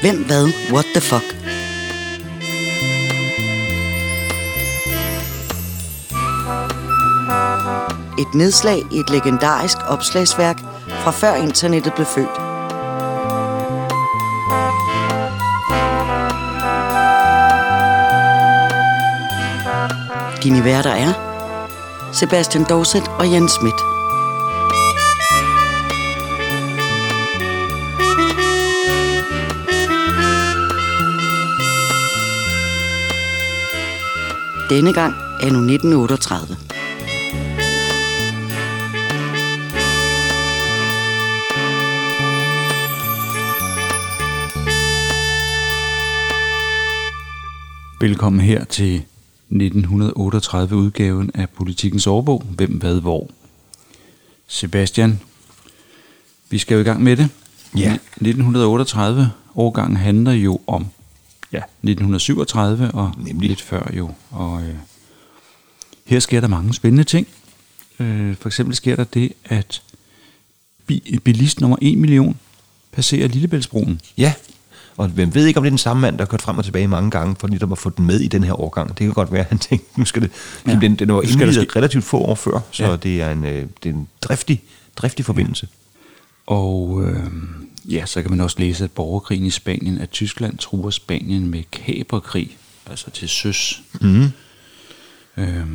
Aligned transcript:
Hvem 0.00 0.24
hvad? 0.24 0.52
What 0.72 0.84
the 0.94 1.00
fuck? 1.00 1.24
Et 8.18 8.34
nedslag 8.34 8.78
i 8.92 8.98
et 8.98 9.10
legendarisk 9.10 9.76
opslagsværk 9.88 10.58
fra 10.88 11.10
før 11.10 11.34
internettet 11.34 11.94
blev 11.94 12.06
født. 12.06 12.52
Dine 20.42 20.64
værter 20.64 20.90
er 20.90 21.12
Sebastian 22.12 22.64
Dorset 22.64 23.08
og 23.18 23.32
Jens 23.32 23.52
Schmidt. 23.52 24.01
Denne 34.72 34.92
gang 34.92 35.14
er 35.14 35.50
nu 35.50 35.58
1938. 35.58 36.56
Velkommen 48.00 48.40
her 48.40 48.64
til 48.64 48.94
1938 48.94 50.76
udgaven 50.76 51.30
af 51.34 51.50
Politikens 51.50 52.06
Årbog. 52.06 52.42
Hvem, 52.56 52.70
hvad, 52.70 53.00
hvor? 53.00 53.30
Sebastian, 54.46 55.20
vi 56.50 56.58
skal 56.58 56.74
jo 56.74 56.80
i 56.80 56.84
gang 56.84 57.02
med 57.02 57.16
det. 57.16 57.28
Ja. 57.76 57.92
1938 57.92 59.30
årgangen 59.54 59.96
handler 59.96 60.32
jo 60.32 60.60
om 60.66 60.86
ja, 61.52 61.58
1937 61.82 62.90
og 62.90 63.12
Nemlig. 63.18 63.48
lidt 63.48 63.60
før 63.62 63.90
jo. 63.92 64.10
Og 64.30 64.62
øh, 64.62 64.74
her 66.04 66.18
sker 66.20 66.40
der 66.40 66.48
mange 66.48 66.74
spændende 66.74 67.04
ting. 67.04 67.26
Øh, 68.00 68.36
for 68.40 68.48
eksempel 68.48 68.76
sker 68.76 68.96
der 68.96 69.04
det, 69.04 69.32
at 69.44 69.82
bi- 70.86 71.18
bilist 71.24 71.60
nummer 71.60 71.76
1 71.82 71.98
million 71.98 72.38
passerer 72.92 73.28
Lillebæltsbroen. 73.28 74.00
Ja, 74.18 74.32
og 74.96 75.08
hvem 75.08 75.34
ved 75.34 75.46
ikke, 75.46 75.58
om 75.58 75.62
det 75.64 75.68
er 75.68 75.70
den 75.70 75.78
samme 75.78 76.00
mand, 76.00 76.18
der 76.18 76.24
har 76.24 76.28
kørt 76.28 76.42
frem 76.42 76.58
og 76.58 76.64
tilbage 76.64 76.88
mange 76.88 77.10
gange, 77.10 77.36
for 77.40 77.48
netop 77.48 77.72
at 77.72 77.78
få 77.78 77.90
den 77.90 78.06
med 78.06 78.20
i 78.20 78.28
den 78.28 78.44
her 78.44 78.60
årgang. 78.60 78.88
Det 78.88 78.96
kan 78.98 79.12
godt 79.12 79.32
være, 79.32 79.40
at 79.42 79.48
han 79.48 79.58
tænkte, 79.58 79.98
nu 80.00 80.04
skal 80.04 80.22
det... 80.22 80.30
Ja. 80.66 80.72
Ja. 80.72 80.78
Den, 80.78 80.94
den 80.96 81.12
var 81.12 81.22
ske- 81.22 81.76
relativt 81.76 82.04
få 82.04 82.18
år 82.18 82.34
før, 82.34 82.60
så 82.70 82.84
Ja. 82.84 82.90
ja. 82.90 82.96
det, 82.96 83.22
er 83.22 83.30
en, 83.32 83.44
øh, 83.44 83.66
det 83.82 83.90
er 83.90 83.94
en 83.94 84.08
driftig, 84.22 84.62
driftig 84.96 85.24
forbindelse. 85.24 85.68
Og 86.46 87.02
øh, 87.04 87.32
ja, 87.84 88.06
så 88.06 88.22
kan 88.22 88.30
man 88.30 88.40
også 88.40 88.56
læse, 88.58 88.84
at 88.84 88.90
borgerkrigen 88.90 89.46
i 89.46 89.50
Spanien, 89.50 89.98
at 89.98 90.10
Tyskland 90.10 90.58
truer 90.58 90.90
Spanien 90.90 91.46
med 91.46 91.62
kaperkrig, 91.72 92.56
altså 92.86 93.10
til 93.10 93.28
søs. 93.28 93.82
Mm. 94.00 94.24
Øh, 95.36 95.66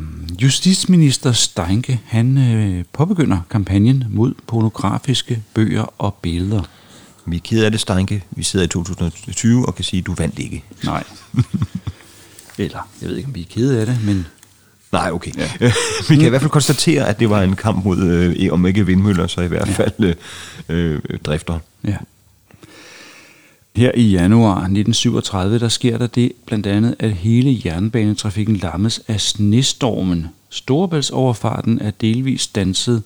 Justitsminister 0.42 1.32
Steinke, 1.32 2.00
han 2.04 2.38
øh, 2.38 2.84
påbegynder 2.92 3.40
kampagnen 3.50 4.04
mod 4.10 4.34
pornografiske 4.46 5.42
bøger 5.54 5.94
og 5.98 6.14
billeder. 6.14 6.62
Vi 7.26 7.36
er 7.36 7.40
ked 7.40 7.64
af 7.64 7.70
det, 7.70 7.80
Steinke. 7.80 8.24
Vi 8.30 8.42
sidder 8.42 8.64
i 8.64 8.68
2020 8.68 9.66
og 9.66 9.74
kan 9.74 9.84
sige, 9.84 10.00
at 10.00 10.06
du 10.06 10.14
vandt 10.14 10.38
ikke. 10.38 10.64
Nej. 10.84 11.04
Eller, 12.58 12.88
jeg 13.00 13.08
ved 13.08 13.16
ikke, 13.16 13.26
om 13.26 13.34
vi 13.34 13.40
er 13.40 13.46
kede 13.50 13.80
af 13.80 13.86
det, 13.86 13.98
men 14.04 14.26
Nej, 14.92 15.10
okay. 15.12 15.30
Ja. 15.36 15.50
vi 16.08 16.16
kan 16.16 16.26
i 16.26 16.28
hvert 16.28 16.40
fald 16.40 16.50
konstatere, 16.50 17.08
at 17.08 17.20
det 17.20 17.30
var 17.30 17.42
en 17.42 17.56
kamp 17.56 17.84
mod, 17.84 17.98
øh, 17.98 18.52
om 18.52 18.66
ikke 18.66 18.86
vindmøller, 18.86 19.26
så 19.26 19.40
i 19.40 19.46
hvert 19.46 19.68
fald 19.68 19.92
øh, 19.98 20.14
øh, 20.68 21.18
drifter. 21.24 21.58
Ja. 21.84 21.96
Her 23.76 23.92
i 23.94 24.10
januar 24.10 24.54
1937, 24.54 25.58
der 25.58 25.68
sker 25.68 25.98
der 25.98 26.06
det 26.06 26.32
blandt 26.46 26.66
andet, 26.66 26.94
at 26.98 27.12
hele 27.12 27.60
jernbanetrafikken 27.64 28.56
lammes 28.56 29.00
af 29.08 29.20
snestormen. 29.20 30.26
Storebæltsoverfarten 30.50 31.80
er 31.80 31.90
delvis 31.90 32.40
stanset, 32.40 33.02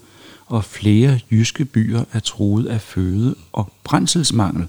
og 0.46 0.64
flere 0.64 1.20
jyske 1.30 1.64
byer 1.64 2.04
er 2.12 2.20
truet 2.20 2.66
af 2.66 2.80
føde- 2.80 3.34
og 3.52 3.72
brændselsmangel. 3.84 4.66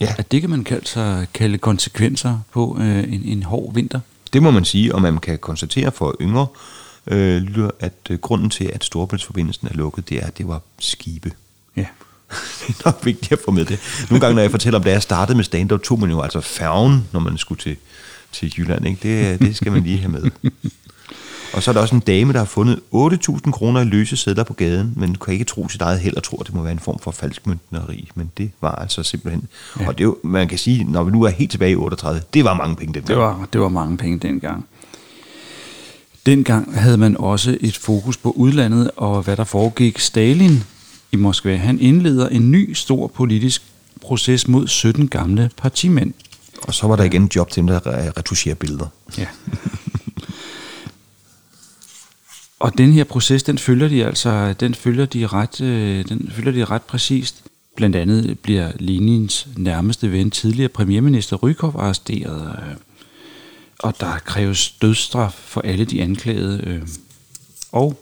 Ja. 0.00 0.14
At 0.18 0.32
det 0.32 0.40
kan 0.40 0.50
man 0.50 0.64
kalde, 0.64 0.86
sig, 0.86 1.26
kalde 1.34 1.58
konsekvenser 1.58 2.38
på 2.52 2.78
øh, 2.80 2.98
en, 2.98 3.22
en 3.24 3.42
hård 3.42 3.74
vinter. 3.74 4.00
Det 4.34 4.42
må 4.42 4.50
man 4.50 4.64
sige, 4.64 4.94
og 4.94 5.02
man 5.02 5.18
kan 5.18 5.38
konstatere 5.38 5.92
for 5.92 6.16
yngre 6.20 6.46
øh, 7.06 7.42
lytter, 7.42 7.70
at 7.80 7.92
øh, 8.10 8.18
grunden 8.18 8.50
til, 8.50 8.70
at 8.72 8.84
Storebæltsforbindelsen 8.84 9.68
er 9.68 9.74
lukket, 9.74 10.08
det 10.08 10.22
er, 10.22 10.26
at 10.26 10.38
det 10.38 10.48
var 10.48 10.60
skibe. 10.78 11.32
Ja. 11.76 11.86
det 12.60 12.68
er 12.68 12.82
nok 12.84 13.00
vigtigt 13.04 13.32
at 13.32 13.38
få 13.44 13.50
med 13.50 13.64
det. 13.64 14.06
Nogle 14.10 14.20
gange, 14.20 14.34
når 14.34 14.42
jeg 14.42 14.50
fortæller 14.50 14.78
om, 14.78 14.84
da 14.84 14.90
jeg 14.90 15.02
startede 15.02 15.36
med 15.36 15.44
stand-up, 15.44 15.82
tog 15.82 16.00
man 16.00 16.10
jo 16.10 16.20
altså 16.20 16.40
færgen, 16.40 17.08
når 17.12 17.20
man 17.20 17.38
skulle 17.38 17.60
til, 17.60 17.76
til 18.32 18.54
Jylland. 18.58 18.86
Ikke? 18.86 19.30
Det, 19.30 19.40
det 19.40 19.56
skal 19.56 19.72
man 19.72 19.82
lige 19.82 19.98
have 19.98 20.12
med. 20.12 20.30
Og 21.54 21.62
så 21.62 21.70
er 21.70 21.72
der 21.72 21.80
også 21.80 21.94
en 21.94 22.00
dame, 22.00 22.32
der 22.32 22.38
har 22.38 22.46
fundet 22.46 22.80
8.000 22.94 23.50
kroner 23.50 23.80
i 23.80 23.84
løse 23.84 24.16
sædler 24.16 24.44
på 24.44 24.52
gaden, 24.54 24.92
men 24.96 25.14
kan 25.14 25.32
ikke 25.32 25.44
tro 25.44 25.68
sit 25.68 25.80
eget 25.80 26.00
held 26.00 26.16
og 26.16 26.22
tror, 26.22 26.40
at 26.40 26.46
det 26.46 26.54
må 26.54 26.62
være 26.62 26.72
en 26.72 26.78
form 26.78 26.98
for 26.98 27.10
falskmøntneri. 27.10 28.10
Men 28.14 28.30
det 28.38 28.50
var 28.60 28.74
altså 28.74 29.02
simpelthen... 29.02 29.48
Ja. 29.80 29.88
Og 29.88 29.98
det 29.98 30.00
er 30.00 30.04
jo, 30.04 30.16
man 30.22 30.48
kan 30.48 30.58
sige, 30.58 30.84
når 30.84 31.04
vi 31.04 31.10
nu 31.10 31.22
er 31.22 31.28
helt 31.30 31.50
tilbage 31.50 31.72
i 31.72 31.76
38, 31.76 32.22
det 32.34 32.44
var 32.44 32.54
mange 32.54 32.76
penge 32.76 32.94
dengang. 32.94 33.08
Det 33.08 33.16
var, 33.16 33.48
det 33.52 33.60
var 33.60 33.68
mange 33.68 33.96
penge 33.96 34.18
dengang. 34.18 34.64
Dengang 36.26 36.78
havde 36.80 36.96
man 36.96 37.16
også 37.16 37.58
et 37.60 37.76
fokus 37.76 38.16
på 38.16 38.30
udlandet 38.30 38.90
og 38.96 39.22
hvad 39.22 39.36
der 39.36 39.44
foregik. 39.44 39.98
Stalin 39.98 40.62
i 41.12 41.16
Moskva, 41.16 41.56
han 41.56 41.80
indleder 41.80 42.28
en 42.28 42.50
ny 42.50 42.72
stor 42.72 43.06
politisk 43.06 43.62
proces 44.00 44.48
mod 44.48 44.68
17 44.68 45.08
gamle 45.08 45.50
partimænd. 45.56 46.12
Og 46.62 46.74
så 46.74 46.86
var 46.86 46.96
der 46.96 47.04
igen 47.04 47.30
job 47.36 47.50
til 47.50 47.60
dem, 47.60 47.66
der 47.66 47.80
re- 47.80 48.12
retusherer 48.18 48.54
billeder. 48.54 48.86
Ja. 49.18 49.26
og 52.64 52.78
den 52.78 52.92
her 52.92 53.04
proces, 53.04 53.42
den 53.42 53.58
følger 53.58 53.88
de 53.88 54.04
altså, 54.04 54.52
den 54.52 54.74
følger 54.74 55.06
de 55.06 55.26
ret, 55.26 55.60
øh, 55.60 56.04
den 56.08 56.30
følger 56.34 56.52
de 56.52 56.64
ret 56.64 56.82
præcist. 56.82 57.42
Blandt 57.76 57.96
andet 57.96 58.38
bliver 58.38 58.72
Lenins 58.78 59.48
nærmeste 59.56 60.12
ven, 60.12 60.30
tidligere 60.30 60.68
premierminister 60.68 61.36
Rykov, 61.36 61.74
arresteret. 61.78 62.58
øh, 62.68 62.76
Og 63.78 63.94
der 64.00 64.18
kræves 64.24 64.70
dødsstraf 64.70 65.32
for 65.32 65.60
alle 65.60 65.84
de 65.84 66.02
anklagede. 66.02 66.60
øh. 66.66 66.82
Og 67.72 68.00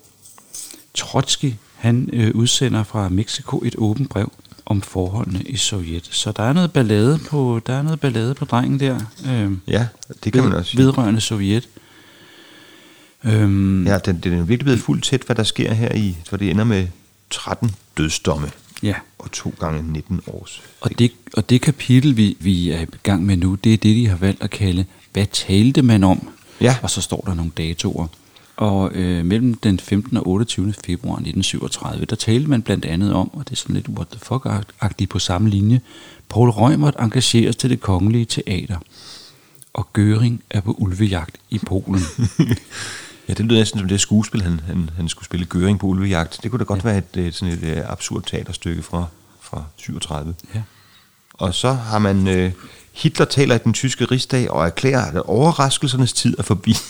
Trotsky, 0.95 1.53
han 1.77 2.11
øh, 2.13 2.35
udsender 2.35 2.83
fra 2.85 3.09
Mexico 3.09 3.63
et 3.65 3.75
åbent 3.79 4.09
brev 4.11 4.33
om 4.67 4.83
forholdene 4.83 5.43
i 5.43 5.57
Sovjet. 5.57 6.09
Så 6.11 6.33
der 6.33 6.43
er 6.43 6.53
noget 6.53 6.73
ballade 6.73 7.19
på, 7.31 7.61
der 7.67 7.73
er 7.75 7.83
noget 7.83 8.01
ballade 8.01 8.35
på 8.35 8.45
drengen 8.45 8.81
der. 8.81 9.01
Øh, 9.27 9.51
Ja, 9.67 9.87
det 10.25 10.33
kan 10.33 10.43
man 10.45 10.53
også 10.53 10.71
sige. 10.71 10.81
vedrørende 10.83 11.21
Sovjet. 11.21 11.69
Øhm, 13.25 13.87
Ja, 13.87 13.99
den, 13.99 14.21
den 14.21 14.33
er 14.33 14.43
virkelig 14.43 14.65
blevet 14.65 14.81
fuldt 14.81 15.05
tæt, 15.05 15.23
hvad 15.23 15.37
der 15.37 15.43
sker 15.43 15.75
her 15.75 15.95
i, 15.95 16.17
for 16.29 16.37
det 16.37 16.51
ender 16.51 16.65
med 16.65 16.87
13 17.31 17.75
dødsdomme 17.99 18.51
ja. 18.83 18.95
og 19.19 19.33
to 19.33 19.55
gange 19.61 19.93
19 19.93 20.21
års. 20.27 20.63
Og 20.81 20.99
det, 20.99 21.13
og 21.35 21.51
det 21.51 21.61
kapitel, 21.61 22.17
vi, 22.17 22.37
vi 22.41 22.71
er 22.71 22.81
i 22.81 22.87
gang 23.03 23.27
med 23.27 23.37
nu, 23.37 23.55
det 23.55 23.75
er 23.75 23.77
det, 23.77 23.97
de 23.97 24.09
har 24.09 24.17
valgt 24.17 24.43
at 24.43 24.51
kalde, 24.51 24.85
hvad 25.13 25.27
talte 25.33 25.83
man 25.83 26.05
om? 26.05 26.29
Ja. 26.61 26.77
Og 26.83 26.91
så 26.91 27.01
står 27.01 27.23
der 27.27 27.35
nogle 27.35 27.53
datoer. 27.57 28.07
Og 28.57 28.93
øh, 28.95 29.25
mellem 29.25 29.55
den 29.55 29.79
15. 29.79 30.17
og 30.17 30.29
28. 30.29 30.75
februar 30.85 31.15
1937, 31.15 32.05
der 32.05 32.17
talte 32.17 32.51
man 32.51 32.63
blandt 32.63 32.85
andet 32.85 33.13
om, 33.13 33.35
og 33.35 33.45
det 33.45 33.53
er 33.53 33.57
sådan 33.57 33.75
lidt 33.75 33.89
what 33.89 34.09
the 34.09 34.21
fuck-agtigt 34.25 35.07
på 35.07 35.19
samme 35.19 35.51
linje, 35.51 35.81
Paul 36.29 36.51
Reumert 36.51 36.97
engageres 36.99 37.57
til 37.57 37.71
det 37.71 37.81
kongelige 37.81 38.25
teater, 38.25 38.77
og 39.75 39.89
Göring 39.99 40.43
er 40.51 40.61
på 40.61 40.75
ulvejagt 40.79 41.37
i 41.51 41.59
Polen. 41.59 42.01
Ja, 43.33 43.35
det 43.35 43.47
lyder 43.47 43.59
næsten 43.59 43.81
som 43.81 43.89
det 43.89 44.01
skuespil, 44.01 44.43
han, 44.43 44.61
han, 44.67 44.91
han 44.97 45.09
skulle 45.09 45.25
spille 45.25 45.47
Gøring 45.47 45.81
på 45.81 45.87
ulvejagt. 45.87 46.41
Det 46.43 46.51
kunne 46.51 46.59
da 46.59 46.65
godt 46.65 46.85
ja. 46.85 46.89
være 46.89 46.99
et, 46.99 47.27
et, 47.27 47.35
sådan 47.35 47.55
et, 47.55 47.65
et 47.65 47.85
absurd 47.89 48.23
teaterstykke 48.23 48.83
fra, 48.83 49.05
fra 49.41 49.65
37. 49.77 50.35
ja. 50.55 50.63
Og 51.35 51.55
så 51.55 51.73
har 51.73 51.99
man... 51.99 52.29
Øh, 52.29 52.53
Hitler 52.93 53.27
taler 53.27 53.55
i 53.55 53.59
den 53.59 53.73
tyske 53.73 54.05
rigsdag 54.05 54.51
og 54.51 54.67
erklærer, 54.67 55.05
at 55.05 55.17
overraskelsernes 55.17 56.13
tid 56.13 56.39
er 56.39 56.43
forbi. 56.43 56.75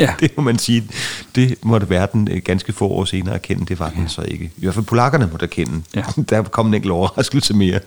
Ja. 0.00 0.14
det 0.20 0.36
må 0.36 0.42
man 0.42 0.58
sige. 0.58 0.90
Det 1.34 1.58
måtte 1.62 1.90
verden 1.90 2.28
øh, 2.30 2.42
ganske 2.44 2.72
få 2.72 2.88
år 2.88 3.04
senere 3.04 3.34
erkende. 3.34 3.66
Det 3.66 3.78
var 3.78 3.90
den 3.90 4.08
så 4.08 4.22
ikke. 4.22 4.44
I 4.44 4.60
hvert 4.62 4.74
fald 4.74 4.84
polakkerne 4.84 5.28
måtte 5.30 5.44
erkende. 5.44 5.82
Ja. 5.94 6.04
Der 6.30 6.42
kom 6.42 6.66
en 6.66 6.74
enkelt 6.74 6.92
overraskelse 6.92 7.54
mere. 7.54 7.80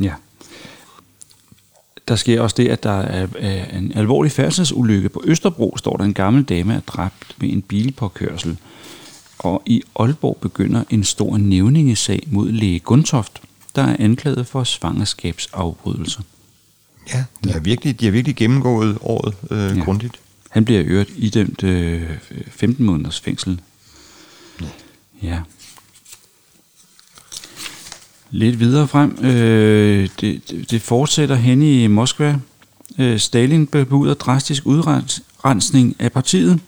Ja. 0.00 0.12
Der 2.10 2.16
sker 2.16 2.40
også 2.40 2.54
det, 2.56 2.68
at 2.68 2.82
der 2.82 3.00
er 3.00 3.26
er 3.38 3.78
en 3.78 3.92
alvorlig 3.94 4.32
færdselsulykke 4.32 5.08
på 5.08 5.22
Østerbro, 5.26 5.76
står 5.76 5.96
der 5.96 6.04
en 6.04 6.14
gammel 6.14 6.42
dame 6.42 6.74
er 6.74 6.80
dræbt 6.80 7.36
ved 7.38 7.48
en 7.48 7.62
bilpåkørsel. 7.62 8.56
Og 9.38 9.62
i 9.66 9.82
Aalborg 9.96 10.38
begynder 10.40 10.84
en 10.90 11.04
stor 11.04 11.36
nævningesag 11.36 12.22
mod 12.26 12.52
læge 12.52 12.78
Gundtoft, 12.80 13.42
der 13.76 13.82
er 13.82 13.96
anklaget 13.98 14.46
for 14.46 14.64
svangerskabsafbrydelse. 14.64 16.22
Ja, 17.14 17.24
de 17.44 17.52
har 17.52 17.60
virkelig, 17.60 18.00
de 18.00 18.04
har 18.04 18.12
virkelig 18.12 18.36
gennemgået 18.36 18.98
året 19.00 19.34
øh, 19.50 19.58
Ja. 19.58 19.74
ja. 19.74 19.84
grundigt. 19.84 20.20
Han 20.50 20.64
bliver 20.64 20.80
i 20.80 20.84
øvrigt 20.84 21.10
idømt 21.16 21.62
øh, 21.62 22.10
15 22.50 22.84
måneders 22.86 23.20
fængsel. 23.20 23.60
Ja. 25.22 25.40
Lidt 28.30 28.60
videre 28.60 28.88
frem. 28.88 29.24
Øh, 29.24 30.08
det, 30.20 30.40
det- 30.70 30.82
fortsætter 30.82 31.34
hen 31.34 31.62
i 31.62 31.86
Moskva. 31.86 32.36
Øh, 32.98 33.18
Stalin 33.18 33.66
bebuder 33.66 34.14
drastisk 34.14 34.66
udrensning 34.66 35.96
af 35.98 36.12
partiet. 36.12 36.60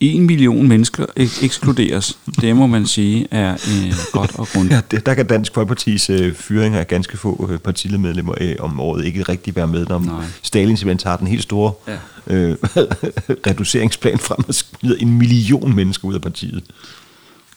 En 0.00 0.22
million 0.26 0.68
mennesker 0.68 1.04
ek- 1.20 1.44
ekskluderes. 1.44 2.18
Det 2.40 2.56
må 2.56 2.66
man 2.66 2.86
sige 2.86 3.26
er 3.30 3.52
øh, 3.52 3.94
godt 4.12 4.34
og 4.38 4.48
grundigt. 4.48 4.74
Ja, 4.74 4.80
det, 4.96 5.06
der 5.06 5.14
kan 5.14 5.26
Dansk 5.26 5.54
Folkepartis 5.54 6.10
øh, 6.10 6.34
fyring 6.34 6.74
af 6.74 6.86
ganske 6.88 7.16
få 7.16 7.48
øh, 7.52 7.58
partiledermedlemmer 7.58 8.34
øh, 8.40 8.54
om 8.60 8.80
året 8.80 9.04
ikke 9.04 9.22
rigtig 9.22 9.56
være 9.56 9.66
med, 9.66 9.86
når 9.86 9.98
Nej. 9.98 10.24
Stalin 10.42 10.76
simpelthen 10.76 10.98
tager 10.98 11.16
den 11.16 11.26
helt 11.26 11.42
store 11.42 11.72
Ja. 11.88 12.34
øh, 12.34 12.56
reduceringsplan 13.46 14.18
frem 14.18 14.44
og 14.48 14.54
smider 14.54 14.96
en 15.00 15.18
million 15.18 15.74
mennesker 15.76 16.08
ud 16.08 16.14
af 16.14 16.22
partiet. 16.22 16.62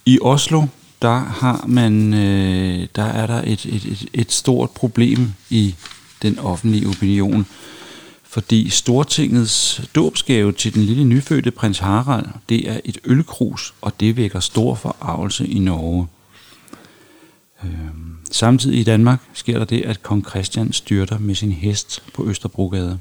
I 0.05 0.19
Oslo, 0.21 0.63
der 1.01 1.19
har 1.19 1.65
man, 1.67 2.13
øh, 2.13 2.87
der 2.95 3.03
er 3.03 3.27
der 3.27 3.41
et, 3.41 3.65
et, 3.65 3.85
et, 3.85 4.09
et 4.13 4.31
stort 4.31 4.71
problem 4.71 5.33
i 5.49 5.75
den 6.21 6.39
offentlige 6.39 6.87
opinion, 6.87 7.45
fordi 8.23 8.69
Stortingets 8.69 9.81
dåbsgave 9.95 10.51
til 10.51 10.73
den 10.73 10.83
lille 10.83 11.03
nyfødte 11.03 11.51
prins 11.51 11.79
Harald, 11.79 12.25
det 12.49 12.69
er 12.69 12.79
et 12.85 12.97
ølkrus, 13.03 13.73
og 13.81 13.99
det 13.99 14.17
vækker 14.17 14.39
stor 14.39 14.75
forarvelse 14.75 15.47
i 15.47 15.59
Norge. 15.59 16.07
Øhm, 17.63 18.17
samtidig 18.31 18.79
i 18.79 18.83
Danmark 18.83 19.19
sker 19.33 19.57
der 19.57 19.65
det, 19.65 19.81
at 19.81 20.03
kong 20.03 20.29
Christian 20.29 20.73
styrter 20.73 21.17
med 21.17 21.35
sin 21.35 21.51
hest 21.51 22.03
på 22.13 22.27
Østerbrogade, 22.27 22.99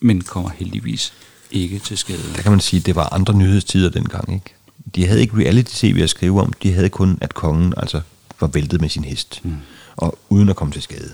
men 0.00 0.20
kommer 0.20 0.50
heldigvis 0.50 1.12
ikke 1.50 1.78
til 1.78 1.98
skade. 1.98 2.34
Der 2.36 2.42
kan 2.42 2.52
man 2.52 2.60
sige, 2.60 2.80
at 2.80 2.86
det 2.86 2.96
var 2.96 3.12
andre 3.12 3.34
nyhedstider 3.34 3.90
dengang, 3.90 4.34
ikke? 4.34 4.54
De 4.94 5.06
havde 5.06 5.20
ikke 5.20 5.36
reality-tv 5.36 6.00
at 6.02 6.10
skrive 6.10 6.40
om, 6.40 6.52
de 6.62 6.72
havde 6.72 6.88
kun, 6.88 7.18
at 7.20 7.34
kongen 7.34 7.74
altså 7.76 8.00
var 8.40 8.46
væltet 8.46 8.80
med 8.80 8.88
sin 8.88 9.04
hest, 9.04 9.40
mm. 9.44 9.56
og 9.96 10.18
uden 10.28 10.48
at 10.48 10.56
komme 10.56 10.72
til 10.72 10.82
skade. 10.82 11.12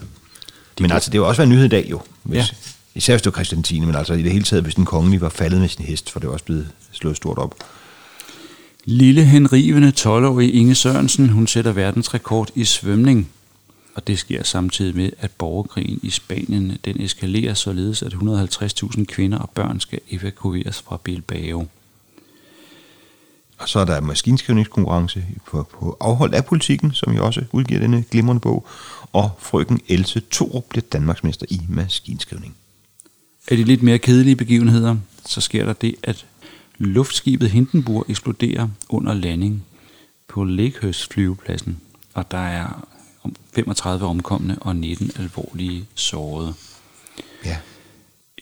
Men 0.81 0.93
altså, 0.93 1.11
det 1.11 1.21
var 1.21 1.27
også 1.27 1.43
en 1.43 1.49
nyhed 1.49 1.65
i 1.65 1.69
dag 1.69 1.87
jo, 1.91 2.01
hvis, 2.23 2.37
ja. 2.37 2.45
især 2.95 3.15
hvis 3.15 3.23
det 3.23 3.33
var 3.33 3.37
Christian 3.37 3.63
10, 3.63 3.81
men 3.81 3.95
altså 3.95 4.15
i 4.15 4.23
det 4.23 4.33
hele 4.33 4.45
taget, 4.45 4.63
hvis 4.63 4.75
den 4.75 4.85
kongelige 4.85 5.21
var 5.21 5.29
faldet 5.29 5.61
med 5.61 5.69
sin 5.69 5.85
hest, 5.85 6.11
for 6.11 6.21
det 6.21 6.27
var 6.27 6.33
også 6.33 6.45
blevet 6.45 6.69
slået 6.93 7.17
stort 7.17 7.39
op. 7.39 7.55
Lille 8.85 9.25
henrivende 9.25 9.93
12-årige 10.01 10.53
Inge 10.53 10.75
Sørensen, 10.75 11.29
hun 11.29 11.47
sætter 11.47 11.73
verdensrekord 11.73 12.51
i 12.55 12.65
svømning. 12.65 13.29
Og 13.95 14.07
det 14.07 14.19
sker 14.19 14.45
samtidig 14.45 14.97
med, 14.97 15.11
at 15.19 15.31
borgerkrigen 15.31 16.01
i 16.03 16.11
Spanien 16.11 16.79
den 16.85 17.01
eskalerer 17.01 17.55
således, 17.55 18.03
at 18.03 18.13
150.000 18.13 19.05
kvinder 19.05 19.39
og 19.39 19.51
børn 19.51 19.81
skal 19.81 20.01
evakueres 20.11 20.83
fra 20.83 21.01
Bilbao. 21.05 21.67
Og 23.59 23.69
så 23.69 23.79
er 23.79 23.85
der 23.85 24.01
maskinskrivningskonkurrence 24.01 25.25
på, 25.47 25.63
på 25.63 25.97
afholdt 26.01 26.35
af 26.35 26.45
politikken, 26.45 26.93
som 26.93 27.13
jo 27.13 27.27
også 27.27 27.45
udgiver 27.53 27.81
denne 27.81 28.05
glimrende 28.11 28.41
bog, 28.41 28.67
og 29.13 29.31
frøken 29.39 29.81
Else 29.89 30.23
Thorup 30.31 30.65
bliver 30.69 30.85
Danmarksmester 30.93 31.47
i 31.51 31.61
maskinskrivning. 31.69 32.57
Af 33.49 33.57
de 33.57 33.65
lidt 33.65 33.83
mere 33.83 33.99
kedelige 33.99 34.37
begivenheder, 34.37 34.97
så 35.27 35.41
sker 35.41 35.65
der 35.65 35.73
det, 35.73 35.95
at 36.03 36.27
luftskibet 36.79 37.51
Hindenburg 37.51 38.07
eksploderer 38.09 38.69
under 38.89 39.15
landing 39.15 39.65
på 40.29 40.45
Lakehurst 40.45 41.13
flyvepladsen, 41.13 41.81
og 42.15 42.31
der 42.31 42.39
er 42.39 42.89
om 43.23 43.37
35 43.55 44.07
omkomne 44.07 44.59
og 44.61 44.77
19 44.77 45.11
alvorlige 45.19 45.87
sårede. 45.95 46.55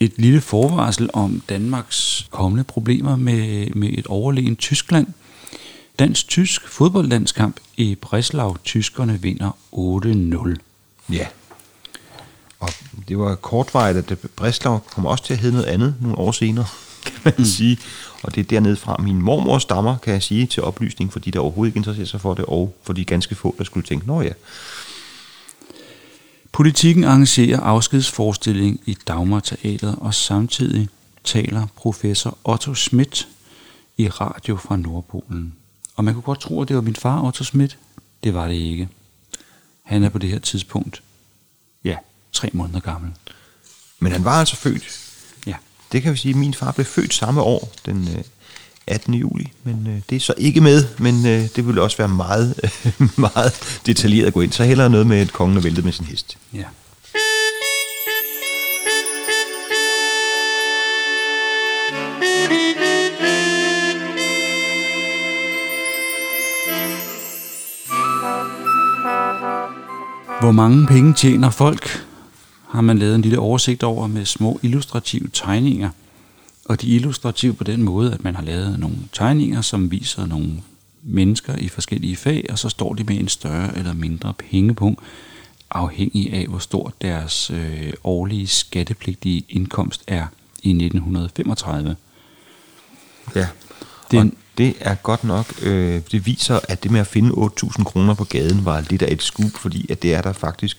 Et 0.00 0.12
lille 0.16 0.40
forvarsel 0.40 1.10
om 1.12 1.42
Danmarks 1.48 2.26
kommende 2.30 2.64
problemer 2.64 3.16
med, 3.16 3.70
med 3.70 3.88
et 3.92 4.06
overlegen 4.06 4.56
Tyskland. 4.56 5.06
Dansk-tysk 5.98 6.68
fodboldlandskamp 6.68 7.56
i 7.76 7.94
Breslau. 7.94 8.56
Tyskerne 8.64 9.22
vinder 9.22 9.50
8-0. 11.08 11.14
Ja. 11.14 11.26
Og 12.60 12.68
det 13.08 13.18
var 13.18 13.34
kortvarigt, 13.34 14.10
at 14.10 14.18
Breslau 14.36 14.78
kommer 14.78 15.10
også 15.10 15.24
til 15.24 15.32
at 15.32 15.40
hedde 15.40 15.56
noget 15.56 15.68
andet 15.68 15.94
nogle 16.00 16.18
år 16.18 16.32
senere, 16.32 16.66
kan 17.04 17.20
man 17.24 17.34
mm. 17.38 17.44
sige. 17.44 17.78
Og 18.22 18.34
det 18.34 18.40
er 18.40 18.44
dernede 18.44 18.76
fra 18.76 18.96
min 19.02 19.22
mormor 19.22 19.58
stammer, 19.58 19.98
kan 19.98 20.12
jeg 20.12 20.22
sige, 20.22 20.46
til 20.46 20.62
oplysning 20.62 21.12
for 21.12 21.18
de, 21.18 21.30
der 21.30 21.40
overhovedet 21.40 21.70
ikke 21.70 21.78
interesserer 21.78 22.06
sig 22.06 22.20
for 22.20 22.34
det, 22.34 22.44
og 22.44 22.76
for 22.82 22.92
de 22.92 23.04
ganske 23.04 23.34
få, 23.34 23.54
der 23.58 23.64
skulle 23.64 23.86
tænke, 23.86 24.06
nå 24.06 24.20
ja, 24.22 24.32
Politikken 26.56 27.04
arrangerer 27.04 27.60
afskedsforestilling 27.60 28.80
i 28.86 28.96
Dagmar 29.06 29.40
Teatret, 29.40 29.94
og 30.00 30.14
samtidig 30.14 30.88
taler 31.24 31.66
professor 31.76 32.38
Otto 32.44 32.74
Schmidt 32.74 33.28
i 33.96 34.08
radio 34.08 34.56
fra 34.56 34.76
Nordpolen. 34.76 35.54
Og 35.96 36.04
man 36.04 36.14
kunne 36.14 36.22
godt 36.22 36.40
tro, 36.40 36.62
at 36.62 36.68
det 36.68 36.76
var 36.76 36.82
min 36.82 36.96
far, 36.96 37.22
Otto 37.22 37.44
Schmidt. 37.44 37.78
Det 38.24 38.34
var 38.34 38.46
det 38.46 38.54
ikke. 38.54 38.88
Han 39.82 40.04
er 40.04 40.08
på 40.08 40.18
det 40.18 40.30
her 40.30 40.38
tidspunkt, 40.38 41.02
ja, 41.84 41.96
tre 42.32 42.50
måneder 42.52 42.80
gammel. 42.80 43.12
Men 43.98 44.12
han 44.12 44.24
var 44.24 44.40
altså 44.40 44.56
født. 44.56 45.12
Ja. 45.46 45.56
Det 45.92 46.02
kan 46.02 46.12
vi 46.12 46.16
sige, 46.18 46.30
at 46.30 46.38
min 46.38 46.54
far 46.54 46.72
blev 46.72 46.84
født 46.84 47.14
samme 47.14 47.40
år, 47.40 47.72
den 47.86 48.08
øh, 48.08 48.24
18. 48.86 49.14
juli. 49.14 49.52
Men 49.64 49.86
øh, 49.86 50.00
det 50.10 50.16
er 50.16 50.20
så 50.20 50.34
ikke 50.38 50.60
med, 50.60 50.84
men 50.98 51.26
øh, 51.26 51.48
det 51.56 51.66
ville 51.66 51.82
også 51.82 51.96
være 51.96 52.08
meget, 52.08 52.54
øh, 52.64 53.08
meget 53.30 53.80
detaljeret 53.86 54.26
at 54.26 54.32
gå 54.32 54.40
ind. 54.40 54.52
Så 54.52 54.64
hellere 54.64 54.90
noget 54.90 55.06
med, 55.06 55.18
at 55.18 55.32
kongen 55.32 55.56
er 55.56 55.60
væltet 55.60 55.84
med 55.84 55.92
sin 55.92 56.06
hest. 56.06 56.38
Ja. 56.54 56.64
Hvor 70.40 70.52
mange 70.52 70.86
penge 70.86 71.14
tjener 71.14 71.50
folk, 71.50 72.06
har 72.68 72.80
man 72.80 72.98
lavet 72.98 73.14
en 73.14 73.22
lille 73.22 73.38
oversigt 73.38 73.82
over 73.82 74.06
med 74.06 74.24
små 74.24 74.60
illustrative 74.62 75.28
tegninger. 75.32 75.90
Og 76.68 76.80
de 76.80 76.90
er 76.92 76.94
illustrative 76.94 77.54
på 77.54 77.64
den 77.64 77.82
måde, 77.82 78.12
at 78.12 78.24
man 78.24 78.34
har 78.34 78.42
lavet 78.42 78.78
nogle 78.78 78.96
tegninger, 79.12 79.60
som 79.60 79.90
viser 79.90 80.26
nogle 80.26 80.62
mennesker 81.02 81.56
i 81.56 81.68
forskellige 81.68 82.16
fag, 82.16 82.46
og 82.50 82.58
så 82.58 82.68
står 82.68 82.94
de 82.94 83.04
med 83.04 83.20
en 83.20 83.28
større 83.28 83.78
eller 83.78 83.92
mindre 83.94 84.34
pengepunkt, 84.34 85.00
afhængig 85.70 86.32
af, 86.32 86.46
hvor 86.46 86.58
stor 86.58 86.92
deres 87.02 87.50
øh, 87.50 87.92
årlige 88.04 88.46
skattepligtige 88.46 89.44
indkomst 89.48 90.04
er 90.06 90.26
i 90.62 90.70
1935. 90.70 91.96
Ja. 93.34 93.48
Den- 94.10 94.28
og 94.28 94.32
det 94.58 94.74
er 94.80 94.94
godt 94.94 95.24
nok, 95.24 95.62
øh, 95.62 96.02
det 96.12 96.26
viser, 96.26 96.60
at 96.68 96.82
det 96.82 96.90
med 96.90 97.00
at 97.00 97.06
finde 97.06 97.30
8.000 97.30 97.84
kroner 97.84 98.14
på 98.14 98.24
gaden 98.24 98.64
var 98.64 98.84
lidt 98.90 99.02
af 99.02 99.12
et 99.12 99.22
scoop, 99.22 99.50
fordi 99.52 99.90
at 99.92 100.02
det 100.02 100.14
er 100.14 100.22
der 100.22 100.32
faktisk 100.32 100.78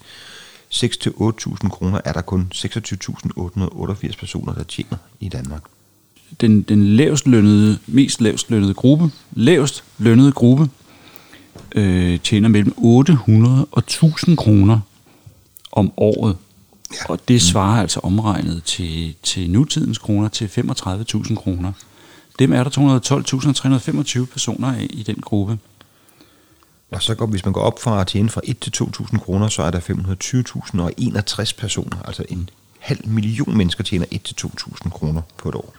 6-8.000 0.74 1.70
kroner, 1.70 2.02
er 2.06 2.14
der 2.14 2.22
kun 2.22 2.52
26.888 2.56 4.18
personer, 4.20 4.54
der 4.54 4.64
tjener 4.64 4.98
i 5.20 5.30
Danmark. 5.30 5.62
Den, 6.42 6.62
den 6.62 6.96
lavest 6.96 7.28
lønnede, 7.28 7.78
mest 7.88 8.22
lavest 8.22 8.50
lønnede 8.50 8.74
gruppe, 8.74 9.12
lavest 9.32 9.84
lønnede 9.98 10.32
gruppe, 10.32 10.70
øh, 11.76 12.20
tjener 12.20 12.50
mellem 12.50 12.74
800 12.78 13.68
og 13.72 13.80
1000 13.80 14.38
kroner 14.38 14.80
om 15.72 15.92
året. 15.98 16.38
Ja. 16.94 17.10
Og 17.10 17.28
det 17.28 17.42
svarer 17.42 17.82
altså 17.82 18.00
omregnet 18.00 18.64
til, 18.64 19.16
til 19.24 19.50
nutidens 19.50 19.98
kroner 19.98 20.28
til 20.28 20.46
35.000 20.46 21.36
kroner. 21.36 21.72
Dem 22.40 22.54
er 22.54 22.64
der 22.64 24.20
212.325 24.22 24.26
personer 24.26 24.68
af 24.68 24.88
i 24.90 25.04
den 25.04 25.16
gruppe. 25.16 25.58
Og 26.92 27.04
så 27.04 27.16
går, 27.16 27.26
hvis 27.26 27.46
man 27.46 27.54
går 27.54 27.62
op 27.62 27.82
fra 27.82 28.02
at 28.02 28.08
tjene 28.08 28.30
fra 28.30 28.42
1 28.44 28.60
til 28.60 28.72
2.000 28.84 29.18
kroner, 29.18 29.48
så 29.50 29.62
er 29.64 29.72
der 29.72 29.80
520.061 29.80 31.54
personer, 31.58 32.02
altså 32.06 32.24
en 32.30 32.50
halv 32.80 33.08
million 33.08 33.58
mennesker 33.58 33.84
tjener 33.84 34.06
1 34.12 34.24
til 34.24 34.36
2.000 34.48 34.90
kroner 34.90 35.22
på 35.38 35.50
et 35.50 35.56
år. 35.56 35.74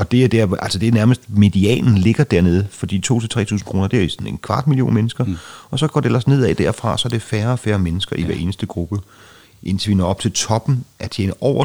Og 0.00 0.10
det 0.10 0.24
er, 0.24 0.28
der, 0.28 0.56
altså 0.56 0.78
det 0.78 0.88
er 0.88 0.92
nærmest 0.92 1.20
medianen 1.28 1.98
ligger 1.98 2.24
dernede, 2.24 2.66
fordi 2.70 3.00
2 3.00 3.20
til 3.20 3.30
3.000 3.52 3.64
kroner, 3.64 3.88
det 3.88 4.04
er 4.04 4.08
sådan 4.08 4.26
en 4.26 4.38
kvart 4.38 4.66
million 4.66 4.94
mennesker. 4.94 5.24
Mm. 5.24 5.36
Og 5.70 5.78
så 5.78 5.86
går 5.86 6.00
det 6.00 6.06
ellers 6.06 6.26
nedad 6.26 6.54
derfra, 6.54 6.98
så 6.98 7.08
er 7.08 7.10
det 7.10 7.22
færre 7.22 7.52
og 7.52 7.58
færre 7.58 7.78
mennesker 7.78 8.16
i 8.16 8.22
hver 8.22 8.34
eneste 8.34 8.66
gruppe. 8.66 8.98
Indtil 9.62 9.90
vi 9.90 9.94
når 9.94 10.06
op 10.06 10.20
til 10.20 10.32
toppen 10.32 10.84
at 10.98 11.10
tjene 11.10 11.32
over 11.40 11.64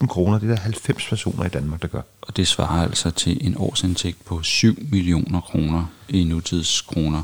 200.000 0.00 0.06
kroner. 0.06 0.38
Det 0.38 0.50
er 0.50 0.54
der 0.54 0.60
90 0.60 1.08
personer 1.08 1.44
i 1.44 1.48
Danmark, 1.48 1.82
der 1.82 1.88
gør. 1.88 2.00
Og 2.22 2.36
det 2.36 2.48
svarer 2.48 2.82
altså 2.82 3.10
til 3.10 3.46
en 3.46 3.54
årsindtægt 3.58 4.24
på 4.24 4.42
7 4.42 4.78
millioner 4.90 5.40
kroner 5.40 5.86
i 6.08 6.24
nutids 6.24 6.80
kroner. 6.80 7.22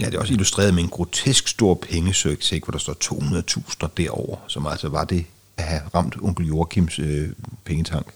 Ja, 0.00 0.06
det 0.06 0.14
er 0.14 0.18
også 0.20 0.32
illustreret 0.32 0.74
med 0.74 0.82
en 0.82 0.88
grotesk 0.88 1.48
stor 1.48 1.74
pengesøg, 1.74 2.40
hvor 2.64 2.72
der 2.72 2.78
står 2.78 2.96
200.000 3.04 3.88
derover, 3.96 4.36
som 4.48 4.66
altså 4.66 4.88
var 4.88 5.04
det 5.04 5.24
at 5.56 5.64
have 5.64 5.80
ramt 5.94 6.16
onkel 6.22 6.46
Joachims 6.46 6.98
øh, 6.98 7.28
pengetank. 7.64 8.06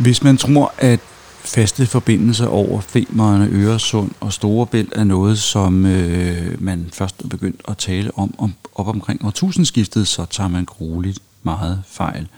Hvis 0.00 0.22
man 0.22 0.36
tror, 0.36 0.74
at 0.78 1.00
faste 1.44 1.86
forbindelser 1.86 2.46
over 2.46 2.80
Femerne, 2.80 3.48
Øresund 3.52 4.10
og 4.20 4.32
Storebælt 4.32 4.92
er 4.96 5.04
noget, 5.04 5.38
som 5.38 5.86
øh, 5.86 6.62
man 6.62 6.88
først 6.92 7.22
er 7.22 7.28
begyndt 7.28 7.60
at 7.68 7.78
tale 7.78 8.10
om, 8.14 8.34
om 8.38 8.54
op 8.74 8.88
omkring 8.88 9.24
årtusindskiftet, 9.24 10.08
så 10.08 10.24
tager 10.24 10.48
man 10.48 10.64
grueligt 10.64 11.18
meget 11.42 11.82
fejl. 11.86 12.28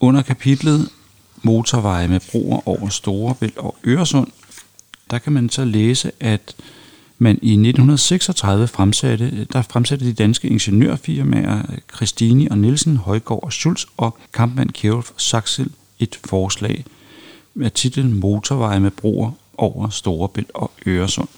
Under 0.00 0.22
kapitlet 0.22 0.88
Motorveje 1.42 2.08
med 2.08 2.20
broer 2.30 2.68
over 2.68 2.88
Storebælt 2.88 3.58
og 3.58 3.76
Øresund, 3.84 4.28
der 5.10 5.18
kan 5.18 5.32
man 5.32 5.50
så 5.50 5.64
læse, 5.64 6.12
at 6.20 6.54
man 7.18 7.38
i 7.42 7.52
1936 7.52 8.68
fremsatte, 8.68 9.46
der 9.52 9.62
fremsatte 9.62 10.06
de 10.06 10.12
danske 10.12 10.48
ingeniørfirmaer 10.48 11.62
Christini 11.94 12.48
og 12.50 12.58
Nielsen, 12.58 12.96
Højgaard 12.96 13.42
og 13.42 13.52
Schulz 13.52 13.84
og 13.96 14.18
kampmand 14.32 14.70
Kjærulf 14.70 15.10
Saxel 15.16 15.70
et 15.98 16.20
forslag 16.24 16.84
med 17.54 17.70
titlen 17.70 18.20
Motorveje 18.20 18.80
med 18.80 18.90
broer 18.90 19.30
over 19.58 19.88
Storebælt 19.88 20.50
og 20.54 20.70
Øresund 20.86 21.28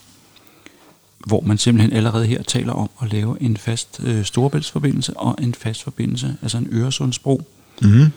hvor 1.27 1.41
man 1.41 1.59
simpelthen 1.59 1.93
allerede 1.93 2.27
her 2.27 2.43
taler 2.43 2.73
om 2.73 2.91
at 3.03 3.13
lave 3.13 3.43
en 3.43 3.57
fast 3.57 4.01
øh, 4.05 4.25
Storebæltsforbindelse 4.25 5.17
og 5.17 5.37
en 5.43 5.55
fast 5.55 5.83
forbindelse, 5.83 6.37
altså 6.43 6.59
en 6.59 6.69
Øresundsbro. 6.73 7.43
Mm-hmm. 7.83 8.13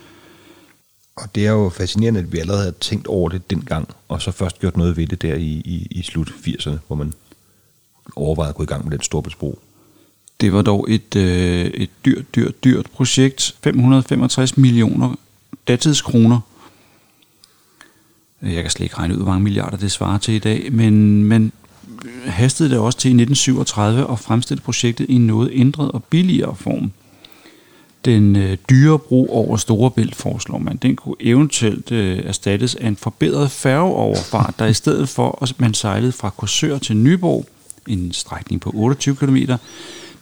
Og 1.15 1.35
det 1.35 1.45
er 1.45 1.51
jo 1.51 1.69
fascinerende, 1.69 2.19
at 2.19 2.31
vi 2.31 2.39
allerede 2.39 2.61
havde 2.61 2.75
tænkt 2.79 3.07
over 3.07 3.29
det 3.29 3.49
dengang, 3.49 3.89
og 4.07 4.21
så 4.21 4.31
først 4.31 4.59
gjort 4.59 4.77
noget 4.77 4.97
ved 4.97 5.07
det 5.07 5.21
der 5.21 5.35
i, 5.35 5.61
i, 5.65 5.87
i 5.91 6.03
slut 6.03 6.27
80'erne, 6.27 6.77
hvor 6.87 6.95
man 6.95 7.13
overvejede 8.15 8.49
at 8.49 8.55
gå 8.55 8.63
i 8.63 8.65
gang 8.65 8.83
med 8.83 8.91
den 8.91 9.01
Storebæltsbro. 9.01 9.59
Det 10.41 10.53
var 10.53 10.61
dog 10.61 10.85
et, 10.89 11.15
øh, 11.15 11.65
et 11.65 11.89
dyrt, 12.05 12.35
dyrt, 12.35 12.63
dyrt 12.63 12.85
projekt. 12.93 13.55
565 13.63 14.57
millioner 14.57 15.15
datidskroner. 15.67 16.39
Jeg 18.41 18.61
kan 18.63 18.69
slet 18.69 18.83
ikke 18.83 18.97
regne 18.97 19.13
ud, 19.13 19.19
hvor 19.19 19.31
mange 19.31 19.43
milliarder 19.43 19.77
det 19.77 19.91
svarer 19.91 20.17
til 20.17 20.33
i 20.33 20.39
dag, 20.39 20.73
men 20.73 21.23
man 21.23 21.51
hastede 22.25 22.69
det 22.69 22.77
også 22.77 22.97
til 22.97 23.09
i 23.09 23.21
1937 23.21 24.07
og 24.07 24.19
fremstillede 24.19 24.63
projektet 24.63 25.09
i 25.09 25.15
en 25.15 25.27
noget 25.27 25.49
ændret 25.53 25.91
og 25.91 26.03
billigere 26.03 26.55
form. 26.55 26.91
Den 28.05 28.35
øh, 28.35 28.57
dyre 28.69 28.99
bro 28.99 29.27
over 29.29 29.57
Storebælt, 29.57 30.15
foreslår 30.15 30.57
man, 30.57 30.77
den 30.77 30.95
kunne 30.95 31.15
eventuelt 31.19 31.91
øh, 31.91 32.19
erstattes 32.25 32.75
af 32.75 32.87
en 32.87 32.95
forbedret 32.95 33.51
færgeoverfart, 33.51 34.53
der 34.59 34.65
i 34.65 34.73
stedet 34.73 35.09
for, 35.09 35.39
at 35.41 35.59
man 35.59 35.73
sejlede 35.73 36.11
fra 36.11 36.29
Korsør 36.29 36.77
til 36.77 36.97
Nyborg, 36.97 37.45
en 37.87 38.13
strækning 38.13 38.61
på 38.61 38.71
28 38.73 39.15
km, 39.15 39.37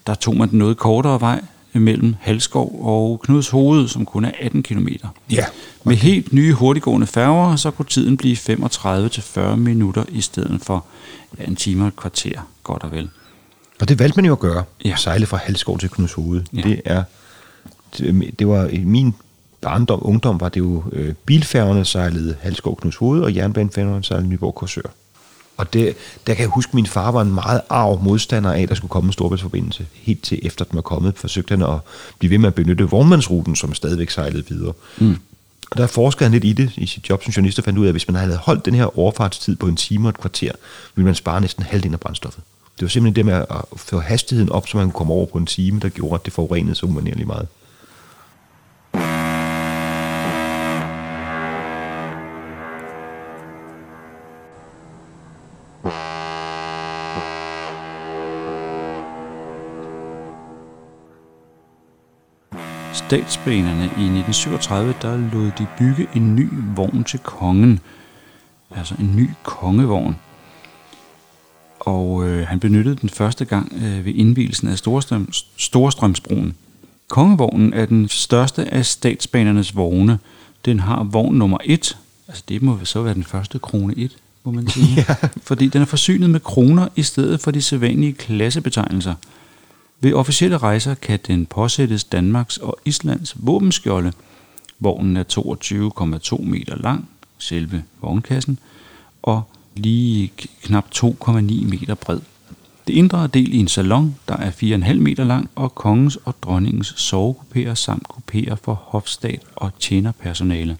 der 0.07 0.15
tog 0.15 0.37
man 0.37 0.49
den 0.49 0.59
noget 0.59 0.77
kortere 0.77 1.21
vej 1.21 1.41
mellem 1.73 2.15
Halskov 2.19 2.79
og 2.81 3.21
Knuds 3.23 3.49
Hoved, 3.49 3.87
som 3.87 4.05
kun 4.05 4.25
er 4.25 4.31
18 4.39 4.63
km. 4.63 4.87
Ja. 5.31 5.45
Med 5.83 5.95
helt 5.95 6.33
nye 6.33 6.53
hurtiggående 6.53 7.07
færger, 7.07 7.55
så 7.55 7.71
kunne 7.71 7.85
tiden 7.85 8.17
blive 8.17 8.35
35-40 8.35 9.55
minutter 9.55 10.03
i 10.09 10.21
stedet 10.21 10.61
for 10.61 10.85
ja, 11.39 11.43
en 11.43 11.55
time 11.55 11.83
og 11.83 11.87
et 11.87 11.95
kvarter, 11.95 12.49
godt 12.63 12.83
og 12.83 12.91
vel. 12.91 13.09
Og 13.81 13.89
det 13.89 13.99
valgte 13.99 14.17
man 14.17 14.25
jo 14.25 14.31
at 14.33 14.39
gøre. 14.39 14.63
Ja. 14.85 14.95
Sejle 14.95 15.25
fra 15.25 15.37
Halskov 15.37 15.79
til 15.79 15.89
Knuds 15.89 16.13
Hoved. 16.13 16.41
Ja. 16.53 16.61
Det 16.61 16.81
er 16.85 17.03
det, 17.97 18.39
det 18.39 18.47
var 18.47 18.67
i 18.67 18.83
min 18.83 19.13
barndom, 19.61 19.99
ungdom, 20.01 20.39
var 20.39 20.49
det 20.49 20.59
jo 20.59 20.83
øh, 20.91 21.13
bilfærgerne 21.25 21.85
sejlede 21.85 22.35
Halskov 22.41 22.77
Knuds 22.77 22.95
Hoved, 22.95 23.21
og 23.21 23.35
jernbanefærgerne 23.35 24.03
sejlede 24.03 24.29
Nyborg 24.29 24.55
Korsør. 24.55 24.89
Og 25.59 25.73
det, 25.73 25.95
der 26.27 26.33
kan 26.33 26.41
jeg 26.41 26.49
huske, 26.49 26.69
at 26.69 26.73
min 26.73 26.85
far 26.85 27.11
var 27.11 27.21
en 27.21 27.33
meget 27.33 27.61
arv 27.69 28.03
modstander 28.03 28.53
af, 28.53 28.61
at 28.61 28.69
der 28.69 28.75
skulle 28.75 28.89
komme 28.89 29.07
en 29.07 29.13
storbæltsforbindelse. 29.13 29.85
Helt 29.93 30.23
til 30.23 30.39
efter 30.43 30.65
den 30.65 30.75
var 30.75 30.81
kommet, 30.81 31.17
forsøgte 31.17 31.51
han 31.51 31.61
at 31.61 31.79
blive 32.19 32.31
ved 32.31 32.37
med 32.37 32.47
at 32.47 32.55
benytte 32.55 32.83
vognmandsruten, 32.83 33.55
som 33.55 33.73
stadigvæk 33.73 34.09
sejlede 34.09 34.43
videre. 34.49 34.73
Mm. 34.97 35.17
Og 35.71 35.77
der 35.77 35.87
forskede 35.87 36.23
han 36.23 36.31
lidt 36.31 36.43
i 36.43 36.53
det 36.53 36.71
i 36.75 36.85
sit 36.85 37.09
job 37.09 37.23
som 37.23 37.31
journalist 37.31 37.57
og 37.59 37.65
fandt 37.65 37.79
ud 37.79 37.85
af, 37.85 37.89
at 37.89 37.93
hvis 37.93 38.07
man 38.07 38.15
havde 38.15 38.37
holdt 38.37 38.65
den 38.65 38.75
her 38.75 38.99
overfartstid 38.99 39.55
på 39.55 39.67
en 39.67 39.75
time 39.75 40.07
og 40.07 40.09
et 40.09 40.19
kvarter, 40.19 40.51
ville 40.95 41.05
man 41.05 41.15
spare 41.15 41.41
næsten 41.41 41.63
halvdelen 41.63 41.93
af 41.93 41.99
brændstoffet. 41.99 42.43
Det 42.75 42.81
var 42.81 42.89
simpelthen 42.89 43.15
det 43.15 43.25
med 43.25 43.33
at 43.33 43.79
få 43.79 43.99
hastigheden 43.99 44.51
op, 44.51 44.67
så 44.67 44.77
man 44.77 44.85
kunne 44.85 44.97
komme 44.97 45.13
over 45.13 45.25
på 45.25 45.37
en 45.37 45.45
time, 45.45 45.79
der 45.79 45.89
gjorde, 45.89 46.15
at 46.15 46.25
det 46.25 46.33
forurenede 46.33 46.75
så 46.75 46.85
umanerligt 46.85 47.27
meget. 47.27 47.47
Statsbanerne 63.09 63.83
i 63.83 63.85
1937, 63.85 64.93
der 65.01 65.17
lod 65.33 65.51
de 65.57 65.67
bygge 65.79 66.07
en 66.15 66.35
ny 66.35 66.49
vogn 66.75 67.03
til 67.03 67.19
kongen. 67.19 67.79
Altså 68.75 68.95
en 68.99 69.15
ny 69.15 69.29
kongevogn. 69.43 70.15
Og 71.79 72.27
øh, 72.27 72.47
han 72.47 72.59
benyttede 72.59 72.95
den 72.95 73.09
første 73.09 73.45
gang 73.45 73.73
øh, 73.75 74.05
ved 74.05 74.13
indvielsen 74.13 74.67
af 74.67 74.77
Storstrøm, 74.77 75.29
Storstrømsbroen. 75.57 76.55
Kongevognen 77.07 77.73
er 77.73 77.85
den 77.85 78.07
største 78.07 78.73
af 78.73 78.85
statsbanernes 78.85 79.75
vogne. 79.75 80.19
Den 80.65 80.79
har 80.79 81.03
vogn 81.03 81.37
nummer 81.37 81.57
1. 81.65 81.97
Altså 82.27 82.43
det 82.49 82.61
må 82.61 82.79
så 82.83 83.01
være 83.01 83.13
den 83.13 83.23
første 83.23 83.59
krone 83.59 83.93
1, 83.97 84.17
må 84.43 84.51
man 84.51 84.67
sige. 84.67 84.95
Ja. 85.09 85.15
Fordi 85.43 85.67
den 85.67 85.81
er 85.81 85.85
forsynet 85.85 86.29
med 86.29 86.39
kroner 86.39 86.87
i 86.95 87.03
stedet 87.03 87.41
for 87.41 87.51
de 87.51 87.61
sædvanlige 87.61 88.13
klassebetegnelser. 88.13 89.13
Ved 90.01 90.13
officielle 90.13 90.57
rejser 90.57 90.93
kan 90.95 91.19
den 91.27 91.45
påsættes 91.45 92.03
Danmarks 92.03 92.57
og 92.57 92.79
Islands 92.85 93.35
våbenskjolde. 93.35 94.13
Vognen 94.79 95.17
er 95.17 95.23
22,2 96.37 96.43
meter 96.43 96.75
lang, 96.75 97.09
selve 97.37 97.83
vognkassen, 98.01 98.59
og 99.21 99.41
lige 99.75 100.31
knap 100.63 100.85
2,9 100.95 101.31
meter 101.65 101.95
bred. 101.95 102.19
Det 102.87 102.93
indre 102.93 103.23
er 103.23 103.27
del 103.27 103.53
i 103.53 103.57
en 103.57 103.67
salon, 103.67 104.15
der 104.27 104.37
er 104.37 104.51
4,5 104.51 104.93
meter 104.93 105.23
lang, 105.23 105.49
og 105.55 105.75
kongens 105.75 106.15
og 106.15 106.35
dronningens 106.41 107.13
sovekupéer 107.13 107.73
samt 107.73 108.03
kupéer 108.13 108.55
for 108.63 108.73
hofstat 108.73 109.41
og 109.55 109.71
tjenerpersonale. 109.79 110.77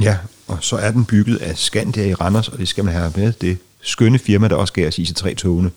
Ja, 0.00 0.16
og 0.48 0.58
så 0.60 0.76
er 0.76 0.90
den 0.90 1.04
bygget 1.04 1.36
af 1.36 1.58
Scandia 1.58 2.08
i 2.08 2.14
Randers, 2.14 2.48
og 2.48 2.58
det 2.58 2.68
skal 2.68 2.84
man 2.84 2.94
have 2.94 3.12
med. 3.16 3.32
Det 3.32 3.58
skønne 3.80 4.18
firma, 4.18 4.48
der 4.48 4.56
også 4.56 4.72
gav 4.72 4.88
os 4.88 4.98
IC3-togene. 4.98 5.70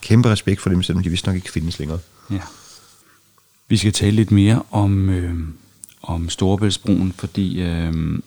Kæmpe 0.00 0.30
respekt 0.30 0.60
for 0.60 0.70
dem, 0.70 0.82
selvom 0.82 1.02
de 1.02 1.10
vist 1.10 1.26
nok 1.26 1.36
ikke 1.36 1.52
findes 1.52 1.78
længere. 1.78 1.98
Ja. 2.30 2.40
Vi 3.68 3.76
skal 3.76 3.92
tale 3.92 4.16
lidt 4.16 4.30
mere 4.30 4.62
om, 4.70 5.10
øh, 5.10 5.34
om 6.02 6.28
Storebæltsbroen, 6.28 7.12
fordi 7.12 7.62
øh, 7.62 8.18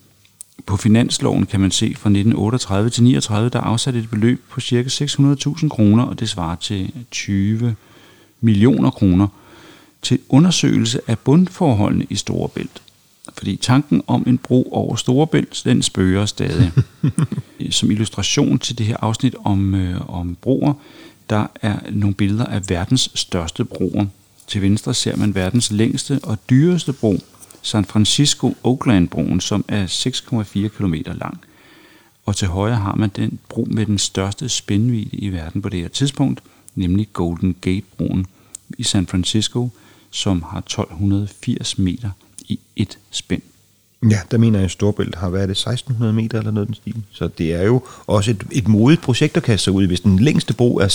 på 0.65 0.77
finansloven 0.77 1.46
kan 1.46 1.60
man 1.60 1.72
se 1.72 1.86
fra 1.86 2.10
1938 2.10 2.89
til 2.89 3.03
39, 3.03 3.50
der 3.50 3.60
er 3.60 3.63
afsat 3.63 3.96
et 3.96 4.10
beløb 4.10 4.44
på 4.50 4.62
ca. 4.62 4.84
600.000 4.84 5.70
kroner, 5.70 6.03
og 6.03 6.20
det 6.20 6.29
svarer 6.29 6.56
til 6.56 6.91
20 7.12 7.75
millioner 8.41 8.91
kroner 8.91 9.27
til 10.01 10.20
undersøgelse 10.29 11.01
af 11.08 11.20
bundforholdene 11.20 12.08
i 12.10 12.15
Storebælt. 12.15 12.82
Fordi 13.38 13.56
tanken 13.56 14.01
om 14.08 14.24
en 14.27 14.38
bro 14.38 14.70
over 14.72 14.96
Storebælt, 14.96 15.62
den 15.65 15.82
spørger 15.82 16.25
stadig. 16.25 16.72
Som 17.70 17.91
illustration 17.91 18.60
til 18.60 18.77
det 18.77 18.86
her 18.86 18.98
afsnit 19.01 19.36
om, 19.44 19.75
øh, 19.75 20.10
om 20.10 20.38
broer, 20.41 20.74
der 21.29 21.48
er 21.62 21.79
nogle 21.91 22.15
billeder 22.15 22.45
af 22.45 22.69
verdens 22.69 23.12
største 23.15 23.65
broer. 23.65 24.05
Til 24.48 24.62
venstre 24.62 24.93
ser 24.93 25.15
man 25.15 25.36
verdens 25.36 25.71
længste 25.71 26.19
og 26.24 26.38
dyreste 26.50 26.93
bro, 26.93 27.19
San 27.62 27.86
Francisco 27.86 28.57
Oakland-broen, 28.63 29.39
som 29.41 29.65
er 29.67 29.86
6,4 29.88 30.67
km 30.67 30.93
lang. 31.05 31.41
Og 32.25 32.36
til 32.36 32.48
højre 32.48 32.75
har 32.75 32.95
man 32.95 33.09
den 33.15 33.39
bro 33.50 33.67
med 33.71 33.86
den 33.86 33.98
største 33.98 34.50
spændvidde 34.50 35.17
i 35.17 35.29
verden 35.29 35.62
på 35.62 35.69
det 35.69 35.79
her 35.79 35.88
tidspunkt, 35.88 36.43
nemlig 36.75 37.13
Golden 37.13 37.55
Gate-broen 37.62 38.25
i 38.77 38.83
San 38.83 39.07
Francisco, 39.07 39.69
som 40.12 40.43
har 40.43 40.57
1280 40.59 41.77
meter 41.77 42.09
i 42.39 42.59
et 42.75 42.98
spænd. 43.12 43.41
Ja, 44.03 44.20
der 44.32 44.38
mener 44.38 44.60
jeg, 44.60 44.65
at 44.65 44.72
Storbælt 44.72 45.15
har 45.15 45.29
været 45.29 45.50
det 45.50 45.58
1600 45.58 46.13
meter 46.13 46.38
eller 46.38 46.51
noget 46.51 46.65
i 46.65 46.68
den 46.68 46.75
stil. 46.75 47.03
Så 47.12 47.27
det 47.27 47.53
er 47.53 47.63
jo 47.63 47.84
også 48.08 48.32
et, 48.32 48.44
et 48.51 48.68
modigt 48.68 49.01
projekt 49.01 49.38
at 49.38 49.44
kaste 49.44 49.63
sig 49.63 49.74
ud. 49.74 49.88
Hvis 49.88 50.00
den 50.00 50.20
længste 50.20 50.53
bro 50.53 50.77
er 50.77 50.88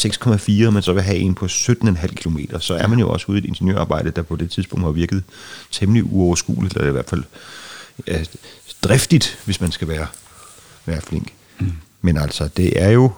6,4, 0.63 0.67
og 0.67 0.73
man 0.73 0.83
så 0.83 0.93
vil 0.93 1.03
have 1.03 1.17
en 1.17 1.35
på 1.35 1.45
17,5 1.45 2.07
km, 2.07 2.39
så 2.61 2.75
er 2.75 2.87
man 2.87 2.99
jo 2.99 3.11
også 3.11 3.27
ude 3.29 3.39
i 3.39 3.41
et 3.41 3.45
ingeniørarbejde, 3.45 4.11
der 4.11 4.23
på 4.23 4.37
det 4.37 4.51
tidspunkt 4.51 4.85
har 4.85 4.93
virket 4.93 5.23
temmelig 5.71 6.13
uoverskueligt, 6.13 6.75
eller 6.75 6.89
i 6.89 6.93
hvert 6.93 7.11
fald 7.11 7.23
ja, 8.07 8.25
driftigt, 8.83 9.39
hvis 9.45 9.61
man 9.61 9.73
skal 9.73 9.89
være, 9.89 10.07
være 10.87 11.01
flink. 11.01 11.33
Mm. 11.61 11.73
Men 12.03 12.19
altså, 12.19 12.49
det 12.57 12.83
er 12.83 12.91
jo 12.91 13.13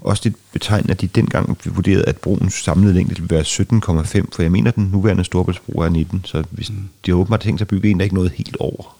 også 0.00 0.22
lidt 0.24 0.36
betegnende, 0.52 0.92
at 0.92 1.00
de 1.00 1.06
dengang 1.06 1.58
vurderede, 1.64 2.04
at 2.04 2.16
broens 2.16 2.54
samlede 2.54 2.94
længde 2.94 3.14
ville 3.14 3.30
være 3.30 3.42
17,5, 3.42 4.34
for 4.34 4.42
jeg 4.42 4.52
mener, 4.52 4.70
den 4.70 4.84
nuværende 4.84 5.24
Storbæltsbro 5.24 5.80
er 5.80 5.88
19, 5.88 6.22
så 6.24 6.44
hvis, 6.50 6.70
mm. 6.70 6.88
de 7.06 7.10
har 7.10 7.18
åbenbart 7.18 7.40
tænkt 7.40 7.58
sig 7.58 7.64
at 7.64 7.68
bygge 7.68 7.90
en, 7.90 7.98
der 7.98 8.04
ikke 8.04 8.14
nåede 8.14 8.30
helt 8.34 8.56
over. 8.56 8.96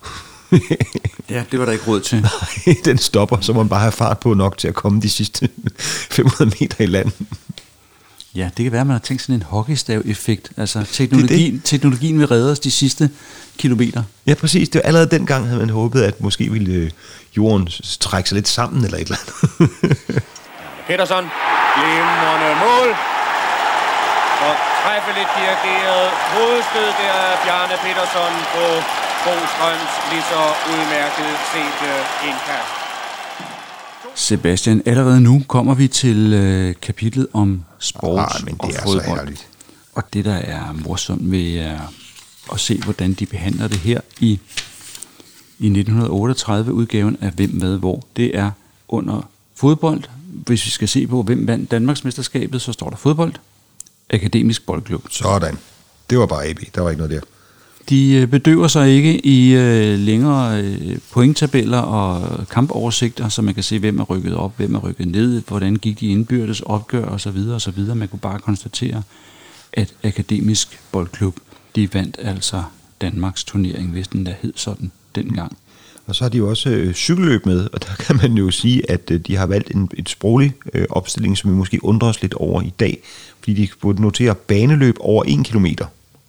Ja, 1.30 1.42
det 1.50 1.58
var 1.58 1.64
der 1.64 1.72
ikke 1.72 1.84
råd 1.86 2.00
til. 2.00 2.20
Nej, 2.66 2.76
den 2.84 2.98
stopper, 2.98 3.40
så 3.40 3.52
man 3.52 3.68
bare 3.68 3.80
have 3.80 3.92
fart 3.92 4.18
på 4.18 4.34
nok 4.34 4.58
til 4.58 4.68
at 4.68 4.74
komme 4.74 5.00
de 5.00 5.10
sidste 5.10 5.48
500 6.10 6.56
meter 6.60 6.84
i 6.84 6.86
land. 6.86 7.12
Ja, 8.34 8.50
det 8.56 8.64
kan 8.64 8.72
være, 8.72 8.80
at 8.80 8.86
man 8.86 8.94
har 8.94 9.00
tænkt 9.00 9.22
sådan 9.22 9.34
en 9.34 9.42
hockeystav-effekt. 9.42 10.50
Altså 10.56 10.84
teknologien, 10.92 11.52
det 11.54 11.62
det. 11.62 11.70
teknologien 11.70 12.18
vil 12.18 12.26
redde 12.26 12.52
os 12.52 12.58
de 12.58 12.70
sidste 12.70 13.10
kilometer. 13.58 14.02
Ja, 14.26 14.34
præcis. 14.34 14.68
Det 14.68 14.78
var 14.78 14.86
allerede 14.88 15.10
dengang, 15.10 15.46
havde 15.46 15.58
man 15.60 15.70
håbet, 15.70 16.02
at 16.02 16.20
måske 16.20 16.52
ville 16.52 16.72
øh, 16.72 16.90
jorden 17.36 17.68
trække 18.00 18.28
sig 18.28 18.36
lidt 18.36 18.48
sammen 18.48 18.84
eller 18.84 18.98
et 18.98 19.02
eller 19.02 19.16
andet. 19.20 19.32
Petersen, 20.88 21.24
glimrende 21.76 22.50
mål. 22.64 22.88
Og 24.46 24.54
træffeligt 24.82 25.30
dirigeret 25.38 26.10
hovedstød 26.34 26.88
der 27.00 27.12
af 27.12 27.38
Bjarne 27.44 27.76
Petersen 27.84 28.34
på 28.54 28.64
Bostrøms 29.24 29.92
lige 30.12 30.22
så 30.32 30.40
udmærket 30.72 31.32
set 31.52 31.80
indkast. 32.28 32.70
Sebastian, 34.14 34.82
allerede 34.86 35.20
nu 35.20 35.42
kommer 35.48 35.74
vi 35.74 35.88
til 35.88 36.32
øh, 36.32 36.74
kapitlet 36.82 37.26
om 37.32 37.64
sport 37.78 38.18
Ah, 38.18 38.44
men 38.44 38.54
det 38.54 38.60
og 38.60 38.68
er 38.68 38.72
så 38.72 38.82
fodbold. 38.82 39.04
herligt. 39.18 39.46
Og 39.94 40.02
det, 40.12 40.24
der 40.24 40.34
er 40.34 40.72
morsomt 40.72 41.30
ved 41.30 41.56
er 41.58 41.78
at 42.52 42.60
se, 42.60 42.80
hvordan 42.84 43.12
de 43.12 43.26
behandler 43.26 43.68
det 43.68 43.78
her 43.78 44.00
i, 44.20 44.40
i 45.58 45.82
1938-udgaven 45.88 47.16
af 47.20 47.30
Hvem 47.30 47.50
med 47.52 47.78
hvor, 47.78 48.02
det 48.16 48.38
er 48.38 48.50
under 48.88 49.28
fodbold. 49.56 50.02
Hvis 50.46 50.64
vi 50.66 50.70
skal 50.70 50.88
se 50.88 51.06
på, 51.06 51.22
hvem 51.22 51.46
vandt 51.46 51.70
Danmarksmesterskabet, 51.70 52.62
så 52.62 52.72
står 52.72 52.90
der 52.90 52.96
fodbold. 52.96 53.32
Akademisk 54.10 54.66
Boldklub. 54.66 55.04
Sådan. 55.10 55.58
Det 56.10 56.18
var 56.18 56.26
bare 56.26 56.46
AB. 56.46 56.58
Der 56.74 56.80
var 56.80 56.90
ikke 56.90 57.02
noget 57.02 57.10
der. 57.22 57.26
De 57.88 58.12
øh, 58.12 58.26
bedøver 58.26 58.68
sig 58.68 58.90
ikke 58.90 59.26
i 59.26 59.52
øh, 59.54 59.98
længere 59.98 60.62
øh, 60.62 60.98
pointtabeller 61.12 61.78
og 61.78 62.48
kampoversigter, 62.48 63.28
så 63.28 63.42
man 63.42 63.54
kan 63.54 63.62
se, 63.62 63.78
hvem 63.78 63.98
er 63.98 64.04
rykket 64.04 64.34
op, 64.34 64.56
hvem 64.56 64.74
er 64.74 64.78
rykket 64.78 65.08
ned, 65.08 65.42
hvordan 65.48 65.76
gik 65.76 66.00
de 66.00 66.06
indbyrdes 66.06 66.60
opgør 66.60 67.04
osv. 67.04 67.38
osv. 67.54 67.80
Man 67.94 68.08
kunne 68.08 68.20
bare 68.20 68.38
konstatere, 68.38 69.02
at 69.72 69.94
Akademisk 70.02 70.80
Boldklub, 70.92 71.36
de 71.76 71.94
vandt 71.94 72.16
altså 72.22 72.62
Danmarks 73.00 73.44
turnering, 73.44 73.90
hvis 73.90 74.08
den 74.08 74.26
der 74.26 74.32
hed 74.42 74.52
sådan 74.56 74.90
dengang. 75.14 75.56
Og 76.06 76.16
så 76.16 76.24
har 76.24 76.28
de 76.28 76.38
jo 76.38 76.48
også 76.48 76.70
øh, 76.70 76.94
cykelløb 76.94 77.46
med, 77.46 77.68
og 77.72 77.82
der 77.82 77.94
kan 77.98 78.16
man 78.16 78.32
jo 78.32 78.50
sige, 78.50 78.90
at 78.90 79.10
øh, 79.10 79.20
de 79.20 79.36
har 79.36 79.46
valgt 79.46 79.74
en, 79.74 79.90
et 79.94 80.08
sproglig 80.08 80.54
øh, 80.74 80.86
opstilling, 80.90 81.38
som 81.38 81.50
vi 81.50 81.56
måske 81.56 81.84
undrer 81.84 82.08
os 82.08 82.22
lidt 82.22 82.34
over 82.34 82.62
i 82.62 82.72
dag, 82.80 82.98
fordi 83.40 83.54
de 83.54 83.68
burde 83.80 84.02
notere 84.02 84.34
baneløb 84.34 84.96
over 85.00 85.24
1 85.26 85.46
km. 85.46 85.66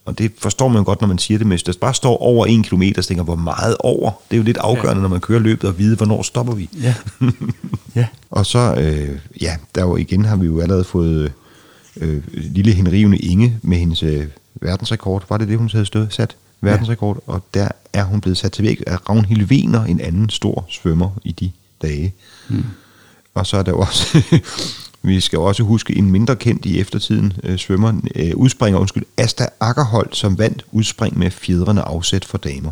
Og 0.06 0.18
det 0.18 0.32
forstår 0.38 0.68
man 0.68 0.84
godt, 0.84 1.02
når 1.02 1.08
man 1.08 1.18
siger 1.18 1.38
det, 1.38 1.48
men 1.48 1.52
hvis 1.52 1.64
der 1.64 1.74
bare 1.82 1.94
står 1.94 2.18
over 2.18 2.46
1 2.50 2.66
km, 2.66 2.84
så 2.96 3.08
tænker 3.08 3.24
hvor 3.24 3.36
meget 3.36 3.78
over? 3.80 4.12
Det 4.30 4.36
er 4.36 4.38
jo 4.38 4.44
lidt 4.44 4.58
afgørende, 4.58 5.00
ja. 5.00 5.02
når 5.02 5.10
man 5.10 5.20
kører 5.20 5.40
løbet, 5.40 5.70
og 5.70 5.78
vide, 5.78 5.96
hvornår 5.96 6.22
stopper 6.22 6.54
vi. 6.54 6.70
Ja. 6.82 6.96
ja. 7.96 8.08
Og 8.30 8.46
så, 8.46 8.76
øh, 8.76 9.20
ja, 9.42 9.58
der 9.76 9.82
jo 9.82 9.96
igen 9.96 10.26
har 10.26 10.36
vi 10.36 10.46
jo 10.46 10.62
allerede 10.62 10.84
fået 10.84 11.34
øh, 11.98 12.24
lille 12.34 12.72
henrivende 12.72 13.18
Inge 13.18 13.60
med 13.62 13.78
hendes 13.78 14.04
øh, 14.04 14.28
verdensrekord. 14.56 15.26
Var 15.30 15.38
det 15.38 15.48
det, 15.48 15.58
hun 15.58 15.70
havde 15.72 15.86
stået 15.86 16.14
sat? 16.14 16.36
Verdensrekord. 16.62 17.24
Ja. 17.28 17.34
Og 17.34 17.44
der 17.54 17.68
er 17.94 18.04
hun 18.04 18.22
blevet 18.22 18.38
sat 18.38 18.52
til 18.52 18.64
væk 18.66 18.84
af 18.88 19.10
Ragnhild 19.10 19.44
Wiener, 19.44 19.84
en 19.84 20.02
anden 20.02 20.30
stor 20.30 20.66
svømmer 20.70 21.10
i 21.24 21.32
de 21.32 21.52
dage. 21.82 22.14
Mm. 22.50 22.64
Og 23.34 23.48
så 23.48 23.58
er 23.58 23.64
der 23.64 23.72
jo 23.72 23.80
også, 23.80 24.24
vi 25.02 25.20
skal 25.20 25.40
også 25.40 25.64
huske 25.64 25.98
en 25.98 26.12
mindre 26.12 26.36
kendt 26.36 26.66
i 26.66 26.80
eftertiden 26.80 27.34
øh, 27.44 27.58
svømmer, 27.58 28.02
øh, 28.16 28.32
udspringer, 28.36 28.80
undskyld, 28.80 29.04
Asta 29.18 29.48
Ackerholt, 29.60 30.16
som 30.16 30.38
vandt 30.38 30.66
udspring 30.72 31.18
med 31.18 31.32
fjedrende 31.32 31.82
afsæt 31.82 32.26
for 32.26 32.38
damer. 32.38 32.72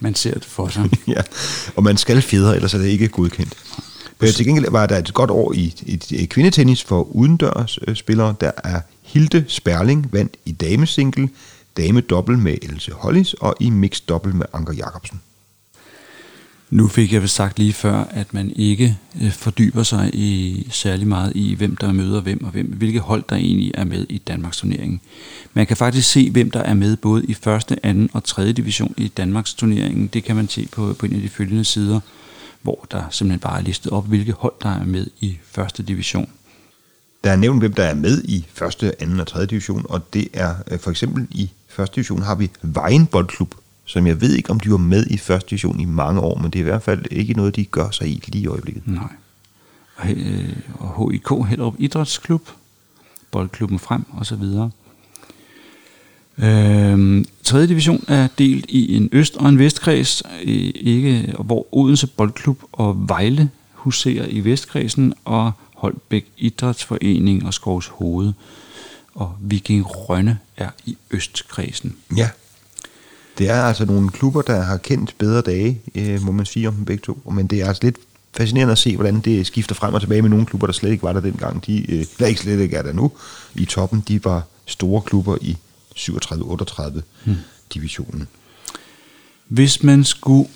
Man 0.00 0.14
ser 0.14 0.34
det 0.34 0.44
for 0.44 0.68
sig. 0.68 0.90
ja, 1.16 1.22
og 1.76 1.82
man 1.82 1.96
skal 1.96 2.22
fjedre, 2.22 2.56
ellers 2.56 2.74
er 2.74 2.78
det 2.78 2.86
ikke 2.86 3.08
godkendt. 3.08 3.54
Øh, 4.20 4.32
til 4.32 4.46
gengæld 4.46 4.70
var 4.70 4.86
der 4.86 4.98
et 4.98 5.14
godt 5.14 5.30
år 5.30 5.52
i, 5.52 5.74
i, 5.82 6.00
i 6.10 6.24
kvindetennis 6.24 6.84
for 6.84 7.02
udendørs 7.02 7.78
øh, 7.86 7.96
spillere. 7.96 8.34
Der 8.40 8.50
er 8.64 8.80
Hilde 9.02 9.44
Sperling 9.48 10.12
vandt 10.12 10.36
i 10.44 10.52
damesingle, 10.52 11.28
dame 11.76 12.00
dobbelt 12.00 12.38
med 12.38 12.56
Else 12.62 12.92
Hollis 12.92 13.34
og 13.34 13.56
i 13.60 13.70
mixed 13.70 14.06
dobbelt 14.06 14.34
med 14.34 14.46
Anker 14.52 14.72
Jacobsen. 14.72 15.20
Nu 16.70 16.88
fik 16.88 17.12
jeg 17.12 17.20
vel 17.20 17.28
sagt 17.28 17.58
lige 17.58 17.72
før, 17.72 18.04
at 18.10 18.34
man 18.34 18.52
ikke 18.56 18.98
øh, 19.22 19.32
fordyber 19.32 19.82
sig 19.82 20.10
i 20.14 20.66
særlig 20.70 21.06
meget 21.06 21.32
i, 21.34 21.54
hvem 21.54 21.76
der 21.76 21.92
møder 21.92 22.20
hvem, 22.20 22.44
og 22.44 22.50
hvem, 22.50 22.66
hvilke 22.66 23.00
hold 23.00 23.24
der 23.28 23.36
egentlig 23.36 23.70
er 23.74 23.84
med 23.84 24.06
i 24.08 24.18
Danmarks 24.18 24.56
turneringen. 24.56 25.00
Man 25.54 25.66
kan 25.66 25.76
faktisk 25.76 26.10
se, 26.10 26.30
hvem 26.30 26.50
der 26.50 26.60
er 26.60 26.74
med 26.74 26.96
både 26.96 27.24
i 27.24 27.34
første, 27.34 27.86
anden 27.86 28.10
og 28.12 28.24
tredje 28.24 28.52
division 28.52 28.94
i 28.96 29.08
Danmarks 29.08 29.54
turneringen. 29.54 30.06
Det 30.06 30.24
kan 30.24 30.36
man 30.36 30.48
se 30.48 30.68
på, 30.72 30.94
på 30.98 31.06
en 31.06 31.14
af 31.14 31.20
de 31.20 31.28
følgende 31.28 31.64
sider, 31.64 32.00
hvor 32.62 32.86
der 32.90 33.02
simpelthen 33.10 33.40
bare 33.40 33.58
er 33.58 33.62
listet 33.62 33.92
op, 33.92 34.06
hvilke 34.06 34.32
hold 34.32 34.54
der 34.62 34.68
er 34.68 34.84
med 34.84 35.06
i 35.20 35.38
første 35.50 35.82
division. 35.82 36.28
Der 37.24 37.30
er 37.30 37.36
nævnt, 37.36 37.60
hvem 37.60 37.72
der 37.72 37.84
er 37.84 37.94
med 37.94 38.22
i 38.24 38.46
første, 38.54 39.02
anden 39.02 39.20
og 39.20 39.26
tredje 39.26 39.46
division, 39.46 39.86
og 39.88 40.14
det 40.14 40.28
er 40.32 40.54
øh, 40.70 40.78
for 40.78 40.90
eksempel 40.90 41.26
i 41.30 41.50
første 41.68 41.94
division 41.94 42.22
har 42.22 42.34
vi 42.34 42.50
Vejen 42.62 43.06
Boldklub, 43.06 43.54
som 43.90 44.06
jeg 44.06 44.20
ved 44.20 44.34
ikke, 44.34 44.50
om 44.50 44.60
de 44.60 44.70
var 44.70 44.76
med 44.76 45.06
i 45.06 45.16
første 45.16 45.50
division 45.50 45.80
i 45.80 45.84
mange 45.84 46.20
år, 46.20 46.38
men 46.38 46.50
det 46.50 46.58
er 46.58 46.60
i 46.60 46.68
hvert 46.68 46.82
fald 46.82 47.04
ikke 47.10 47.34
noget, 47.34 47.56
de 47.56 47.64
gør 47.64 47.90
sig 47.90 48.08
i 48.08 48.22
lige 48.26 48.42
i 48.42 48.46
øjeblikket. 48.46 48.82
Nej. 48.86 49.12
Og, 49.96 50.10
øh, 50.10 50.56
og 50.74 51.12
HIK 51.12 51.48
Hellerup 51.48 51.74
Idrætsklub, 51.78 52.48
Boldklubben 53.30 53.78
Frem 53.78 54.04
og 54.10 54.26
så 54.26 54.36
videre. 54.36 54.70
Øhm, 56.38 57.24
3. 57.42 57.66
division 57.66 58.04
er 58.08 58.28
delt 58.38 58.64
i 58.68 58.96
en 58.96 59.08
øst- 59.12 59.36
og 59.36 59.48
en 59.48 59.58
vestkreds, 59.58 60.22
øh, 60.42 60.72
ikke, 60.74 61.34
hvor 61.44 61.66
Odense 61.72 62.06
Boldklub 62.06 62.62
og 62.72 63.08
Vejle 63.08 63.50
huserer 63.72 64.26
i 64.26 64.40
vestkredsen, 64.40 65.14
og 65.24 65.52
Holbæk 65.74 66.26
Idrætsforening 66.38 67.46
og 67.46 67.54
Skovs 67.54 67.86
Hoved 67.86 68.32
og 69.14 69.36
Viking 69.40 69.84
Rønne 69.86 70.38
er 70.56 70.70
i 70.86 70.96
østkredsen. 71.10 71.96
Ja, 72.16 72.30
det 73.38 73.50
er 73.50 73.62
altså 73.62 73.84
nogle 73.84 74.08
klubber, 74.08 74.42
der 74.42 74.60
har 74.60 74.76
kendt 74.76 75.14
bedre 75.18 75.40
dage, 75.40 75.80
øh, 75.94 76.22
må 76.22 76.32
man 76.32 76.46
sige 76.46 76.68
om 76.68 76.74
dem 76.74 76.84
begge 76.84 77.02
to. 77.02 77.32
Men 77.32 77.46
det 77.46 77.60
er 77.60 77.68
altså 77.68 77.82
lidt 77.82 77.96
fascinerende 78.36 78.72
at 78.72 78.78
se, 78.78 78.94
hvordan 78.96 79.20
det 79.20 79.46
skifter 79.46 79.74
frem 79.74 79.94
og 79.94 80.00
tilbage 80.00 80.22
med 80.22 80.30
nogle 80.30 80.46
klubber, 80.46 80.66
der 80.66 80.72
slet 80.72 80.90
ikke 80.90 81.02
var 81.02 81.12
der 81.12 81.20
dengang. 81.20 81.66
De, 81.66 81.92
øh, 81.92 82.04
eller 82.16 82.26
ikke 82.26 82.40
slet 82.40 82.60
ikke 82.60 82.76
er 82.76 82.82
der 82.82 82.92
nu 82.92 83.12
i 83.54 83.64
toppen. 83.64 84.04
De 84.08 84.24
var 84.24 84.42
store 84.66 85.02
klubber 85.02 85.36
i 85.40 85.56
37-38 85.96 87.00
hmm. 87.24 87.36
divisionen. 87.74 88.28
Hvis 89.48 89.82
man 89.82 90.04
skulle 90.04 90.48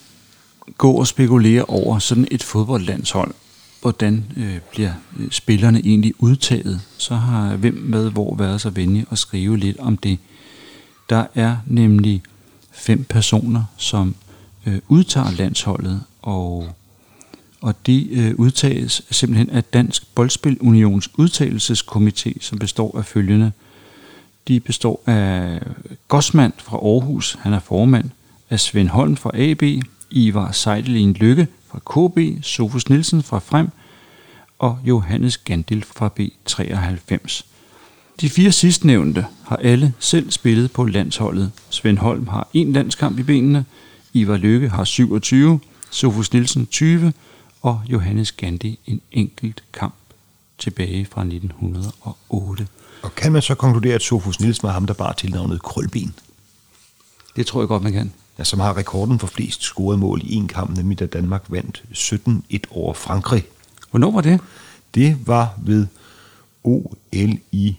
gå 0.78 0.92
og 0.92 1.06
spekulere 1.06 1.64
over 1.64 1.98
sådan 1.98 2.28
et 2.30 2.42
fodboldlandshold, 2.42 3.34
hvordan 3.80 4.24
øh, 4.36 4.58
bliver 4.70 4.92
øh, 5.20 5.30
spillerne 5.30 5.78
egentlig 5.78 6.14
udtaget, 6.18 6.80
så 6.96 7.14
har 7.14 7.56
hvem 7.56 7.74
med 7.74 8.10
hvor 8.10 8.36
været 8.36 8.60
så 8.60 8.70
venlig 8.70 9.06
at 9.10 9.18
skrive 9.18 9.58
lidt 9.58 9.78
om 9.78 9.96
det. 9.96 10.18
Der 11.10 11.26
er 11.34 11.56
nemlig 11.66 12.22
fem 12.84 13.04
personer, 13.04 13.64
som 13.76 14.14
øh, 14.66 14.78
udtager 14.88 15.30
landsholdet, 15.30 16.02
og, 16.22 16.68
og 17.60 17.74
de 17.86 18.08
øh, 18.10 18.34
udtages 18.34 19.02
simpelthen 19.10 19.50
af 19.50 19.64
Dansk 19.64 20.14
Boldspil 20.14 20.58
Unions 20.60 21.10
udtagelseskomité, 21.18 22.32
som 22.40 22.58
består 22.58 22.98
af 22.98 23.04
følgende. 23.04 23.52
De 24.48 24.60
består 24.60 25.02
af 25.06 25.60
Gosmand 26.08 26.52
fra 26.58 26.76
Aarhus, 26.76 27.36
han 27.40 27.52
er 27.52 27.60
formand, 27.60 28.10
af 28.50 28.60
Svend 28.60 28.88
Holm 28.88 29.16
fra 29.16 29.30
AB, 29.34 29.62
Ivar 30.10 30.52
Seidelin 30.52 31.12
Lykke 31.12 31.48
fra 31.68 31.78
KB, 31.78 32.44
Sofus 32.44 32.88
Nielsen 32.88 33.22
fra 33.22 33.38
Frem 33.38 33.68
og 34.58 34.78
Johannes 34.84 35.38
Gandil 35.38 35.84
fra 35.84 36.10
B93. 36.20 37.53
De 38.20 38.30
fire 38.30 38.52
sidstnævnte 38.52 39.26
har 39.44 39.56
alle 39.56 39.94
selv 39.98 40.30
spillet 40.30 40.72
på 40.72 40.84
landsholdet. 40.84 41.52
Svend 41.70 41.98
Holm 41.98 42.26
har 42.26 42.48
en 42.52 42.72
landskamp 42.72 43.18
i 43.18 43.22
benene, 43.22 43.64
Ivar 44.12 44.36
Lykke 44.36 44.68
har 44.68 44.84
27, 44.84 45.60
Sofus 45.90 46.32
Nielsen 46.32 46.66
20 46.66 47.12
og 47.62 47.82
Johannes 47.88 48.32
Gandhi 48.32 48.78
en 48.86 49.00
enkelt 49.12 49.64
kamp 49.72 49.94
tilbage 50.58 51.06
fra 51.10 51.20
1908. 51.20 52.66
Og 53.02 53.14
kan 53.14 53.32
man 53.32 53.42
så 53.42 53.54
konkludere, 53.54 53.94
at 53.94 54.02
Sofus 54.02 54.40
Nielsen 54.40 54.66
var 54.66 54.72
ham, 54.72 54.86
der 54.86 54.94
bare 54.94 55.14
tilnavnet 55.14 55.62
Krølben? 55.62 56.14
Det 57.36 57.46
tror 57.46 57.60
jeg 57.60 57.68
godt, 57.68 57.82
man 57.82 57.92
kan. 57.92 58.12
Ja, 58.38 58.44
som 58.44 58.60
har 58.60 58.76
rekorden 58.76 59.18
for 59.18 59.26
flest 59.26 59.62
scorede 59.62 59.98
mål 59.98 60.20
i 60.24 60.34
en 60.34 60.48
kamp, 60.48 60.76
nemlig 60.76 60.98
da 60.98 61.06
Danmark 61.06 61.44
vandt 61.48 61.84
17-1 61.92 62.58
over 62.70 62.94
Frankrig. 62.94 63.44
Hvornår 63.90 64.10
var 64.10 64.20
det? 64.20 64.40
Det 64.94 65.18
var 65.26 65.58
ved 65.62 65.86
OL 66.64 67.38
i 67.52 67.76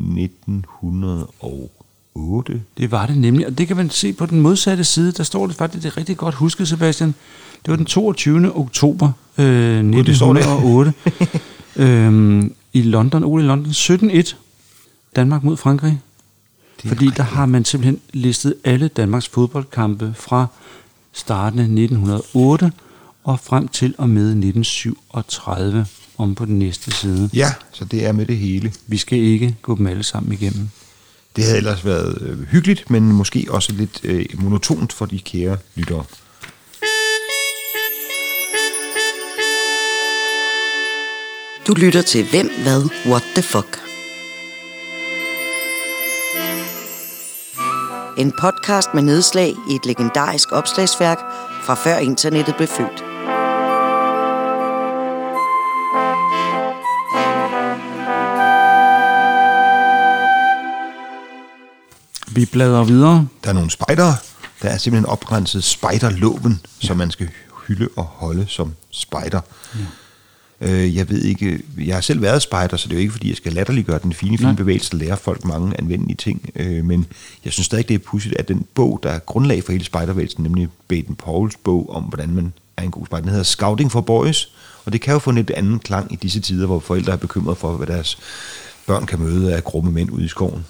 1908. 0.00 2.62
Det 2.78 2.90
var 2.90 3.06
det 3.06 3.16
nemlig, 3.16 3.46
og 3.46 3.58
det 3.58 3.68
kan 3.68 3.76
man 3.76 3.90
se 3.90 4.12
på 4.12 4.26
den 4.26 4.40
modsatte 4.40 4.84
side. 4.84 5.12
Der 5.12 5.22
står 5.22 5.46
det 5.46 5.56
faktisk, 5.56 5.82
det 5.82 5.92
er 5.92 5.96
rigtig 5.96 6.16
godt 6.16 6.34
husket, 6.34 6.68
Sebastian. 6.68 7.14
Det 7.64 7.70
var 7.70 7.76
den 7.76 7.86
22. 7.86 8.56
oktober 8.56 9.12
øh, 9.38 9.78
1908 9.78 10.92
øhm, 11.76 12.54
i 12.72 12.82
London, 12.82 13.24
OL 13.24 13.40
i 13.40 13.44
London, 13.44 13.72
17-1. 13.72 14.34
Danmark 15.16 15.44
mod 15.44 15.56
Frankrig. 15.56 16.00
Fordi 16.84 17.10
der 17.16 17.22
har 17.22 17.46
man 17.46 17.64
simpelthen 17.64 18.00
listet 18.12 18.54
alle 18.64 18.88
Danmarks 18.88 19.28
fodboldkampe 19.28 20.14
fra 20.16 20.46
starten 21.12 21.58
af 21.58 21.64
1908 21.64 22.72
og 23.24 23.40
frem 23.40 23.68
til 23.68 23.94
og 23.98 24.08
med 24.08 24.28
1937. 24.28 25.86
om 26.18 26.34
på 26.34 26.44
den 26.44 26.58
næste 26.58 26.90
side. 26.90 27.30
Ja, 27.34 27.52
så 27.72 27.84
det 27.84 28.06
er 28.06 28.12
med 28.12 28.26
det 28.26 28.36
hele. 28.36 28.72
Vi 28.86 28.96
skal 28.96 29.18
ikke 29.18 29.56
gå 29.62 29.76
dem 29.76 29.86
alle 29.86 30.02
sammen 30.02 30.32
igennem. 30.32 30.68
Det 31.36 31.44
havde 31.44 31.56
ellers 31.56 31.84
været 31.84 32.22
øh, 32.22 32.42
hyggeligt, 32.42 32.90
men 32.90 33.12
måske 33.12 33.46
også 33.50 33.72
lidt 33.72 34.00
øh, 34.04 34.26
monotont 34.38 34.92
for 34.92 35.06
de 35.06 35.18
kære 35.18 35.56
lyttere. 35.74 36.04
Du 41.66 41.74
lytter 41.74 42.02
til 42.02 42.24
Hvem, 42.30 42.50
Hvad, 42.62 42.82
What 43.06 43.22
the 43.34 43.42
Fuck. 43.42 43.80
En 48.18 48.32
podcast 48.40 48.88
med 48.94 49.02
nedslag 49.02 49.54
i 49.70 49.74
et 49.74 49.86
legendarisk 49.86 50.52
opslagsværk 50.52 51.18
fra 51.62 51.74
før 51.74 51.96
internettet 51.96 52.54
blev 52.56 52.68
født. 52.68 53.13
Vi 62.34 62.44
bladrer 62.44 62.84
videre. 62.84 63.28
Der 63.44 63.50
er 63.50 63.54
nogle 63.54 63.70
spejdere. 63.70 64.16
Der 64.62 64.68
er 64.68 64.78
simpelthen 64.78 65.06
oprenset 65.06 65.64
spejderloven, 65.64 66.60
ja. 66.82 66.86
som 66.86 66.96
man 66.96 67.10
skal 67.10 67.28
hylde 67.66 67.88
og 67.96 68.04
holde 68.04 68.46
som 68.48 68.72
spejder. 68.90 69.40
Ja. 69.74 69.80
Øh, 70.60 70.96
jeg 70.96 71.08
ved 71.08 71.22
ikke, 71.22 71.60
jeg 71.78 71.96
har 71.96 72.00
selv 72.00 72.22
været 72.22 72.42
spejder, 72.42 72.76
så 72.76 72.88
det 72.88 72.92
er 72.92 72.96
jo 72.96 73.00
ikke, 73.00 73.12
fordi 73.12 73.28
jeg 73.28 73.36
skal 73.36 73.52
latterliggøre 73.52 73.98
den 74.02 74.12
fine, 74.12 74.38
fine 74.38 74.48
Nej. 74.48 74.56
bevægelse, 74.56 74.90
der 74.90 74.96
lærer 74.96 75.16
folk 75.16 75.44
mange 75.44 75.78
anvendelige 75.78 76.16
ting. 76.16 76.50
Øh, 76.56 76.84
men 76.84 77.06
jeg 77.44 77.52
synes 77.52 77.66
stadig, 77.66 77.88
det 77.88 77.94
er 77.94 77.98
pudsigt, 77.98 78.36
at 78.38 78.48
den 78.48 78.66
bog, 78.74 79.00
der 79.02 79.10
er 79.10 79.18
grundlag 79.18 79.64
for 79.64 79.72
hele 79.72 79.84
spejderbevægelsen, 79.84 80.42
nemlig 80.42 80.68
Baden 80.88 81.14
Pauls 81.14 81.56
bog 81.56 81.90
om, 81.90 82.02
hvordan 82.02 82.30
man 82.30 82.52
er 82.76 82.82
en 82.82 82.90
god 82.90 83.06
spejder, 83.06 83.22
den 83.22 83.30
hedder 83.30 83.44
Scouting 83.44 83.92
for 83.92 84.00
Boys, 84.00 84.48
og 84.84 84.92
det 84.92 85.00
kan 85.00 85.12
jo 85.12 85.18
få 85.18 85.30
en 85.30 85.36
lidt 85.36 85.50
anden 85.50 85.78
klang 85.78 86.12
i 86.12 86.16
disse 86.16 86.40
tider, 86.40 86.66
hvor 86.66 86.80
forældre 86.80 87.12
er 87.12 87.16
bekymret 87.16 87.58
for, 87.58 87.76
hvad 87.76 87.86
deres 87.86 88.18
børn 88.86 89.06
kan 89.06 89.18
møde 89.20 89.54
af 89.54 89.64
grumme 89.64 89.92
mænd 89.92 90.10
ude 90.10 90.24
i 90.24 90.28
skoven. 90.28 90.64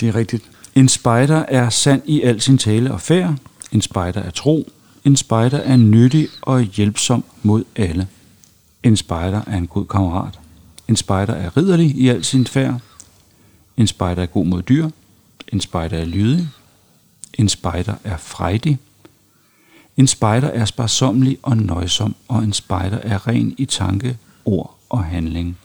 Det 0.00 0.08
er 0.08 0.14
rigtigt. 0.14 0.44
En 0.78 0.88
spejder 0.88 1.44
er 1.48 1.70
sand 1.70 2.02
i 2.04 2.22
al 2.22 2.40
sin 2.40 2.58
tale 2.58 2.92
og 2.92 3.00
færd. 3.00 3.34
En 3.72 3.82
spejder 3.82 4.20
er 4.22 4.30
tro. 4.30 4.72
En 5.04 5.16
spejder 5.16 5.58
er 5.58 5.76
nyttig 5.76 6.28
og 6.40 6.62
hjælpsom 6.62 7.24
mod 7.42 7.64
alle. 7.76 8.08
En 8.82 8.96
spejder 8.96 9.42
er 9.46 9.56
en 9.56 9.66
god 9.66 9.86
kammerat. 9.86 10.38
En 10.88 10.96
spejder 10.96 11.34
er 11.34 11.56
ridderlig 11.56 11.96
i 11.96 12.08
al 12.08 12.24
sin 12.24 12.46
færd. 12.46 12.80
En 13.76 13.86
spejder 13.86 14.22
er 14.22 14.26
god 14.26 14.46
mod 14.46 14.62
dyr. 14.62 14.88
En 15.48 15.60
spejder 15.60 15.98
er 15.98 16.04
lydig. 16.04 16.48
En 17.34 17.48
spejder 17.48 17.94
er 18.04 18.16
frejdig. 18.16 18.78
En 19.96 20.06
spejder 20.06 20.48
er 20.48 20.64
sparsommelig 20.64 21.38
og 21.42 21.56
nøjsom, 21.56 22.14
og 22.28 22.44
en 22.44 22.52
spejder 22.52 22.98
er 23.02 23.26
ren 23.26 23.54
i 23.58 23.64
tanke, 23.64 24.18
ord 24.44 24.78
og 24.88 25.04
handling. 25.04 25.58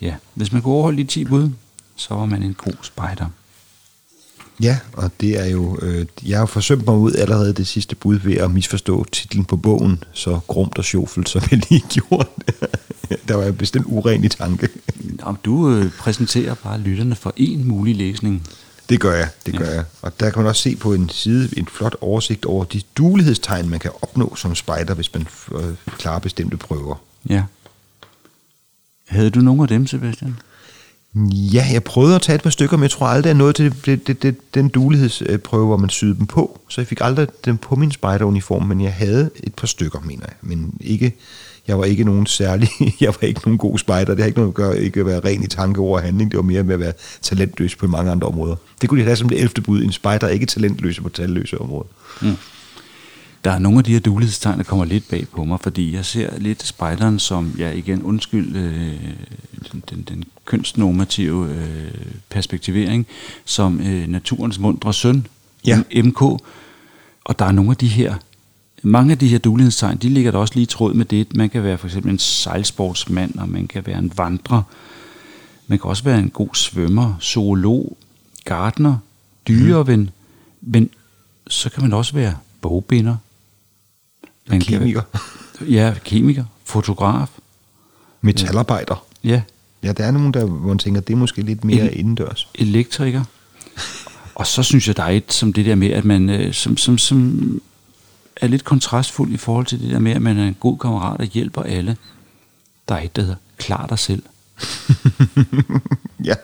Ja, 0.00 0.14
hvis 0.34 0.52
man 0.52 0.62
kunne 0.62 0.74
overholde 0.74 1.02
de 1.02 1.08
10 1.08 1.24
bud, 1.24 1.50
så 1.96 2.14
var 2.14 2.26
man 2.26 2.42
en 2.42 2.54
god 2.54 2.76
spejder. 2.82 3.26
Ja, 4.62 4.78
og 4.92 5.10
det 5.20 5.38
er 5.40 5.44
jo, 5.46 5.78
øh, 5.82 6.06
jeg 6.26 6.38
har 6.38 6.46
forsømt 6.46 6.86
mig 6.86 6.96
ud 6.96 7.12
allerede 7.12 7.52
det 7.52 7.66
sidste 7.66 7.96
bud 7.96 8.16
ved 8.18 8.34
at 8.36 8.50
misforstå 8.50 9.04
titlen 9.12 9.44
på 9.44 9.56
bogen, 9.56 10.04
så 10.12 10.40
grumt 10.46 10.78
og 10.78 10.84
sjovfuldt, 10.84 11.28
som 11.28 11.42
jeg 11.50 11.60
lige 11.70 11.84
gjorde. 12.00 12.28
Der 13.28 13.34
var 13.34 13.42
jeg 13.42 13.58
bestemt 13.58 13.86
uren 13.88 14.24
i 14.24 14.28
tanke. 14.28 14.68
Nå, 15.24 15.36
du 15.44 15.70
øh, 15.70 15.90
præsenterer 15.98 16.54
bare 16.54 16.78
lytterne 16.80 17.14
for 17.14 17.32
en 17.36 17.68
mulig 17.68 17.96
læsning. 17.96 18.46
Det 18.88 19.00
gør 19.00 19.14
jeg, 19.14 19.28
det 19.46 19.52
Ja. 19.54 19.58
gør 19.58 19.70
jeg. 19.70 19.84
Og 20.02 20.20
der 20.20 20.30
kan 20.30 20.42
man 20.42 20.48
også 20.48 20.62
se 20.62 20.76
på 20.76 20.92
en 20.94 21.08
side 21.08 21.48
en 21.58 21.66
flot 21.72 21.96
oversigt 22.00 22.44
over 22.44 22.64
de 22.64 22.80
dulighedstegn, 22.96 23.68
man 23.68 23.78
kan 23.80 23.90
opnå 24.02 24.34
som 24.36 24.54
spejder, 24.54 24.94
hvis 24.94 25.14
man 25.14 25.26
øh, 25.54 25.74
klarer 25.98 26.18
bestemte 26.18 26.56
prøver. 26.56 26.94
Ja. 27.28 27.42
Havde 29.08 29.30
du 29.30 29.40
nogle 29.40 29.62
af 29.62 29.68
dem, 29.68 29.86
Sebastian? 29.86 30.36
Ja, 31.30 31.66
jeg 31.72 31.84
prøvede 31.84 32.14
at 32.14 32.22
tage 32.22 32.36
et 32.36 32.42
par 32.42 32.50
stykker, 32.50 32.76
men 32.76 32.82
jeg 32.82 32.90
tror 32.90 33.06
aldrig, 33.06 33.28
jeg 33.28 33.36
nåede 33.36 33.52
til 33.52 33.74
det, 33.86 34.06
det, 34.06 34.22
det, 34.22 34.36
den 34.54 34.68
dulighedsprøve, 34.68 35.66
hvor 35.66 35.76
man 35.76 35.90
syede 35.90 36.16
dem 36.18 36.26
på. 36.26 36.60
Så 36.68 36.80
jeg 36.80 36.88
fik 36.88 36.98
aldrig 37.00 37.28
dem 37.44 37.56
på 37.56 37.76
min 37.76 37.92
spejderuniform, 37.92 38.66
men 38.66 38.80
jeg 38.80 38.92
havde 38.92 39.30
et 39.42 39.54
par 39.54 39.66
stykker, 39.66 40.00
mener 40.00 40.24
jeg. 40.26 40.34
Men 40.42 40.74
ikke, 40.80 41.12
jeg 41.68 41.78
var 41.78 41.84
ikke 41.84 42.04
nogen 42.04 42.26
særlig, 42.26 42.68
jeg 43.00 43.14
var 43.20 43.26
ikke 43.28 43.40
nogen 43.44 43.58
god 43.58 43.78
spejder. 43.78 44.14
Det 44.14 44.18
har 44.18 44.26
ikke 44.26 44.38
noget 44.38 44.50
at 44.50 44.54
gøre 44.54 44.80
ikke 44.82 45.00
at 45.00 45.06
være 45.06 45.20
ren 45.20 45.42
i 45.42 45.46
tanke 45.46 45.80
over 45.80 46.00
handling. 46.00 46.30
Det 46.30 46.36
var 46.36 46.42
mere 46.42 46.62
med 46.62 46.74
at 46.74 46.80
være 46.80 46.92
talentløs 47.22 47.76
på 47.76 47.86
mange 47.86 48.10
andre 48.10 48.26
områder. 48.26 48.56
Det 48.80 48.88
kunne 48.88 49.00
de 49.00 49.04
have 49.04 49.16
som 49.16 49.28
det 49.28 49.38
11. 49.38 49.62
bud. 49.62 49.82
En 49.82 49.92
spejder 49.92 50.26
er 50.26 50.30
ikke 50.30 50.46
talentløse 50.46 51.02
på 51.02 51.08
talløse 51.08 51.60
områder. 51.60 51.88
Mm. 52.22 52.36
Der 53.44 53.50
er 53.50 53.58
nogle 53.58 53.78
af 53.78 53.84
de 53.84 53.92
her 53.92 54.00
dulighedstegn, 54.00 54.58
der 54.58 54.64
kommer 54.64 54.84
lidt 54.84 55.08
bag 55.08 55.26
på 55.28 55.44
mig, 55.44 55.60
fordi 55.60 55.94
jeg 55.94 56.04
ser 56.04 56.38
lidt 56.38 56.66
spejderen 56.66 57.18
som, 57.18 57.54
ja 57.58 57.70
igen, 57.70 58.02
undskyld, 58.02 58.56
øh, 58.56 58.92
den, 59.72 59.82
den, 59.90 60.02
den 60.02 60.24
kønsnormative 60.44 61.48
øh, 61.50 61.90
perspektivering, 62.30 63.06
som 63.44 63.80
øh, 63.80 64.08
naturens 64.08 64.58
mundre 64.58 64.94
søn, 64.94 65.26
Ja. 65.66 65.82
MK. 66.02 66.22
Og 67.24 67.38
der 67.38 67.44
er 67.44 67.52
nogle 67.52 67.70
af 67.70 67.76
de 67.76 67.88
her, 67.88 68.14
mange 68.82 69.12
af 69.12 69.18
de 69.18 69.28
her 69.28 69.38
dulighedstegn, 69.38 69.96
de 69.96 70.08
ligger 70.08 70.30
der 70.30 70.38
også 70.38 70.54
lige 70.54 70.62
i 70.62 70.66
tråd 70.66 70.94
med 70.94 71.04
det. 71.04 71.36
Man 71.36 71.50
kan 71.50 71.62
være 71.62 71.78
for 71.78 71.86
eksempel 71.86 72.12
en 72.12 72.18
sejlsportsmand, 72.18 73.38
og 73.38 73.48
man 73.48 73.66
kan 73.66 73.86
være 73.86 73.98
en 73.98 74.12
vandrer. 74.16 74.62
Man 75.66 75.78
kan 75.78 75.90
også 75.90 76.04
være 76.04 76.18
en 76.18 76.30
god 76.30 76.54
svømmer, 76.54 77.14
zoolog, 77.22 77.96
gartner, 78.44 78.96
dyreven, 79.48 80.00
mm. 80.00 80.08
men 80.60 80.90
så 81.48 81.70
kan 81.70 81.82
man 81.82 81.92
også 81.92 82.12
være 82.12 82.36
bogbinder. 82.60 83.16
Kan 84.50 84.60
Kemiker, 84.60 85.02
være- 85.60 85.70
Ja, 85.74 85.94
kemiker, 86.04 86.44
fotograf. 86.64 87.28
metalarbejder. 88.20 89.04
Ja, 89.24 89.42
Ja, 89.82 89.92
der 89.92 90.04
er 90.04 90.10
nogen, 90.10 90.34
der, 90.34 90.44
hvor 90.44 90.68
man 90.68 90.78
tænker, 90.78 91.00
det 91.00 91.12
er 91.12 91.16
måske 91.16 91.42
lidt 91.42 91.64
mere 91.64 91.92
En- 91.92 91.98
indendørs. 91.98 92.48
elektriker. 92.54 93.24
Og 94.34 94.46
så 94.46 94.62
synes 94.62 94.88
jeg, 94.88 94.96
der 94.96 95.02
er 95.02 95.08
et 95.10 95.32
som 95.32 95.52
det 95.52 95.66
der 95.66 95.74
med, 95.74 95.90
at 95.90 96.04
man 96.04 96.28
øh, 96.30 96.54
som, 96.54 96.76
som, 96.76 96.98
som 96.98 97.60
er 98.36 98.46
lidt 98.46 98.64
kontrastfuld 98.64 99.32
i 99.32 99.36
forhold 99.36 99.66
til 99.66 99.80
det 99.80 99.90
der 99.90 99.98
med, 99.98 100.12
at 100.12 100.22
man 100.22 100.38
er 100.38 100.46
en 100.48 100.56
god 100.60 100.78
kammerat 100.78 101.20
og 101.20 101.26
hjælper 101.26 101.62
alle. 101.62 101.96
Der 102.88 102.94
er 102.94 103.00
et, 103.02 103.16
der 103.16 103.22
hedder 103.22 103.36
klar 103.58 103.86
dig 103.86 103.98
selv. 103.98 104.22
Ja, 106.24 106.34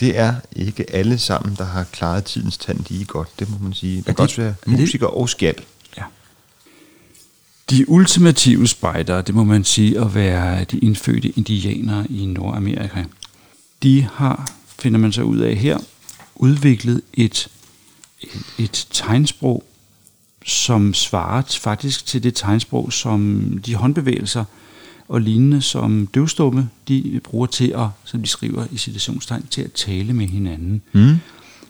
det 0.00 0.18
er 0.18 0.34
ikke 0.56 0.94
alle 0.94 1.18
sammen, 1.18 1.54
der 1.58 1.64
har 1.64 1.84
klaret 1.84 2.24
tidens 2.24 2.58
tand 2.58 2.78
lige 2.88 3.04
godt. 3.04 3.28
Det 3.38 3.50
må 3.50 3.56
man 3.60 3.72
sige. 3.72 4.02
Der 4.06 4.12
kan 4.12 4.26
det- 4.26 4.38
være 4.38 4.48
er 4.48 4.54
det- 4.70 4.80
musiker 4.80 5.06
og 5.06 5.28
skal. 5.28 5.54
De 7.70 7.88
ultimative 7.88 8.66
spejdere, 8.66 9.22
det 9.22 9.34
må 9.34 9.44
man 9.44 9.64
sige 9.64 10.00
at 10.00 10.14
være 10.14 10.64
de 10.64 10.78
indfødte 10.78 11.28
indianere 11.28 12.06
i 12.10 12.26
Nordamerika. 12.26 13.04
De 13.82 14.08
har, 14.12 14.50
finder 14.78 14.98
man 14.98 15.12
så 15.12 15.22
ud 15.22 15.38
af 15.38 15.56
her, 15.56 15.78
udviklet 16.36 17.02
et, 17.14 17.48
et, 18.20 18.54
et 18.58 18.86
tegnsprog, 18.90 19.64
som 20.46 20.94
svarer 20.94 21.42
faktisk 21.60 22.06
til 22.06 22.22
det 22.22 22.34
tegnsprog, 22.34 22.92
som 22.92 23.42
de 23.66 23.74
håndbevægelser 23.74 24.44
og 25.08 25.20
lignende, 25.20 25.62
som 25.62 26.06
døvstumme, 26.06 26.68
de 26.88 27.20
bruger 27.24 27.46
til 27.46 27.72
at, 27.76 27.86
som 28.04 28.22
de 28.22 28.28
skriver 28.28 28.66
i 28.72 28.76
citationstegn, 28.76 29.46
til 29.50 29.62
at 29.62 29.72
tale 29.72 30.12
med 30.12 30.26
hinanden 30.26 30.82
Mm. 30.92 31.16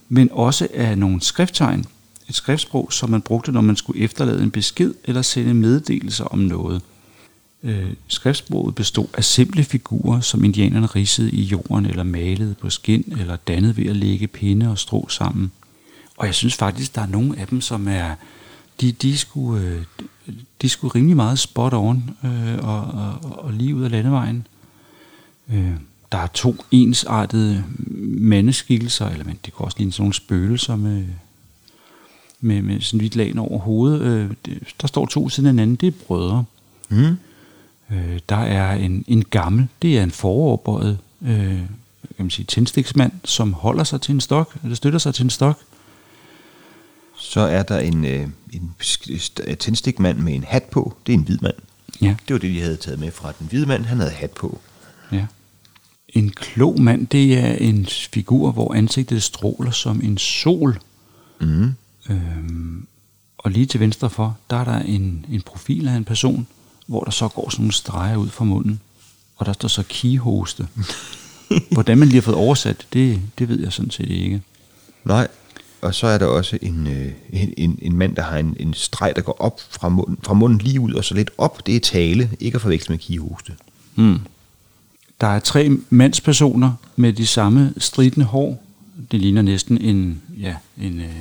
men 0.09 0.29
også 0.33 0.69
af 0.75 0.99
nogle 0.99 1.21
skrifttegn. 1.23 1.85
Et 2.31 2.37
skriftsprog, 2.37 2.93
som 2.93 3.11
man 3.11 3.23
brugte, 3.23 3.53
når 3.53 3.61
man 3.61 3.77
skulle 3.77 4.01
efterlade 4.01 4.43
en 4.43 4.51
besked 4.51 4.95
eller 5.05 5.23
sende 5.23 5.55
meddelelser 5.55 6.25
om 6.25 6.39
noget. 6.39 6.83
Øh, 7.63 7.93
skriftsproget 8.09 8.75
bestod 8.75 9.07
af 9.15 9.25
simple 9.25 9.65
figurer, 9.65 10.21
som 10.21 10.45
indianerne 10.45 10.87
ridsede 10.87 11.31
i 11.31 11.43
jorden 11.43 11.87
eller 11.87 12.03
malede 12.03 12.55
på 12.55 12.71
skin 12.71 13.15
eller 13.21 13.37
dannede 13.37 13.77
ved 13.77 13.87
at 13.87 13.97
lægge 13.97 14.27
pinde 14.27 14.71
og 14.71 14.79
strå 14.79 15.09
sammen. 15.09 15.53
Og 16.17 16.27
jeg 16.27 16.35
synes 16.35 16.55
faktisk, 16.55 16.95
der 16.95 17.03
er 17.03 17.07
nogle 17.07 17.39
af 17.39 17.47
dem, 17.47 17.61
som 17.61 17.89
er 17.89 18.15
de, 18.81 18.93
de, 18.93 19.19
skulle, 19.19 19.65
øh, 19.65 19.83
de 20.63 20.69
skulle 20.69 20.95
rimelig 20.95 21.17
meget 21.17 21.39
spot 21.39 21.73
on 21.75 22.11
øh, 22.25 22.59
og, 22.59 22.81
og, 22.81 23.39
og 23.45 23.53
lige 23.53 23.75
ud 23.75 23.83
af 23.83 23.91
landevejen. 23.91 24.47
Øh, 25.53 25.73
der 26.13 26.19
er 26.19 26.27
to 26.27 26.57
ensartede 26.71 27.65
mandeskikkelser, 28.19 29.09
eller 29.09 29.25
men 29.25 29.39
det 29.45 29.57
kan 29.57 29.65
også 29.65 29.79
ligne 29.79 29.93
sådan 29.93 30.03
nogle 30.03 30.15
spøgelser 30.15 30.77
med, 30.77 31.05
med, 32.41 32.63
med 32.63 32.81
sådan 32.81 33.01
hvidt 33.01 33.17
lag 33.17 33.39
over 33.39 33.59
hovedet. 33.59 34.01
Øh, 34.01 34.31
det, 34.45 34.59
der 34.81 34.87
står 34.87 35.07
to 35.07 35.29
siden 35.29 35.47
af 35.47 35.53
hinanden, 35.53 35.77
det 35.77 35.87
er 35.87 35.93
brødre. 36.07 36.45
Mm. 36.89 37.17
Øh, 37.91 38.21
der 38.29 38.37
er 38.37 38.73
en, 38.75 39.05
en 39.09 39.25
gammel, 39.25 39.69
det 39.83 39.99
er 39.99 40.03
en 40.03 40.11
foroverbøjet 40.11 40.99
øh, 41.23 41.59
kan 42.17 42.25
man 42.25 42.31
sige, 42.31 42.47
tændstiksmand, 42.47 43.13
som 43.25 43.53
holder 43.53 43.85
sig 43.85 44.01
til 44.01 44.15
en 44.15 44.21
stok, 44.21 44.55
eller 44.63 44.77
støtter 44.77 44.99
sig 44.99 45.15
til 45.15 45.25
en 45.25 45.31
stok. 45.31 45.59
Så 47.19 47.41
er 47.41 47.63
der 47.63 47.79
en, 47.79 48.05
øh, 48.05 48.29
en 48.53 48.75
st- 48.83 49.55
tændstikmand 49.55 50.19
med 50.19 50.35
en 50.35 50.45
hat 50.45 50.63
på. 50.65 50.97
Det 51.07 51.13
er 51.13 51.19
en 51.19 51.25
hvid 51.25 51.39
mand. 51.43 51.55
Ja, 52.03 52.15
Det 52.29 52.35
var 52.35 52.39
det, 52.41 52.55
de 52.55 52.61
havde 52.61 52.77
taget 52.77 52.99
med 53.01 53.11
fra 53.11 53.33
den 53.39 53.47
hvide 53.47 53.67
mand. 53.67 53.85
Han 53.85 53.99
havde 53.99 54.11
hat 54.13 54.31
på. 54.31 54.61
ja. 55.13 55.27
En 56.09 56.31
klog 56.31 56.81
mand, 56.81 57.07
det 57.07 57.39
er 57.39 57.53
en 57.53 57.87
figur, 57.87 58.51
hvor 58.53 58.75
ansigtet 58.75 59.23
stråler 59.23 59.71
som 59.71 60.01
en 60.05 60.19
sol. 60.19 60.81
Mm. 61.41 61.73
Øhm, 62.11 62.87
og 63.39 63.51
lige 63.51 63.67
til 63.67 63.81
venstre 63.81 64.11
for, 64.11 64.37
der 64.51 64.57
er 64.57 64.65
der 64.65 64.79
en, 64.79 65.27
en 65.33 65.43
profil 65.43 65.89
af 65.89 65.95
en 65.97 66.05
person, 66.05 66.47
hvor 66.87 67.05
der 67.05 67.11
så 67.11 67.29
går 67.29 67.51
sådan 67.51 67.63
nogle 67.63 67.73
streger 67.73 68.17
ud 68.17 68.29
fra 68.29 68.45
munden. 68.45 68.81
og 69.37 69.47
der 69.47 69.53
står 69.53 69.69
så 69.69 69.83
kihoste. 69.89 70.69
Hvordan 71.73 71.99
man 71.99 72.09
lige 72.09 72.17
har 72.17 72.23
fået 72.23 72.37
oversat 72.37 72.87
det, 72.93 73.21
det 73.39 73.49
ved 73.49 73.61
jeg 73.61 73.73
sådan 73.73 73.91
set 73.91 74.11
ikke. 74.11 74.43
Nej, 75.05 75.29
og 75.81 75.95
så 75.95 76.07
er 76.07 76.19
der 76.19 76.27
også 76.27 76.59
en, 76.63 76.87
øh, 76.87 77.13
en, 77.33 77.55
en, 77.57 77.79
en 77.83 77.97
mand, 77.97 78.17
der 78.17 78.23
har 78.23 78.39
en, 78.39 78.57
en 78.61 78.75
streg, 78.75 79.13
der 79.17 79.23
går 79.23 79.37
op 79.41 79.61
fra 79.71 79.89
munden, 79.89 80.19
fra 80.23 80.35
munden 80.35 80.59
lige 80.59 80.81
ud 80.81 80.93
og 80.93 81.05
så 81.05 81.15
lidt 81.15 81.31
op. 81.39 81.67
Det 81.67 81.77
er 81.77 81.81
tale, 81.81 82.31
ikke 82.41 82.57
at 82.57 82.63
forveksle 82.63 82.93
med 82.93 82.99
kihoste. 82.99 83.53
Hmm. 83.95 84.19
Der 85.21 85.27
er 85.27 85.39
tre 85.39 85.79
mandspersoner 85.91 86.73
med 86.97 87.13
de 87.13 87.27
samme 87.27 87.75
stridende 87.79 88.27
hår. 88.27 88.63
Det 89.11 89.21
ligner 89.21 89.43
næsten 89.43 89.79
en, 89.79 90.23
ja, 90.41 90.57
en, 90.81 91.01
øh, 91.01 91.15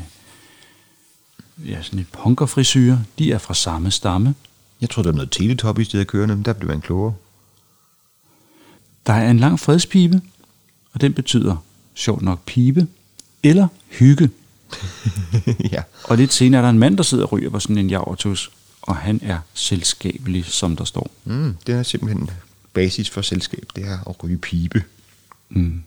ja, 1.65 1.83
sådan 1.83 1.99
et 1.99 2.07
punkerfrisyre. 2.11 3.03
De 3.19 3.31
er 3.31 3.37
fra 3.37 3.53
samme 3.53 3.91
stamme. 3.91 4.35
Jeg 4.81 4.89
tror, 4.89 5.03
der 5.03 5.09
er 5.09 5.13
noget 5.13 5.31
teletop 5.31 5.79
i 5.79 5.83
stedet 5.83 6.07
kørende, 6.07 6.35
men 6.35 6.45
der 6.45 6.53
bliver 6.53 6.73
man 6.73 6.81
klogere. 6.81 7.13
Der 9.07 9.13
er 9.13 9.31
en 9.31 9.39
lang 9.39 9.59
fredspibe, 9.59 10.21
og 10.93 11.01
den 11.01 11.13
betyder 11.13 11.55
sjovt 11.93 12.21
nok 12.21 12.39
pibe 12.45 12.87
eller 13.43 13.67
hygge. 13.87 14.29
ja. 15.73 15.83
Og 16.03 16.17
lidt 16.17 16.33
senere 16.33 16.59
er 16.59 16.61
der 16.61 16.69
en 16.69 16.79
mand, 16.79 16.97
der 16.97 17.03
sidder 17.03 17.25
og 17.25 17.31
ryger 17.31 17.49
på 17.49 17.59
sådan 17.59 17.77
en 17.77 17.89
javertus, 17.89 18.51
og 18.81 18.95
han 18.95 19.19
er 19.23 19.39
selskabelig, 19.53 20.45
som 20.45 20.75
der 20.75 20.83
står. 20.83 21.11
Mm, 21.25 21.55
det 21.67 21.75
er 21.75 21.83
simpelthen 21.83 22.29
basis 22.73 23.09
for 23.09 23.21
selskab, 23.21 23.65
det 23.75 23.85
er 23.85 24.09
at 24.09 24.23
ryge 24.23 24.37
pibe. 24.37 24.83
Mm. 25.49 25.83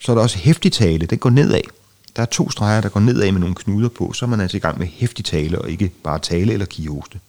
Så 0.00 0.12
er 0.12 0.16
der 0.16 0.22
også 0.22 0.38
hæftig 0.38 0.72
tale, 0.72 1.06
den 1.06 1.18
går 1.18 1.30
nedad. 1.30 1.60
Der 2.16 2.22
er 2.22 2.26
to 2.26 2.50
streger, 2.50 2.80
der 2.80 2.88
går 2.88 3.00
nedad 3.00 3.32
med 3.32 3.40
nogle 3.40 3.54
knuder 3.54 3.88
på, 3.88 4.12
så 4.12 4.24
er 4.24 4.28
man 4.28 4.40
altså 4.40 4.56
i 4.56 4.60
gang 4.60 4.78
med 4.78 4.86
hæftig 4.86 5.24
tale, 5.24 5.58
og 5.62 5.70
ikke 5.70 5.88
bare 5.88 6.18
tale 6.18 6.52
eller 6.52 6.66
kihoste. 6.66 7.20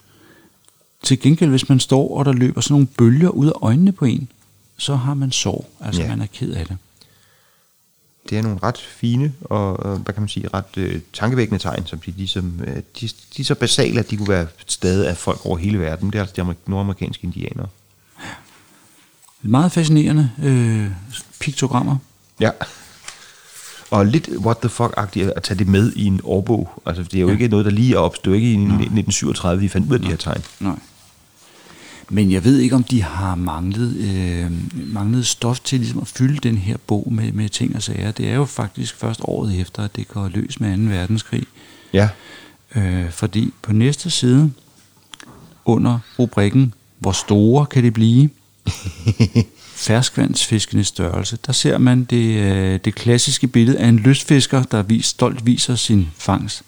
Til 1.03 1.19
gengæld, 1.19 1.49
hvis 1.49 1.69
man 1.69 1.79
står, 1.79 2.17
og 2.17 2.25
der 2.25 2.31
løber 2.33 2.61
sådan 2.61 2.73
nogle 2.73 2.87
bølger 2.87 3.29
ud 3.29 3.47
af 3.47 3.51
øjnene 3.61 3.91
på 3.91 4.05
en, 4.05 4.27
så 4.77 4.95
har 4.95 5.13
man 5.13 5.31
sorg, 5.31 5.69
altså 5.79 6.01
Ja. 6.01 6.07
man 6.07 6.21
er 6.21 6.25
ked 6.33 6.51
af 6.53 6.65
det. 6.67 6.77
Det 8.29 8.37
er 8.37 8.41
nogle 8.41 8.59
ret 8.63 8.77
fine 8.77 9.33
og, 9.41 9.97
hvad 9.97 10.13
kan 10.13 10.21
man 10.21 10.29
sige, 10.29 10.47
ret 10.53 10.77
øh, 10.77 11.01
tankevækkende 11.13 11.59
tegn, 11.63 11.85
som 11.85 11.99
de, 11.99 12.11
ligesom, 12.11 12.59
øh, 12.67 12.75
de, 12.75 13.09
de 13.37 13.41
er 13.41 13.43
så 13.43 13.55
basale, 13.55 13.99
at 13.99 14.09
de 14.09 14.17
kunne 14.17 14.29
være 14.29 14.47
stadig 14.67 15.07
af 15.09 15.17
folk 15.17 15.45
over 15.45 15.57
hele 15.57 15.79
verden. 15.79 16.07
Det 16.09 16.15
er 16.15 16.19
altså 16.21 16.35
de 16.35 16.41
amer- 16.41 16.53
nordamerikanske 16.65 17.23
indianere. 17.23 17.67
Meget 19.41 19.71
fascinerende 19.71 20.31
øh, 20.43 20.87
piktogrammer. 21.39 21.97
Ja. 22.39 22.49
Og 23.91 24.05
lidt 24.05 24.29
what 24.37 24.57
the 24.57 24.69
fuck-agtigt 24.69 25.31
at 25.35 25.43
tage 25.43 25.57
det 25.57 25.67
med 25.67 25.93
i 25.95 26.05
en 26.05 26.21
årbog. 26.23 26.81
Altså, 26.85 27.03
det 27.03 27.13
er 27.13 27.21
jo 27.21 27.27
ja. 27.27 27.33
Ikke 27.33 27.47
noget, 27.47 27.65
der 27.65 27.71
lige 27.71 27.93
er 27.93 27.99
opstået. 27.99 28.35
Ikke 28.35 28.51
i 28.51 28.55
1937, 28.55 29.61
vi 29.61 29.67
fandt 29.67 29.89
ud 29.89 29.93
af 29.93 30.01
de 30.01 30.07
her 30.07 30.15
tegn. 30.15 30.41
Nej. 30.59 30.75
Men 32.09 32.31
jeg 32.31 32.43
ved 32.43 32.57
ikke, 32.59 32.75
om 32.75 32.83
de 32.83 33.03
har 33.03 33.35
manglet, 33.35 33.95
øh, 33.95 34.51
manglet 34.93 35.27
stof 35.27 35.59
til 35.59 35.79
ligesom 35.79 36.01
at 36.01 36.07
fylde 36.07 36.37
den 36.37 36.57
her 36.57 36.77
bog 36.87 37.07
med, 37.11 37.31
med 37.31 37.49
ting 37.49 37.75
og 37.75 37.83
sager. 37.83 38.11
Det 38.11 38.29
er 38.29 38.35
jo 38.35 38.45
faktisk 38.45 38.95
først 38.95 39.19
året 39.23 39.59
efter, 39.59 39.83
at 39.83 39.95
det 39.95 40.07
går 40.07 40.29
løs 40.29 40.59
med 40.59 40.77
2. 40.77 40.83
verdenskrig. 40.83 41.43
Ja. 41.93 42.09
Øh, 42.75 43.11
fordi 43.11 43.53
på 43.61 43.73
næste 43.73 44.09
side, 44.09 44.51
under 45.65 45.99
rubrikken, 46.19 46.73
hvor 46.99 47.11
store 47.11 47.65
kan 47.65 47.83
det 47.83 47.93
blive? 47.93 48.29
Ferskvandsfiskenes 49.81 50.87
størrelse. 50.87 51.37
Der 51.45 51.53
ser 51.53 51.77
man 51.77 52.03
det, 52.03 52.35
øh, 52.37 52.79
det 52.85 52.95
klassiske 52.95 53.47
billede 53.47 53.77
af 53.77 53.87
en 53.87 53.99
lystfisker, 53.99 54.63
der 54.63 54.81
vis, 54.83 55.05
stolt 55.05 55.45
viser 55.45 55.75
sin 55.75 56.07
fangst. 56.17 56.61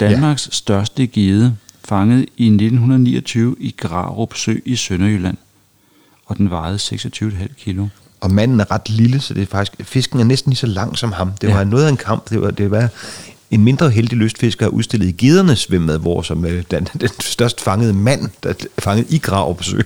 Danmarks 0.00 0.46
ja. 0.46 0.50
største 0.52 1.06
gede, 1.06 1.56
fanget 1.84 2.20
i 2.36 2.46
1929 2.46 3.56
i 3.60 3.74
Grarup 3.76 4.34
Sø 4.36 4.54
i 4.64 4.76
Sønderjylland. 4.76 5.36
Og 6.26 6.36
den 6.36 6.50
vejede 6.50 6.76
26,5 6.76 7.54
kilo. 7.58 7.86
Og 8.20 8.30
manden 8.30 8.60
er 8.60 8.70
ret 8.70 8.88
lille, 8.90 9.20
så 9.20 9.34
det 9.34 9.42
er 9.42 9.46
faktisk, 9.46 9.88
fisken 9.88 10.20
er 10.20 10.24
næsten 10.24 10.50
lige 10.50 10.58
så 10.58 10.66
lang 10.66 10.98
som 10.98 11.12
ham. 11.12 11.30
Det 11.40 11.48
var 11.48 11.58
Ja. 11.58 11.64
noget 11.64 11.84
af 11.84 11.88
en 11.88 11.96
kamp. 11.96 12.30
Det 12.30 12.40
var, 12.40 12.50
det 12.50 12.70
var 12.70 12.88
en 13.50 13.64
mindre 13.64 13.90
heldig 13.90 14.18
lystfisker 14.18 14.66
er 14.66 14.70
udstillet 14.70 15.08
i 15.08 15.26
Gedernes 15.26 15.58
svømmad, 15.58 15.98
hvor 15.98 16.22
som 16.22 16.44
øh, 16.44 16.62
den, 16.70 16.88
den 17.00 17.08
størst 17.20 17.60
fangede 17.60 17.92
mand, 17.92 18.28
der 18.42 18.48
er 18.48 18.54
fanget 18.78 19.06
i 19.10 19.18
Grarup 19.18 19.62
Sø. 19.64 19.78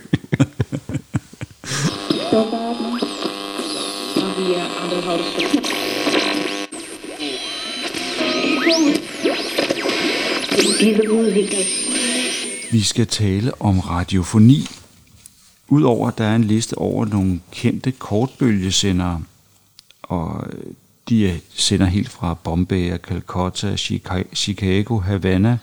Storbaden. 4.47 6.33
Og 10.53 11.35
vi 12.73 12.81
skal 12.81 13.07
tale 13.07 13.63
om 13.63 13.79
radiofoni. 13.81 14.67
Udover 15.69 16.09
at 16.09 16.19
der 16.19 16.25
er 16.25 16.37
en 16.37 16.45
liste 16.45 16.79
over 16.79 17.05
nogle 17.07 17.41
kendte 17.53 17.93
kortbølgesendere, 17.93 19.23
og 20.03 20.47
de 21.09 21.29
er- 21.29 21.39
sender 21.55 21.87
helt 21.87 22.09
fra 22.11 22.35
Bombay, 22.35 22.97
Calcutta, 22.97 23.77
Chica- 23.77 24.35
Chicago, 24.35 24.99
Havana, 24.99 25.59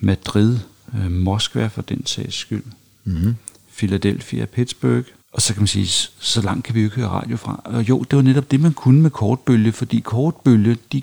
Madrid, 0.00 0.58
øh, 0.94 1.10
Moskva 1.10 1.66
for 1.66 1.82
den 1.82 2.06
sags 2.06 2.34
skyld, 2.34 2.64
mm-hmm. 3.04 3.36
Philadelphia, 3.76 4.44
Pittsburgh. 4.44 5.04
Og 5.32 5.42
så 5.42 5.54
kan 5.54 5.60
man 5.60 5.66
sige, 5.66 5.86
så 6.18 6.42
langt 6.42 6.64
kan 6.64 6.74
vi 6.74 6.80
jo 6.80 6.86
ikke 6.86 6.96
høre 6.96 7.08
radio 7.08 7.36
fra. 7.36 7.60
Og 7.64 7.88
jo, 7.88 8.04
det 8.10 8.16
var 8.16 8.22
netop 8.22 8.50
det, 8.50 8.60
man 8.60 8.72
kunne 8.72 9.02
med 9.02 9.10
kortbølge, 9.10 9.72
fordi 9.72 10.00
kortbølge, 10.00 10.76
de 10.92 11.02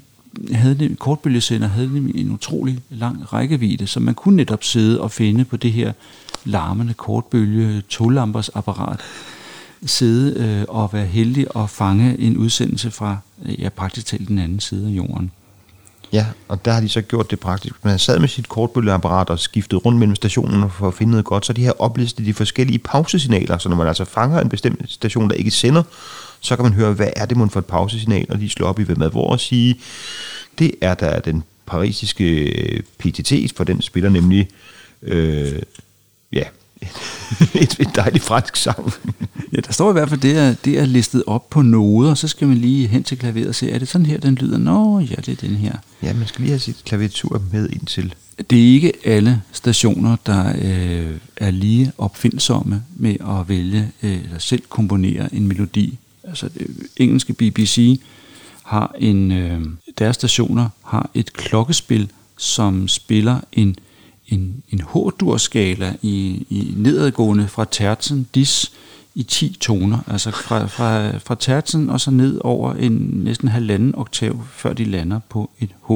havde, 0.52 0.86
nem- 0.86 0.96
kortbølgesender 0.96 1.68
havde 1.68 1.94
nemlig 1.94 2.16
en 2.16 2.32
utrolig 2.32 2.80
lang 2.90 3.34
rækkevidde, 3.34 3.88
så 3.88 4.00
man 4.00 4.14
kunne 4.16 4.36
netop 4.36 4.64
sidde 4.64 5.02
og 5.02 5.12
finde 5.12 5.46
på 5.46 5.58
det 5.58 5.72
her 5.72 5.94
larmende 6.46 6.94
kortbølge 6.94 7.82
tolampers 7.82 8.50
apparat, 8.50 9.00
sidde 9.86 10.44
øh, 10.44 10.66
og 10.68 10.94
være 10.94 11.06
heldig 11.06 11.48
at 11.56 11.70
fange 11.70 12.20
en 12.20 12.38
udsendelse 12.38 12.92
fra, 12.92 13.18
ja, 13.60 13.70
praktisk 13.70 14.08
talt 14.08 14.28
den 14.28 14.40
anden 14.40 14.60
side 14.60 14.88
af 14.88 14.92
jorden. 14.92 15.32
Ja, 16.14 16.26
og 16.48 16.66
der 16.66 16.72
har 16.72 16.82
de 16.82 16.90
så 16.90 17.02
gjort 17.02 17.32
det 17.32 17.40
praktisk. 17.40 17.76
Man 17.84 18.00
sad 18.00 18.20
med 18.20 18.28
sit 18.28 18.50
kortbølgeapparat 18.50 19.30
og 19.30 19.40
skiftede 19.40 19.80
rundt 19.80 20.00
mellem 20.00 20.16
stationerne 20.16 20.70
for 20.70 20.88
at 20.88 20.94
finde 20.94 21.12
noget 21.12 21.26
godt, 21.26 21.46
så 21.46 21.54
de 21.54 21.64
her 21.64 21.82
oplistet 21.82 22.26
de 22.26 22.34
forskellige 22.34 22.80
pausesignaler, 22.80 23.58
så 23.58 23.70
når 23.70 23.76
man 23.76 23.88
altså 23.88 24.06
fanger 24.06 24.40
en 24.40 24.50
bestemt 24.50 24.92
station, 24.92 25.30
der 25.30 25.36
ikke 25.36 25.52
sender, 25.52 25.84
så 26.40 26.56
kan 26.56 26.64
man 26.64 26.74
høre, 26.74 26.94
hvad 26.94 27.10
er 27.16 27.26
det 27.26 27.38
mon 27.38 27.50
for 27.50 27.60
et 27.60 27.66
pausesignal, 27.66 28.26
og 28.30 28.40
de 28.40 28.50
slår 28.50 28.68
op 28.68 28.80
i 28.80 28.84
hvem 28.84 29.02
er 29.02 29.10
hvor 29.10 29.32
og 29.32 29.40
sige, 29.40 29.80
det 30.60 30.72
er 30.82 30.94
der 30.94 31.20
den 31.20 31.44
parisiske 31.66 32.44
øh, 32.44 32.84
PTT, 32.98 33.58
for 33.58 33.64
den 33.64 33.82
spiller 33.82 34.10
nemlig, 34.10 34.50
øh, 35.02 35.62
ja, 36.34 36.44
et, 37.62 37.80
et 37.80 37.90
dejligt 37.96 38.24
fransk 38.24 38.56
sang. 38.56 38.94
Ja, 39.56 39.60
der 39.62 39.72
står 39.72 39.90
i 39.90 39.94
hvert 39.94 40.10
fald, 40.10 40.20
det 40.20 40.38
er, 40.38 40.56
det 40.66 40.80
er 40.80 40.86
listet 40.86 41.24
op 41.28 41.50
på 41.50 41.62
noder, 41.62 42.14
så 42.14 42.28
skal 42.28 42.48
man 42.48 42.58
lige 42.58 42.88
hen 42.88 43.04
til 43.04 43.18
klaveret 43.18 43.48
og 43.48 43.56
se, 43.56 43.72
er 43.72 43.80
det 43.80 43.88
sådan 43.88 44.06
her, 44.06 44.18
den 44.18 44.36
lyder? 44.36 44.58
Nå, 44.58 45.00
ja, 45.00 45.16
det 45.16 45.28
er 45.30 45.48
den 45.48 45.56
her. 45.56 45.74
ja, 46.04 46.14
man 46.14 46.28
skal 46.28 46.42
lige 46.42 46.52
have 46.52 46.60
sit 46.60 46.82
klaviatur 46.86 47.42
med 47.52 47.70
ind 47.70 47.86
til. 47.86 48.16
Det 48.50 48.60
er 48.60 48.74
ikke 48.74 48.92
alle 49.06 49.42
stationer, 49.52 50.16
der 50.26 50.54
øh, 50.62 51.18
er 51.38 51.52
lige 51.52 51.92
opfindsomme 51.98 52.84
med 52.96 53.16
at 53.20 53.50
vælge 53.50 53.92
øh, 54.04 54.24
eller 54.24 54.40
selv 54.40 54.64
komponere 54.70 55.36
en 55.36 55.48
melodi. 55.48 55.98
Altså 56.24 56.50
det 56.50 56.68
engelske 56.98 57.34
BBC 57.34 58.02
har 58.64 58.96
en 59.00 59.32
øh, 59.32 59.62
deres 59.98 60.16
stationer 60.16 60.70
har 60.84 61.10
et 61.14 61.34
klokkespil, 61.34 62.10
som 62.38 62.88
spiller 62.88 63.40
en 63.54 63.76
en, 64.28 64.64
en 64.70 64.82
H-dur-skala 64.82 65.94
i, 66.02 66.46
i 66.50 66.74
nedadgående 66.78 67.48
fra 67.48 67.66
tertsen 67.72 68.28
dis 68.36 68.72
i 69.16 69.24
10 69.24 69.58
toner, 69.62 70.00
altså 70.08 70.32
fra, 70.32 70.66
fra, 70.66 71.18
fra 71.18 71.36
tertsen 71.40 71.90
og 71.90 72.02
så 72.02 72.12
ned 72.12 72.40
over 72.44 72.74
en 72.74 72.92
næsten 73.14 73.48
halvanden 73.48 73.96
oktav, 73.96 74.44
før 74.54 74.74
de 74.74 74.86
lander 74.86 75.20
på 75.30 75.50
et 75.60 75.70
H. 75.90 75.92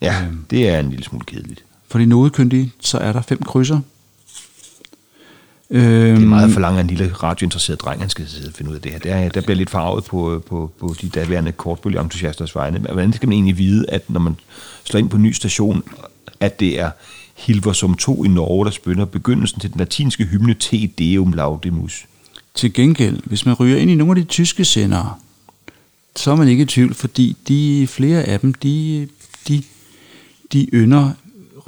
Ja, 0.00 0.24
det 0.50 0.68
er 0.68 0.80
en 0.80 0.90
lille 0.90 1.04
smule 1.04 1.24
kedeligt. 1.24 1.64
For 1.88 1.98
de 1.98 2.06
nodekyndige, 2.06 2.72
så 2.80 2.98
er 2.98 3.12
der 3.12 3.22
fem 3.22 3.42
krydser. 3.42 3.80
Øhm, 5.70 6.14
Det 6.16 6.22
er 6.24 6.26
meget 6.26 6.50
for 6.50 6.60
langt, 6.60 6.78
at 6.78 6.84
en 6.84 6.96
lille 6.96 7.12
radiointeresseret 7.12 7.80
dreng, 7.80 8.00
han 8.00 8.10
skal 8.10 8.28
sidde 8.28 8.48
og 8.48 8.54
finde 8.54 8.70
ud 8.70 8.76
af 8.76 8.82
det 8.82 8.92
her. 8.92 8.98
Der, 8.98 9.28
der 9.28 9.40
bliver 9.40 9.56
lidt 9.56 9.70
farvet 9.70 10.04
på, 10.04 10.42
på, 10.46 10.70
på 10.80 10.94
de 11.00 11.08
daværende 11.08 11.52
kortbølgeentusiasters 11.52 12.54
vegne. 12.54 12.78
Men 12.78 12.92
hvordan 12.92 13.12
skal 13.12 13.28
man 13.28 13.32
egentlig 13.34 13.58
vide, 13.58 13.84
at 13.88 14.10
når 14.10 14.20
man 14.20 14.36
slår 14.84 14.98
ind 14.98 15.10
på 15.10 15.16
en 15.16 15.22
ny 15.22 15.32
station, 15.32 15.82
at 16.40 16.60
det 16.60 16.80
er 16.80 16.90
Hilversum 17.38 17.94
2 17.96 18.24
i 18.24 18.28
Norge, 18.28 18.64
der 18.64 18.70
spynder 18.70 19.04
begyndelsen 19.04 19.60
til 19.60 19.70
den 19.72 19.78
latinske 19.78 20.24
hymne 20.24 20.54
Te 20.54 20.86
Deum 20.86 21.32
Laudemus. 21.32 22.04
Til 22.54 22.72
gengæld, 22.72 23.20
hvis 23.24 23.46
man 23.46 23.54
ryger 23.54 23.76
ind 23.76 23.90
i 23.90 23.94
nogle 23.94 24.20
af 24.20 24.24
de 24.26 24.30
tyske 24.30 24.64
sendere, 24.64 25.14
så 26.16 26.30
er 26.30 26.36
man 26.36 26.48
ikke 26.48 26.62
i 26.62 26.66
tvivl, 26.66 26.94
fordi 26.94 27.36
de 27.48 27.86
flere 27.86 28.22
af 28.22 28.40
dem, 28.40 28.54
de, 28.54 29.08
de, 29.48 29.62
de 30.52 30.68
ynder 30.72 31.10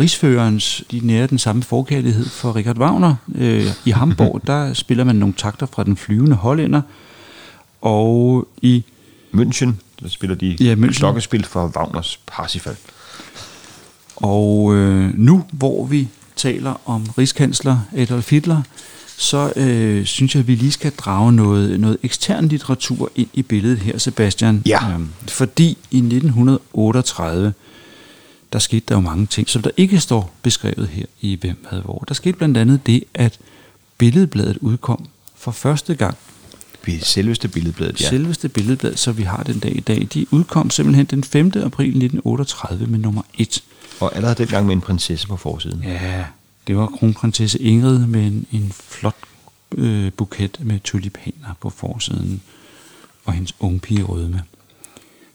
rigsførerens, 0.01 0.85
de 0.91 1.01
nærer 1.07 1.27
den 1.27 1.39
samme 1.39 1.63
forkærlighed 1.63 2.25
for 2.27 2.57
Richard 2.57 2.79
Wagner. 2.79 3.15
Øh, 3.35 3.67
I 3.85 3.91
Hamburg, 3.91 4.41
der 4.47 4.73
spiller 4.75 5.05
man 5.05 5.17
nogle 5.17 5.35
takter 5.39 5.67
fra 5.67 5.85
den 5.85 5.97
flyvende 5.97 6.37
hollænder, 6.37 6.83
og 7.81 8.49
i 8.63 8.85
München, 9.35 9.69
der 10.03 10.09
spiller 10.09 10.37
de 10.37 10.57
Ja, 10.61 10.75
München. 10.75 10.93
klokkespil 10.99 11.45
for 11.45 11.73
Wagners 11.77 12.21
Parsifal. 12.27 12.77
Og 14.21 14.75
øh, 14.75 15.19
nu, 15.19 15.45
hvor 15.53 15.85
vi 15.85 16.09
taler 16.37 16.81
om 16.85 17.07
rigskansler 17.19 17.79
Adolf 17.97 18.31
Hitler, 18.31 18.63
så 19.17 19.53
øh, 19.57 20.05
synes 20.05 20.35
jeg, 20.35 20.41
at 20.41 20.49
vi 20.49 20.55
lige 20.55 20.73
skal 20.73 20.93
drage 20.93 21.33
noget, 21.33 21.81
noget 21.81 21.99
ekstern 22.03 22.49
litteratur 22.49 23.11
ind 23.17 23.29
i 23.33 23.43
billedet 23.43 23.79
her, 23.79 23.99
Sebastian. 23.99 24.63
Ja. 24.67 24.91
Øhm, 24.93 25.09
fordi 25.29 25.79
i 25.91 25.97
1938, 25.97 27.53
der 28.53 28.59
skete 28.59 28.85
der 28.89 28.95
jo 28.95 29.01
mange 29.01 29.27
ting, 29.27 29.49
som 29.49 29.63
der 29.63 29.71
ikke 29.77 30.01
står 30.01 30.35
beskrevet 30.43 30.89
her 30.89 31.07
i 31.21 31.39
Hvem 31.41 31.67
havde 31.69 31.83
hvor. 31.83 32.05
Der 32.09 32.15
skete 32.15 32.39
blandt 32.39 32.57
andet 32.57 32.87
det, 32.87 33.05
at 33.15 33.39
Billedbladet 33.99 34.59
udkom 34.61 35.07
for 35.37 35.51
første 35.51 35.95
gang. 35.95 36.17
Selveste 37.03 37.49
billedbladet, 37.49 38.01
ja. 38.01 38.09
Selveste 38.09 38.49
Billedblad, 38.49 38.97
så 38.97 39.13
vi 39.13 39.23
har 39.23 39.43
den 39.43 39.59
dag 39.59 39.77
i 39.77 39.81
dag. 39.81 40.09
De 40.15 40.27
udkom 40.31 40.71
simpelthen 40.71 41.07
den 41.07 41.25
5. 41.25 41.47
april 41.47 41.89
1938 41.89 42.87
med 42.87 42.99
nummer 42.99 43.23
1. 43.39 43.63
Og 44.01 44.17
allerede 44.17 44.35
dengang 44.35 44.67
med 44.67 44.75
en 44.75 44.81
prinsesse 44.81 45.29
på 45.29 45.37
forsiden. 45.37 45.83
Ja, 45.83 46.25
det 46.67 46.77
var 46.77 46.87
kronprinsesse 46.87 47.59
Ingrid 47.59 47.99
med 47.99 48.27
en, 48.27 48.47
en 48.53 48.73
flot 48.73 49.17
øh, 49.75 50.13
buket 50.13 50.59
med 50.61 50.81
tulipaner 50.85 51.55
på 51.61 51.71
forsiden, 51.71 52.43
og 53.25 53.33
hendes 53.33 53.55
unge 53.61 53.81
pige 53.81 54.03
rødme. 54.03 54.43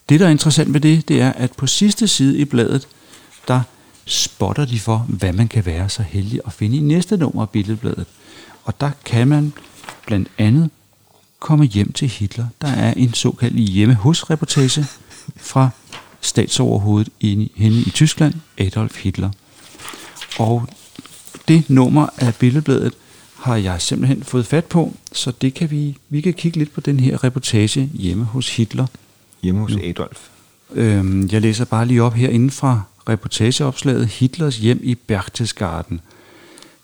Det, 0.09 0.19
der 0.19 0.25
er 0.25 0.29
interessant 0.29 0.73
ved 0.73 0.81
det, 0.81 1.07
det 1.07 1.21
er, 1.21 1.31
at 1.31 1.51
på 1.51 1.67
sidste 1.67 2.07
side 2.07 2.37
i 2.37 2.45
bladet, 2.45 2.87
der 3.47 3.61
spotter 4.05 4.65
de 4.65 4.79
for, 4.79 4.97
hvad 4.97 5.33
man 5.33 5.47
kan 5.47 5.65
være 5.65 5.89
så 5.89 6.03
heldig 6.03 6.39
at 6.45 6.53
finde 6.53 6.77
i 6.77 6.79
næste 6.79 7.17
nummer 7.17 7.41
af 7.41 7.49
billedbladet. 7.49 8.05
Og 8.63 8.81
der 8.81 8.91
kan 9.05 9.27
man 9.27 9.53
blandt 10.07 10.27
andet 10.37 10.69
komme 11.39 11.65
hjem 11.65 11.91
til 11.91 12.07
Hitler. 12.07 12.47
Der 12.61 12.67
er 12.67 12.93
en 12.93 13.13
såkaldt 13.13 13.55
hjemme 13.55 13.93
hos 13.93 14.29
reportage 14.29 14.85
fra 15.37 15.69
statsoverhovedet 16.21 17.13
inde, 17.19 17.49
henne 17.55 17.77
i 17.77 17.89
Tyskland, 17.89 18.33
Adolf 18.57 19.03
Hitler. 19.03 19.29
Og 20.39 20.67
det 21.47 21.69
nummer 21.69 22.07
af 22.17 22.35
billedbladet 22.35 22.93
har 23.35 23.55
jeg 23.55 23.81
simpelthen 23.81 24.23
fået 24.23 24.45
fat 24.45 24.65
på, 24.65 24.93
så 25.11 25.31
det 25.41 25.53
kan 25.53 25.71
vi, 25.71 25.97
vi 26.09 26.21
kan 26.21 26.33
kigge 26.33 26.57
lidt 26.57 26.73
på 26.73 26.81
den 26.81 26.99
her 26.99 27.23
reportage 27.23 27.89
hjemme 27.93 28.23
hos 28.23 28.55
Hitler. 28.55 28.87
Hjemme 29.43 29.61
hos 29.61 29.75
Adolf. 29.75 30.19
Øhm, 30.73 31.29
jeg 31.31 31.41
læser 31.41 31.65
bare 31.65 31.85
lige 31.85 32.03
op 32.03 32.13
her 32.13 32.29
inden 32.29 32.51
fra 32.51 32.81
reportageopslaget 33.09 34.07
Hitlers 34.07 34.57
hjem 34.57 34.79
i 34.83 34.95
Berchtesgaden. 34.95 36.01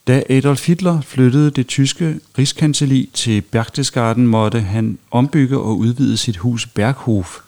Da 0.08 0.24
Adolf 0.30 0.68
Hitler 0.68 1.02
flyttede 1.02 1.52
det 1.52 1.68
tyske 1.68 2.20
rigskancelli 2.38 3.10
til 3.14 3.42
Berchtesgaden, 3.42 4.28
måtte 4.28 4.62
han 4.62 4.98
ombygge 5.12 5.58
og 5.58 5.78
udvide 5.78 6.18
sit 6.18 6.38
hus 6.38 6.68
Berghof 6.68 7.40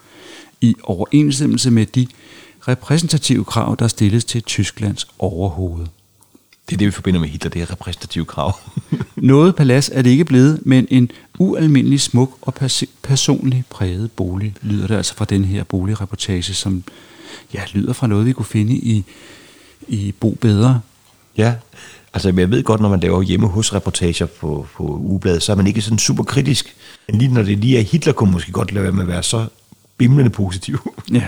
i 0.64 0.76
overensstemmelse 0.84 1.72
med 1.72 1.86
de 1.86 2.08
repræsentative 2.68 3.46
krav, 3.46 3.76
der 3.80 3.88
stilles 3.88 4.26
til 4.26 4.42
Tysklands 4.42 5.08
overhoved. 5.20 5.86
Det 6.70 6.74
er 6.74 6.78
det, 6.78 6.88
vi 6.88 6.92
forbinder 6.92 7.20
med 7.20 7.30
Hitler, 7.30 7.50
det 7.50 7.62
er 7.62 7.72
repræsentative 7.72 8.26
krav. 8.26 8.60
Noget 9.16 9.56
palads 9.56 9.90
er 9.94 10.02
det 10.02 10.10
ikke 10.10 10.26
blevet, 10.26 10.60
men 10.66 10.88
en 10.90 11.12
ualmindelig 11.40 12.02
smuk 12.02 12.38
og 12.42 12.54
pers- 12.62 12.90
personlig 13.04 13.64
præget 13.70 14.12
bolig, 14.12 14.56
lyder 14.62 14.88
det 14.88 14.96
altså 14.96 15.16
fra 15.16 15.26
den 15.26 15.46
her 15.46 15.64
boligreportage, 15.64 16.54
som 16.54 16.84
ja, 17.54 17.62
lyder 17.74 17.94
fra 17.94 18.08
noget, 18.08 18.26
vi 18.26 18.34
kunne 18.34 18.46
finde 18.46 18.74
i, 18.74 19.04
i 19.88 20.12
Bo 20.20 20.38
Bedre. 20.42 20.82
ja, 21.38 21.56
altså 22.14 22.34
jeg 22.38 22.52
ved 22.52 22.64
godt, 22.64 22.82
når 22.82 22.90
man 22.90 23.00
laver 23.00 23.22
hjemme 23.22 23.48
hos 23.48 23.74
reportager 23.74 24.26
på, 24.26 24.68
på 24.76 24.84
ugebladet, 24.84 25.44
så 25.44 25.52
er 25.52 25.56
man 25.56 25.68
ikke 25.68 25.82
sådan 25.82 26.00
super 26.00 26.24
kritisk. 26.24 26.76
Men 27.08 27.18
lige 27.18 27.34
når 27.34 27.44
det 27.44 27.58
lige 27.58 27.78
er 27.80 27.84
Hitler, 27.84 28.14
kunne 28.14 28.32
måske 28.32 28.52
godt 28.52 28.72
lade 28.72 28.84
være 28.84 28.94
med 28.94 29.02
at 29.02 29.08
være 29.08 29.24
så 29.24 29.46
bimlende 29.98 30.30
positiv. 30.30 30.94
Ja. 31.12 31.28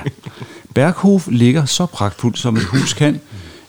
Berghof 0.73 1.27
ligger 1.31 1.65
så 1.65 1.85
pragtfuldt, 1.85 2.37
som 2.37 2.57
et 2.57 2.63
hus 2.63 2.93
kan, 2.93 3.21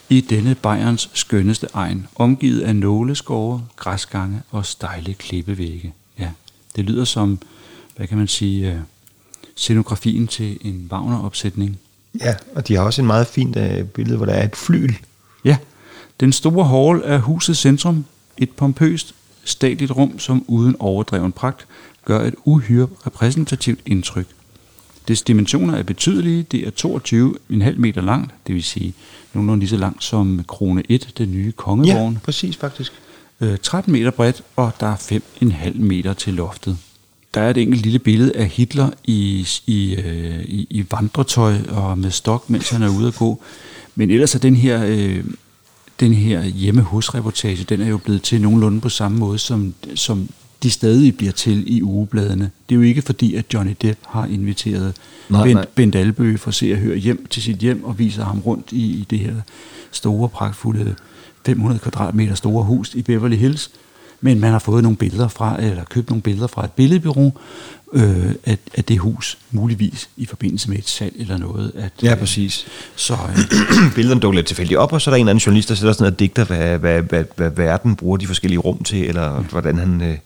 i 0.08 0.20
denne 0.20 0.54
Bayerns 0.54 1.10
skønneste 1.14 1.68
egen, 1.74 2.06
omgivet 2.14 2.60
af 2.60 2.76
nåleskove, 2.76 3.62
græsgange 3.76 4.42
og 4.50 4.66
stejle 4.66 5.14
klippevægge. 5.14 5.92
Ja, 6.18 6.28
det 6.76 6.84
lyder 6.84 7.04
som, 7.04 7.38
hvad 7.96 8.06
kan 8.06 8.18
man 8.18 8.28
sige, 8.28 8.72
øh, 8.72 8.78
scenografien 9.56 10.26
til 10.26 10.58
en 10.60 10.88
Wagner-opsætning. 10.92 11.78
Ja, 12.20 12.34
og 12.54 12.68
de 12.68 12.74
har 12.74 12.82
også 12.82 13.02
en 13.02 13.06
meget 13.06 13.26
fint 13.26 13.56
uh, 13.56 13.86
billede, 13.86 14.16
hvor 14.16 14.26
der 14.26 14.32
er 14.32 14.44
et 14.44 14.56
flyl. 14.56 14.94
Ja, 15.44 15.56
den 16.20 16.32
store 16.32 16.64
hall 16.64 17.02
er 17.04 17.18
husets 17.18 17.60
centrum, 17.60 18.04
et 18.38 18.50
pompøst, 18.50 19.14
stadigt 19.44 19.90
rum, 19.90 20.18
som 20.18 20.44
uden 20.48 20.76
overdreven 20.78 21.32
pragt 21.32 21.66
gør 22.04 22.20
et 22.20 22.34
uhyre 22.44 22.88
repræsentativt 23.06 23.80
indtryk. 23.86 24.26
Dets 25.08 25.22
dimensioner 25.22 25.74
er 25.74 25.82
betydelige. 25.82 26.42
Det 26.42 26.66
er 26.66 26.70
22,5 27.70 27.78
meter 27.78 28.00
langt, 28.00 28.34
det 28.46 28.54
vil 28.54 28.62
sige 28.62 28.94
nogenlunde 29.34 29.60
lige 29.60 29.70
så 29.70 29.76
langt 29.76 30.04
som 30.04 30.44
Krone 30.48 30.82
1, 30.88 31.12
den 31.18 31.30
nye 31.30 31.52
kongevogn. 31.52 32.18
præcis 32.24 32.56
faktisk. 32.56 32.92
Øh, 33.40 33.58
13 33.62 33.92
meter 33.92 34.10
bredt, 34.10 34.42
og 34.56 34.72
der 34.80 34.86
er 34.86 34.96
5,5 34.96 35.78
meter 35.80 36.12
til 36.12 36.34
loftet. 36.34 36.78
Der 37.34 37.40
er 37.40 37.50
et 37.50 37.56
enkelt 37.56 37.82
lille 37.82 37.98
billede 37.98 38.36
af 38.36 38.46
Hitler 38.46 38.90
i, 39.04 39.48
i, 39.66 39.94
øh, 39.94 40.40
i, 40.44 40.66
i 40.70 40.84
vandretøj 40.90 41.56
og 41.68 41.98
med 41.98 42.10
stok, 42.10 42.50
mens 42.50 42.70
han 42.70 42.82
er 42.82 42.88
ude 42.98 43.08
at 43.08 43.14
gå. 43.14 43.42
Men 43.94 44.10
ellers 44.10 44.34
er 44.34 44.38
den 44.38 44.56
her, 44.56 44.84
øh, 44.86 45.24
den 46.00 46.14
her 46.14 46.44
hjemme 46.44 46.80
hos 46.82 47.14
reportage, 47.14 47.64
den 47.64 47.80
er 47.80 47.88
jo 47.88 47.98
blevet 47.98 48.22
til 48.22 48.40
nogenlunde 48.40 48.80
på 48.80 48.88
samme 48.88 49.18
måde, 49.18 49.38
som, 49.38 49.74
som 49.94 50.28
de 50.62 50.70
stadig 50.70 51.16
bliver 51.16 51.32
til 51.32 51.76
i 51.76 51.82
ugebladene. 51.82 52.50
Det 52.68 52.74
er 52.74 52.76
jo 52.76 52.82
ikke 52.82 53.02
fordi, 53.02 53.34
at 53.34 53.54
Johnny 53.54 53.76
Depp 53.82 53.98
har 54.06 54.26
inviteret 54.26 54.94
Nej, 55.28 55.42
Bent, 55.42 55.54
nej. 55.54 55.66
Bent 55.74 55.94
Albø 55.94 56.36
for 56.36 56.48
at 56.48 56.54
se 56.54 56.72
og 56.72 56.78
høre 56.78 56.96
hjem 56.96 57.26
til 57.30 57.42
sit 57.42 57.56
hjem 57.56 57.84
og 57.84 57.98
viser 57.98 58.24
ham 58.24 58.40
rundt 58.40 58.72
i, 58.72 58.84
i 58.92 59.06
det 59.10 59.18
her 59.18 59.34
store, 59.90 60.28
pragtfulde 60.28 60.94
500 61.46 61.80
kvadratmeter 61.80 62.34
store 62.34 62.64
hus 62.64 62.94
i 62.94 63.02
Beverly 63.02 63.36
Hills. 63.36 63.70
Men 64.20 64.40
man 64.40 64.52
har 64.52 64.58
fået 64.58 64.82
nogle 64.82 64.96
billeder 64.96 65.28
fra, 65.28 65.62
eller 65.62 65.84
købt 65.84 66.10
nogle 66.10 66.22
billeder 66.22 66.46
fra 66.46 66.64
et 66.64 66.70
billedbureau 66.70 67.32
øh, 67.92 68.34
af, 68.44 68.58
af 68.74 68.84
det 68.84 68.98
hus, 68.98 69.38
muligvis 69.50 70.08
i 70.16 70.26
forbindelse 70.26 70.70
med 70.70 70.78
et 70.78 70.88
salg 70.88 71.14
eller 71.18 71.36
noget. 71.36 71.72
At, 71.76 71.92
Ja, 72.02 72.14
præcis. 72.14 72.66
Så 72.96 73.14
øh, 73.14 73.38
Billederne 73.94 74.20
dukker 74.20 74.36
lidt 74.36 74.46
tilfældigt 74.46 74.78
op, 74.78 74.92
og 74.92 75.00
så 75.00 75.10
er 75.10 75.12
der 75.12 75.16
en 75.16 75.20
eller 75.20 75.30
anden 75.30 75.42
journalist, 75.42 75.68
der 75.68 75.74
sætter 75.74 75.92
sådan 75.92 76.12
og 76.12 76.18
digter, 76.18 76.44
hvad, 76.44 76.78
hvad, 76.78 77.02
hvad, 77.02 77.24
hvad 77.36 77.50
verden 77.50 77.96
bruger 77.96 78.16
de 78.16 78.26
forskellige 78.26 78.58
rum 78.58 78.82
til, 78.82 79.08
eller 79.08 79.42
hvordan 79.42 79.78
han 79.78 80.02
øh, 80.02 80.16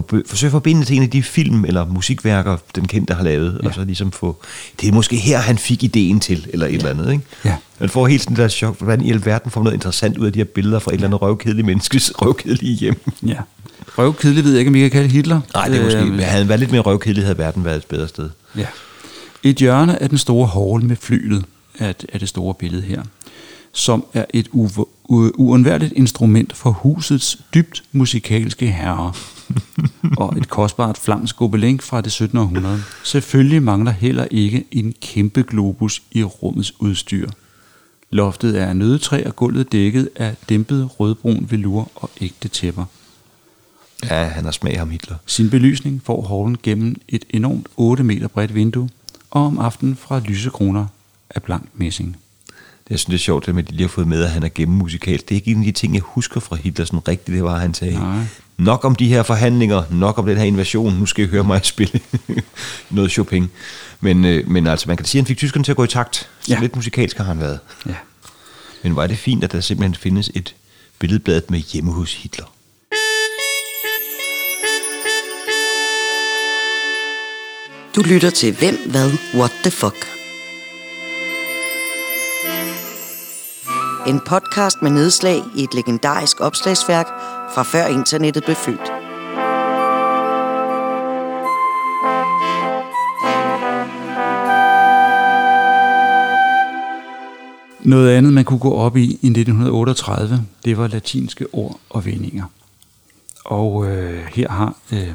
forbe- 0.00 0.22
forsøger 0.26 0.48
at 0.48 0.52
forbinde 0.52 0.84
til 0.84 0.96
en 0.96 1.02
af 1.02 1.10
de 1.10 1.22
film 1.22 1.64
eller 1.64 1.86
musikværker, 1.86 2.56
den 2.74 2.88
kendte 2.88 3.14
har 3.14 3.24
lavet, 3.24 3.60
ja. 3.62 3.68
og 3.68 3.74
så 3.74 3.84
ligesom 3.84 4.10
få, 4.12 4.36
det 4.80 4.88
er 4.88 4.92
måske 4.92 5.16
her, 5.16 5.38
han 5.38 5.58
fik 5.58 5.82
ideen 5.84 6.20
til, 6.20 6.46
eller 6.52 6.66
et 6.66 6.70
ja. 6.72 6.76
eller 6.76 6.90
andet, 6.90 7.12
ikke? 7.12 7.24
Ja. 7.44 7.54
Man 7.80 7.88
får 7.88 8.06
helt 8.06 8.22
sådan 8.22 8.36
der 8.36 8.48
chok, 8.48 8.78
hvordan 8.80 9.00
i 9.04 9.10
alverden 9.10 9.50
får 9.50 9.60
man 9.60 9.64
noget 9.64 9.74
interessant 9.76 10.18
ud 10.18 10.26
af 10.26 10.32
de 10.32 10.38
her 10.38 10.44
billeder 10.44 10.78
fra 10.78 10.90
et 10.90 10.94
eller 10.94 11.06
andet 11.08 11.22
røvkedeligt 11.22 11.66
menneskes 11.66 12.12
røvkedelige 12.22 12.74
hjem. 12.74 13.00
ja, 13.26 13.36
røvkedelig 13.98 14.44
ved 14.44 14.50
jeg 14.50 14.58
ikke, 14.58 14.68
om 14.68 14.74
I 14.74 14.78
kan 14.80 14.90
kalde 14.90 15.08
Hitler. 15.08 15.40
Nej, 15.54 15.68
det 15.68 15.78
er 15.80 15.84
måske, 15.84 15.98
Øh, 16.00 16.18
havde 16.18 16.48
været 16.48 16.60
lidt 16.60 16.70
mere 16.72 16.80
røvkedelig, 16.80 17.24
havde 17.24 17.38
verden 17.38 17.64
været 17.64 17.76
et 17.76 17.86
bedre 17.86 18.08
sted. 18.08 18.30
Ja. 18.56 18.66
Et 19.42 19.56
hjørne 19.56 20.02
af 20.02 20.08
den 20.08 20.18
store 20.18 20.46
hall 20.46 20.84
med 20.88 20.96
flylet 20.96 21.44
af, 21.78 21.94
af 22.12 22.20
det 22.20 22.28
store 22.28 22.54
billede 22.54 22.82
her, 22.82 23.02
som 23.72 24.04
er 24.14 24.24
et 24.34 24.48
u- 24.54 24.84
uundværligt 25.34 25.92
instrument 25.96 26.56
for 26.56 26.70
husets 26.70 27.38
dybt 27.54 27.82
musikalske 27.92 28.66
herre. 28.66 29.12
og 30.18 30.38
et 30.38 30.48
kostbart 30.48 30.98
flamsk 30.98 31.36
gobelin 31.36 31.80
fra 31.80 32.00
det 32.00 32.12
17. 32.12 32.38
århundrede. 32.38 32.82
Selvfølgelig 33.04 33.62
mangler 33.62 33.92
heller 33.92 34.26
ikke 34.30 34.64
en 34.72 34.94
kæmpe 35.00 35.42
globus 35.42 36.02
i 36.12 36.22
rummets 36.22 36.80
udstyr. 36.80 37.28
Loftet 38.10 38.60
er 38.60 38.66
af 38.66 38.76
nødetræ 38.76 39.22
og 39.26 39.36
gulvet 39.36 39.72
dækket 39.72 40.08
af 40.16 40.34
dæmpet 40.48 41.00
rødbrun 41.00 41.46
velur 41.50 41.90
og 41.94 42.10
ægte 42.20 42.48
tæpper. 42.48 42.84
Ja, 44.04 44.24
han 44.24 44.44
har 44.44 44.50
smag 44.50 44.78
ham 44.78 44.90
Hitler. 44.90 45.16
Sin 45.26 45.50
belysning 45.50 46.02
får 46.04 46.22
hallen 46.22 46.56
gennem 46.62 46.96
et 47.08 47.24
enormt 47.30 47.66
8 47.76 48.04
meter 48.04 48.28
bredt 48.28 48.54
vindue, 48.54 48.88
og 49.30 49.46
om 49.46 49.58
aftenen 49.58 49.96
fra 49.96 50.18
lysekroner 50.18 50.86
af 51.30 51.42
blank 51.42 51.68
messing. 51.74 52.16
Jeg 52.90 52.98
synes, 52.98 53.06
det 53.06 53.14
er 53.14 53.18
sjovt, 53.18 53.46
det 53.46 53.54
med, 53.54 53.62
at 53.62 53.70
de 53.70 53.74
lige 53.74 53.82
har 53.82 53.88
fået 53.88 54.08
med, 54.08 54.24
at 54.24 54.30
han 54.30 54.42
er 54.42 54.48
gennemmusikalsk. 54.54 55.28
Det 55.28 55.34
er 55.34 55.36
ikke 55.36 55.50
en 55.50 55.58
af 55.58 55.64
de 55.64 55.72
ting, 55.72 55.94
jeg 55.94 56.02
husker 56.02 56.40
fra 56.40 56.56
Hitler 56.56 56.84
sådan 56.84 57.08
rigtigt, 57.08 57.34
det 57.34 57.44
var, 57.44 57.58
han 57.58 57.74
sagde, 57.74 57.94
Nej. 57.94 58.24
Nok 58.58 58.84
om 58.84 58.94
de 58.94 59.08
her 59.08 59.22
forhandlinger, 59.22 59.82
nok 59.90 60.18
om 60.18 60.26
den 60.26 60.36
her 60.36 60.44
invasion, 60.44 60.92
nu 60.98 61.06
skal 61.06 61.24
I 61.24 61.28
høre 61.28 61.44
mig 61.44 61.60
spille 61.74 62.00
noget 62.90 63.10
Chopin. 63.10 63.50
Men, 64.00 64.24
øh, 64.24 64.48
men 64.48 64.66
altså, 64.66 64.84
man 64.88 64.96
kan 64.96 65.06
sige, 65.06 65.18
at 65.18 65.22
han 65.22 65.26
fik 65.26 65.36
tyskerne 65.36 65.64
til 65.64 65.72
at 65.72 65.76
gå 65.76 65.84
i 65.84 65.88
takt. 65.88 66.16
Så 66.40 66.52
Ja. 66.54 66.60
lidt 66.60 66.76
musikalsk 66.76 67.16
har 67.16 67.24
han 67.24 67.40
været. 67.40 67.58
Ja. 67.86 67.94
Men 68.82 68.92
hvor 68.92 69.02
er 69.02 69.06
det 69.06 69.18
fint, 69.18 69.44
at 69.44 69.52
der 69.52 69.60
simpelthen 69.60 69.94
findes 69.94 70.30
et 70.34 70.54
billedblad 70.98 71.42
med 71.48 71.58
hjemme 71.58 71.92
hos 71.92 72.14
Hitler. 72.14 72.44
Du 77.96 78.02
lytter 78.02 78.30
til 78.30 78.54
Hvem, 78.58 78.90
Hvad, 78.90 79.10
What 79.34 79.52
the 79.62 79.70
Fuck. 79.70 80.06
En 84.06 84.20
podcast 84.26 84.76
med 84.82 84.90
nedslag 84.90 85.42
i 85.56 85.62
et 85.62 85.74
legendarisk 85.74 86.40
opslagsværk 86.40 87.06
fra 87.54 87.62
før 87.62 87.86
internettet 87.86 88.44
blev 88.44 88.56
født. 88.56 88.92
Noget 97.80 98.10
andet, 98.10 98.32
man 98.32 98.44
kunne 98.44 98.58
gå 98.58 98.74
op 98.74 98.96
i 98.96 99.04
i 99.04 99.26
1938, 99.26 100.44
det 100.64 100.78
var 100.78 100.86
latinske 100.86 101.46
ord 101.52 101.80
og 101.90 102.04
vendinger. 102.04 102.44
Og 103.44 103.86
øh, 103.86 104.26
her 104.34 104.50
har 104.50 104.74
øh, 104.92 105.10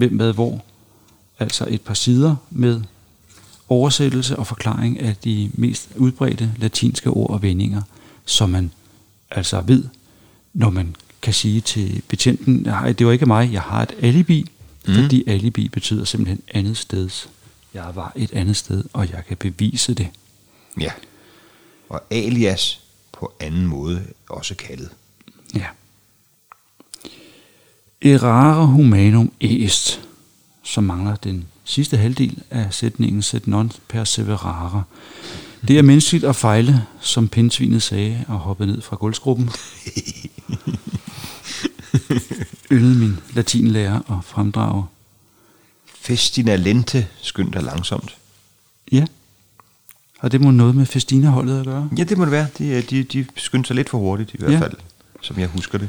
Hvem 0.00 0.12
med 0.12 0.32
hvor, 0.32 0.64
altså 1.38 1.66
et 1.68 1.80
par 1.80 1.94
sider 1.94 2.36
med 2.50 2.82
oversættelse 3.68 4.36
og 4.36 4.46
forklaring 4.46 5.00
af 5.00 5.16
de 5.16 5.50
mest 5.54 5.88
udbredte 5.96 6.52
latinske 6.58 7.10
ord 7.10 7.30
og 7.30 7.42
vendinger, 7.42 7.82
som 8.24 8.50
man 8.50 8.70
altså 9.30 9.60
ved, 9.60 9.84
når 10.54 10.70
man 10.70 10.96
kan 11.22 11.34
sige 11.34 11.60
til 11.60 12.02
betjenten, 12.08 12.54
nej, 12.54 12.92
det 12.92 13.06
var 13.06 13.12
ikke 13.12 13.26
mig, 13.26 13.52
jeg 13.52 13.62
har 13.62 13.82
et 13.82 13.92
alibi, 14.02 14.50
mm. 14.86 14.94
fordi 14.94 15.24
alibi 15.26 15.68
betyder 15.68 16.04
simpelthen 16.04 16.42
andet 16.54 16.76
steds. 16.76 17.28
Jeg 17.74 17.90
var 17.94 18.12
et 18.16 18.32
andet 18.32 18.56
sted, 18.56 18.84
og 18.92 19.10
jeg 19.10 19.24
kan 19.28 19.36
bevise 19.36 19.94
det. 19.94 20.08
Ja. 20.80 20.92
Og 21.88 22.02
alias 22.10 22.80
på 23.12 23.32
anden 23.40 23.66
måde 23.66 24.02
også 24.28 24.54
kaldet. 24.54 24.90
Ja. 25.54 25.66
Errare 28.02 28.66
humanum 28.66 29.32
est, 29.40 30.00
som 30.62 30.84
mangler 30.84 31.16
den 31.16 31.46
sidste 31.64 31.96
halvdel 31.96 32.42
af 32.50 32.74
sætningen 32.74 33.22
set 33.22 33.46
non 33.46 33.72
perseverare. 33.88 34.82
Det 35.68 35.78
er 35.78 35.82
menneskeligt 35.82 36.24
at 36.24 36.36
fejle, 36.36 36.86
som 37.00 37.28
pindsvinet 37.28 37.82
sagde 37.82 38.24
og 38.28 38.38
hoppe 38.38 38.66
ned 38.66 38.82
fra 38.82 38.96
gulvsgruppen. 38.96 39.50
Yndede 42.72 42.94
min 42.98 43.16
latinlærer 43.32 44.00
og 44.06 44.24
fremdrage. 44.24 44.84
Festina 45.94 46.56
lente, 46.56 47.06
skynd 47.22 47.52
dig 47.52 47.62
langsomt. 47.62 48.16
Ja. 48.92 49.06
Og 50.18 50.32
det 50.32 50.40
må 50.40 50.50
noget 50.50 50.74
med 50.74 50.86
Festina-holdet 50.86 51.60
at 51.60 51.66
gøre. 51.66 51.88
Ja, 51.98 52.04
det 52.04 52.18
må 52.18 52.24
det 52.24 52.32
være. 52.32 52.46
De, 52.58 52.74
er- 52.74 52.82
de, 52.82 53.02
de 53.02 53.26
skyndte 53.36 53.66
sig 53.68 53.76
lidt 53.76 53.88
for 53.90 53.98
hurtigt, 53.98 54.34
i 54.34 54.36
hvert 54.38 54.52
Ja. 54.52 54.58
fald, 54.60 54.74
som 55.20 55.38
jeg 55.38 55.48
husker 55.48 55.78
det. 55.78 55.88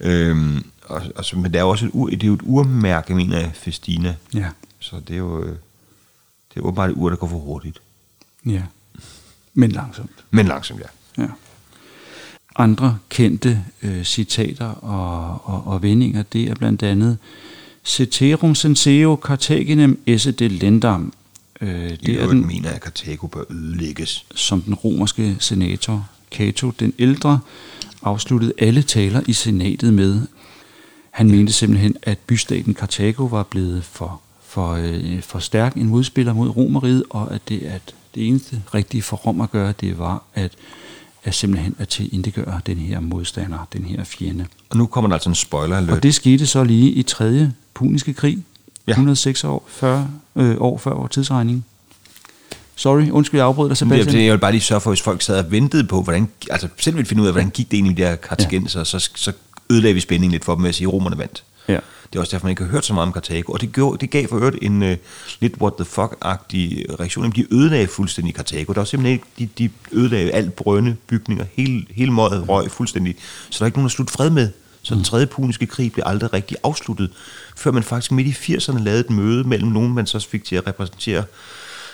Øhm, 0.00 0.64
og, 0.82 1.02
og, 1.16 1.24
så- 1.24 1.38
men 1.38 1.52
der 1.52 1.58
er 1.58 1.62
jo 1.62 1.68
også 1.70 1.84
et, 1.86 1.90
ur, 1.94 2.08
det 2.10 2.22
er 2.22 2.26
jo 2.26 2.34
et 2.34 2.40
urmærke, 2.44 3.14
mener 3.14 3.38
jeg, 3.38 3.50
Festina. 3.54 4.16
Ja. 4.34 4.48
Så 4.78 5.00
det 5.08 5.14
er 5.14 5.18
jo 5.18 5.42
øh, 5.44 5.48
det 6.54 6.56
er 6.56 6.60
åbenbart 6.60 6.90
et 6.90 6.96
ur, 6.96 7.08
der 7.08 7.16
går 7.16 7.26
for 7.28 7.38
hurtigt. 7.38 7.78
Ja. 8.46 8.62
Men 9.54 9.72
langsomt. 9.72 10.10
Men 10.30 10.46
langsomt, 10.46 10.80
ja. 10.80 11.22
Ja. 11.22 11.28
Andre 12.56 12.98
kendte 13.08 13.64
øh, 13.82 14.04
citater 14.04 14.66
og, 14.66 15.40
og, 15.44 15.66
og 15.66 15.82
vendinger, 15.82 16.22
det 16.22 16.50
er 16.50 16.54
blandt 16.54 16.82
andet 16.82 17.18
Ceterum 17.84 18.54
senseo 18.54 19.18
Carthaginem 19.22 19.98
esse 20.06 20.32
delendam. 20.32 21.12
Øh, 21.60 21.90
Det 21.90 22.06
det 22.06 22.22
er 22.22 22.26
den, 22.26 22.46
mener 22.46 22.70
at 22.70 22.80
Karthago 22.80 23.26
bør 23.26 23.42
ødelægges. 23.50 24.26
som 24.34 24.62
den 24.62 24.74
romerske 24.74 25.36
senator 25.38 26.08
Cato 26.30 26.70
den 26.70 26.92
ældre 26.98 27.40
afsluttede 28.02 28.52
alle 28.58 28.82
taler 28.82 29.22
i 29.26 29.32
senatet 29.32 29.94
med. 29.94 30.20
Han 31.10 31.30
mente 31.30 31.52
simpelthen, 31.52 31.96
at 32.02 32.18
bystaten 32.18 32.74
Karthago 32.74 33.24
var 33.24 33.42
blevet 33.42 33.84
for, 33.84 34.20
for, 34.42 34.72
øh, 34.72 35.22
for 35.22 35.38
stærk 35.38 35.74
en 35.76 35.86
modspiller 35.86 36.32
mod 36.32 36.48
Romeriet, 36.48 37.04
og 37.10 37.34
at 37.34 37.40
det, 37.48 37.62
at 37.62 37.94
det 38.14 38.26
eneste 38.28 38.62
rigtige 38.74 39.02
for 39.02 39.16
Rom 39.16 39.40
at 39.40 39.50
gøre, 39.50 39.72
det 39.80 39.98
var 39.98 40.22
at, 40.34 40.52
at 41.24 41.34
simpelthen 41.34 41.74
at 41.78 41.88
tilintetgøre 41.88 42.60
den 42.66 42.78
her 42.78 43.00
modstander, 43.00 43.68
den 43.72 43.84
her 43.84 44.04
fjende. 44.04 44.46
Og 44.70 44.76
nu 44.76 44.86
kommer 44.86 45.08
der 45.08 45.14
altså 45.14 45.28
en 45.28 45.34
spoiler 45.34 45.76
alert. 45.76 45.96
Og 45.96 46.02
det 46.02 46.14
skete 46.14 46.46
så 46.46 46.64
lige 46.64 46.90
i 46.90 47.02
3. 47.02 47.50
puniske 47.74 48.12
krig, 48.14 48.38
Ja. 48.86 48.90
ja. 48.90 48.92
106 48.92 49.44
år 49.44 49.64
før, 49.68 50.04
øh, 50.36 50.56
år 50.58 50.78
før 50.78 50.94
vores 50.94 51.12
tidsregning. 51.12 51.64
Sorry, 52.76 53.10
undskyld, 53.10 53.38
jeg 53.40 53.46
afbrød 53.46 53.68
dig, 53.68 53.76
Sebastian. 53.76 54.14
det, 54.16 54.24
jeg 54.24 54.32
vil 54.32 54.38
bare 54.38 54.52
lige 54.52 54.60
sørge 54.60 54.80
for, 54.80 54.90
hvis 54.90 55.02
folk 55.02 55.22
sad 55.22 55.44
og 55.44 55.50
ventede 55.50 55.84
på, 55.84 56.02
hvordan, 56.02 56.28
altså 56.50 56.68
selv 56.78 56.96
ville 56.96 57.06
finde 57.08 57.22
ud 57.22 57.26
af, 57.26 57.32
hvordan 57.34 57.50
gik 57.50 57.70
det 57.70 57.76
egentlig 57.76 57.96
de 57.96 58.02
her 58.02 58.16
kartagenser, 58.16 58.80
ja. 58.80 58.84
så, 58.84 59.10
så 59.14 59.32
ødelagde 59.70 59.94
vi 59.94 60.00
spændingen 60.00 60.32
lidt 60.32 60.44
for 60.44 60.54
dem 60.54 60.60
med 60.62 60.68
at 60.68 60.74
sige, 60.74 60.86
at 60.88 60.92
romerne 60.92 61.18
vandt. 61.18 61.44
Ja. 61.68 61.78
Det 62.12 62.18
er 62.18 62.20
også 62.20 62.30
derfor, 62.30 62.46
man 62.46 62.50
ikke 62.50 62.62
har 62.62 62.70
hørt 62.70 62.84
så 62.84 62.94
meget 62.94 63.06
om 63.06 63.12
Karthago. 63.12 63.52
Og 63.52 63.60
det, 63.60 63.72
gjorde, 63.72 63.98
det 63.98 64.10
gav 64.10 64.28
for 64.28 64.36
øvrigt 64.36 64.58
en 64.62 64.82
uh, 64.82 64.92
lidt 65.40 65.54
what 65.60 65.72
the 65.78 65.84
fuck-agtig 65.84 67.00
reaktion. 67.00 67.24
Jamen, 67.24 67.36
de 67.36 67.54
ødelagde 67.54 67.86
fuldstændig 67.86 68.34
Karthago. 68.34 68.72
Der 68.72 68.80
var 68.80 68.84
simpelthen 68.84 69.12
ikke, 69.12 69.26
de, 69.38 69.48
de 69.58 69.70
ødelagde 69.92 70.30
alt 70.30 70.56
brønde, 70.56 70.96
bygninger, 71.06 71.44
hele, 71.52 71.86
hele 71.90 72.12
møget 72.12 72.48
røg 72.48 72.70
fuldstændig. 72.70 73.16
Så 73.50 73.58
der 73.58 73.62
er 73.62 73.66
ikke 73.66 73.78
nogen 73.78 73.86
at 73.86 73.92
slutte 73.92 74.12
fred 74.12 74.30
med. 74.30 74.50
Så 74.82 74.94
den 74.94 75.04
tredje 75.04 75.26
puniske 75.26 75.66
krig 75.66 75.92
blev 75.92 76.04
aldrig 76.06 76.32
rigtig 76.32 76.56
afsluttet, 76.64 77.10
før 77.56 77.70
man 77.70 77.82
faktisk 77.82 78.12
midt 78.12 78.26
i 78.26 78.54
80'erne 78.54 78.78
lavede 78.78 79.00
et 79.00 79.10
møde 79.10 79.44
mellem 79.44 79.68
nogen, 79.68 79.94
man 79.94 80.06
så 80.06 80.28
fik 80.30 80.44
til 80.44 80.56
at 80.56 80.66
repræsentere 80.66 81.24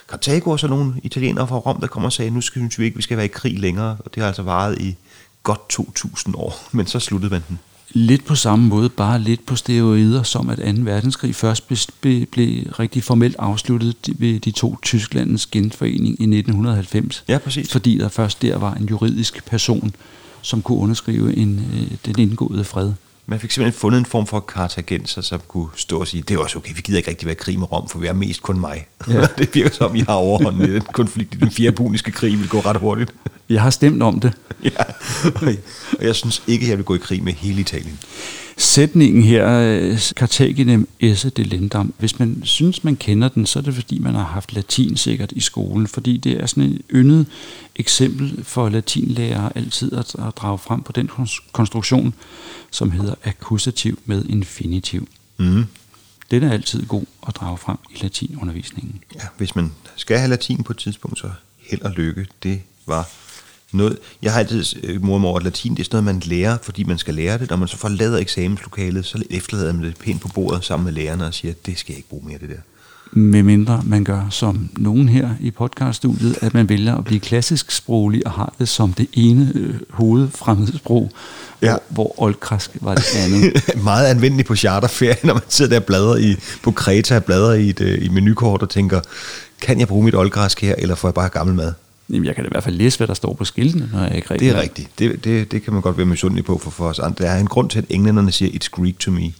Karthago, 0.09 0.51
og 0.51 0.61
så 0.61 0.69
nogle 0.69 0.95
italienere 1.03 1.49
fra 1.49 1.59
Rom, 1.59 1.81
der 1.81 1.87
kom 1.87 2.05
og 2.05 2.13
sagde, 2.13 2.31
nu 2.31 2.41
synes 2.41 2.79
vi 2.79 2.85
ikke, 2.85 2.97
vi 2.97 3.03
skal 3.03 3.17
være 3.17 3.27
i 3.27 3.29
krig 3.29 3.59
længere. 3.59 3.97
Og 4.05 4.15
det 4.15 4.21
har 4.21 4.29
altså 4.29 4.43
varet 4.43 4.79
i 4.79 4.97
godt 5.43 5.69
2000 5.69 6.35
år, 6.37 6.63
men 6.77 6.87
så 6.87 7.01
sluttede 7.01 7.33
man 7.33 7.43
den. 7.49 7.59
Lidt 7.91 8.25
på 8.25 8.35
samme 8.35 8.69
måde, 8.69 8.89
bare 8.89 9.19
lidt 9.19 9.47
på 9.47 9.57
steroider, 9.57 10.23
som 10.23 10.51
at 10.51 10.59
2. 10.59 10.83
verdenskrig 10.83 11.35
først 11.35 11.67
blev, 11.67 11.79
blev, 12.01 12.27
blev 12.27 12.73
rigtig 12.79 13.05
formelt 13.05 13.37
afsluttet 13.39 13.97
ved 14.19 14.41
de 14.41 14.51
to 14.51 14.77
Tysklandens 14.83 15.47
genforening 15.47 16.21
i 16.21 16.23
1990. 16.23 17.25
Ja, 17.29 17.39
præcis. 17.39 17.73
Fordi 17.73 17.99
der 17.99 18.09
først 18.09 18.43
der 18.43 18.59
var 18.59 18.75
en 18.75 18.87
juridisk 18.87 19.45
person, 19.45 19.95
som 20.43 20.63
kunne 20.63 20.79
underskrive 20.79 21.37
en, 21.37 21.67
øh, 21.75 21.97
den 22.07 22.19
indgåede 22.19 22.65
fred. 22.65 22.93
Man 23.31 23.41
fik 23.41 23.51
simpelthen 23.51 23.81
fundet 23.81 23.99
en 23.99 24.05
form 24.05 24.27
for 24.27 24.41
kartagenser, 24.41 25.21
som 25.21 25.41
kunne 25.49 25.69
stå 25.77 26.01
og 26.01 26.07
sige, 26.07 26.23
det 26.23 26.35
er 26.35 26.39
også 26.39 26.59
okay, 26.59 26.73
vi 26.75 26.81
gider 26.81 26.99
ikke 26.99 27.11
rigtig 27.11 27.27
være 27.27 27.35
krig 27.35 27.59
med 27.59 27.73
Rom, 27.73 27.89
for 27.89 27.99
vi 27.99 28.07
er 28.07 28.13
mest 28.13 28.43
kun 28.43 28.61
mig. 28.61 28.87
Ja. 29.09 29.15
Ja. 29.15 29.21
det 29.39 29.55
virker 29.55 29.71
som, 29.71 29.95
I 29.95 30.01
har 30.01 30.15
overhånden 30.15 30.71
i 30.71 30.73
den 30.73 30.83
konflikt 30.93 31.35
i 31.35 31.39
den 31.39 31.51
fjerde 31.51 31.77
puniske 31.77 32.11
krig, 32.11 32.39
vil 32.39 32.49
gå 32.49 32.61
ret 32.61 32.77
hurtigt. 32.77 33.15
Jeg 33.49 33.63
har 33.63 33.71
stemt 33.71 34.03
om 34.03 34.21
det. 34.21 34.33
ja. 34.65 34.71
Og 35.99 36.05
jeg 36.05 36.15
synes 36.15 36.43
ikke, 36.47 36.69
jeg 36.69 36.77
vil 36.77 36.85
gå 36.85 36.95
i 36.95 36.99
krig 36.99 37.23
med 37.23 37.33
hele 37.33 37.61
Italien. 37.61 37.99
Sætningen 38.61 39.23
her, 39.23 39.49
øh, 39.49 39.99
Carthaginem 39.99 40.89
esse 41.01 41.31
delendam, 41.31 41.95
hvis 41.99 42.19
man 42.19 42.41
synes, 42.45 42.85
man 42.85 42.97
kender 42.97 43.29
den, 43.29 43.47
så 43.47 43.59
er 43.59 43.63
det 43.63 43.75
fordi, 43.75 43.99
man 43.99 44.15
har 44.15 44.25
haft 44.25 44.53
latin 44.53 44.97
sikkert 44.97 45.33
i 45.33 45.41
skolen, 45.41 45.87
fordi 45.87 46.17
det 46.17 46.33
er 46.33 46.47
sådan 46.47 46.65
et 46.65 46.83
yndet 46.91 47.27
eksempel 47.77 48.45
for 48.45 48.69
latinlærere 48.69 49.57
altid 49.57 49.93
at, 49.93 50.15
at 50.15 50.37
drage 50.37 50.59
frem 50.59 50.83
på 50.83 50.93
den 50.93 51.11
kons- 51.19 51.51
konstruktion, 51.53 52.15
som 52.71 52.91
hedder 52.91 53.15
akkusativ 53.25 53.99
med 54.05 54.25
infinitiv. 54.25 55.09
Mm. 55.37 55.65
Den 56.31 56.43
er 56.43 56.53
altid 56.53 56.87
god 56.87 57.05
at 57.29 57.37
drage 57.37 57.59
frem 57.59 57.77
i 57.95 58.03
latinundervisningen. 58.03 59.01
Ja, 59.15 59.21
hvis 59.37 59.57
man 59.57 59.73
skal 59.97 60.19
have 60.19 60.31
latin 60.31 60.63
på 60.63 60.73
et 60.73 60.79
tidspunkt, 60.79 61.19
så 61.19 61.31
held 61.59 61.83
og 61.83 61.91
lykke. 61.91 62.27
Det 62.43 62.61
var 62.87 63.09
noget... 63.73 63.99
Jeg 64.23 64.33
har 64.33 64.39
altid 64.39 64.65
øh, 64.85 65.05
mig 65.05 65.25
over, 65.25 65.37
at 65.39 65.45
latin 65.45 65.75
det 65.75 65.81
er 65.81 65.85
sådan 65.85 66.05
noget, 66.05 66.17
man 66.17 66.23
lærer, 66.27 66.59
fordi 66.63 66.85
man 66.85 66.99
skal 66.99 67.15
lære 67.15 67.39
det. 67.39 67.51
Når 67.51 67.57
man 67.57 67.69
så 67.69 67.77
forlader 67.77 68.19
eksamenslokalet, 68.19 69.07
så 69.07 69.23
efterlader 69.31 69.73
man 69.73 69.85
det 69.85 69.97
pænt 69.97 70.21
på 70.21 70.29
bordet 70.29 70.65
sammen 70.65 70.85
med 70.85 70.93
lærerne 70.93 71.27
og 71.27 71.35
siger, 71.35 71.55
det 71.67 71.79
skal 71.79 71.93
jeg 71.93 71.97
ikke 71.99 72.09
bruge 72.09 72.27
mere, 72.27 72.39
det 72.39 72.49
der. 72.49 72.57
Med 73.13 73.43
mindre 73.43 73.83
man 73.85 74.05
gør 74.05 74.27
som 74.31 74.69
nogen 74.77 75.09
her 75.09 75.31
i 75.41 75.51
podcaststudiet, 75.51 76.39
at 76.41 76.55
man 76.55 76.69
vælger 76.69 76.97
at 76.97 77.05
blive 77.05 77.21
klassisk 77.21 77.71
sproglig 77.71 78.27
og 78.27 78.33
har 78.33 78.55
det 78.59 78.69
som 78.69 78.93
det 78.93 79.07
ene 79.13 79.53
øh, 79.55 79.75
hovedfremmede 79.91 80.79
Ja. 81.63 81.71
hvor, 81.71 81.83
hvor 81.89 82.23
oldgræsk 82.23 82.71
var 82.81 82.95
det 82.95 83.05
andet. 83.17 83.63
meget 83.85 84.07
anvendelig 84.07 84.47
på 84.47 84.57
charterferie, 84.57 85.17
når 85.25 85.35
man 85.35 85.43
sidder 85.49 85.71
der 85.71 85.81
og 85.81 85.87
bladrer 85.87 86.17
i, 86.17 86.37
på 86.63 86.71
Kreta 86.71 87.17
og 87.17 87.25
bladrer 87.25 87.55
i 87.55 87.69
et, 87.69 87.81
øh, 87.81 88.05
i 88.05 88.09
menukort 88.09 88.63
og 88.63 88.71
tænker, 88.71 89.01
kan 89.61 89.81
jeg 89.81 89.89
bruge 89.89 90.05
mit 90.05 90.15
oldgræsk 90.15 90.61
her, 90.61 90.75
eller 90.79 90.95
får 90.95 91.09
jeg 91.09 91.15
bare 91.15 91.29
gammel 91.29 91.57
mad? 91.57 91.73
Jamen, 92.11 92.25
jeg 92.25 92.35
kan 92.35 92.45
da 92.45 92.49
i 92.49 92.53
hvert 92.53 92.65
fald 92.65 92.77
læse, 92.77 92.99
hvad 92.99 93.07
der 93.07 93.15
står 93.15 93.35
på 93.35 93.45
skiltene, 93.45 93.89
når 93.93 94.03
jeg 94.03 94.17
ikke 94.17 94.31
rigtig 94.31 94.49
Det 94.49 94.57
er 94.57 94.61
rigtigt. 94.63 94.99
Det, 94.99 95.25
det, 95.25 95.53
det 95.53 95.63
kan 95.63 95.73
man 95.73 95.83
godt 95.83 95.97
være 95.97 96.07
misundelig 96.07 96.45
på 96.45 96.59
for, 96.59 96.71
for 96.71 96.89
os 96.89 96.99
andre. 96.99 97.25
Der 97.25 97.31
er 97.31 97.41
en 97.41 97.47
grund 97.47 97.71
til, 97.71 97.79
at 97.79 97.85
englænderne 97.91 98.33
siger, 98.33 98.51
it's 98.51 98.69
Greek 98.71 98.99
to 98.99 99.11
me. 99.11 99.33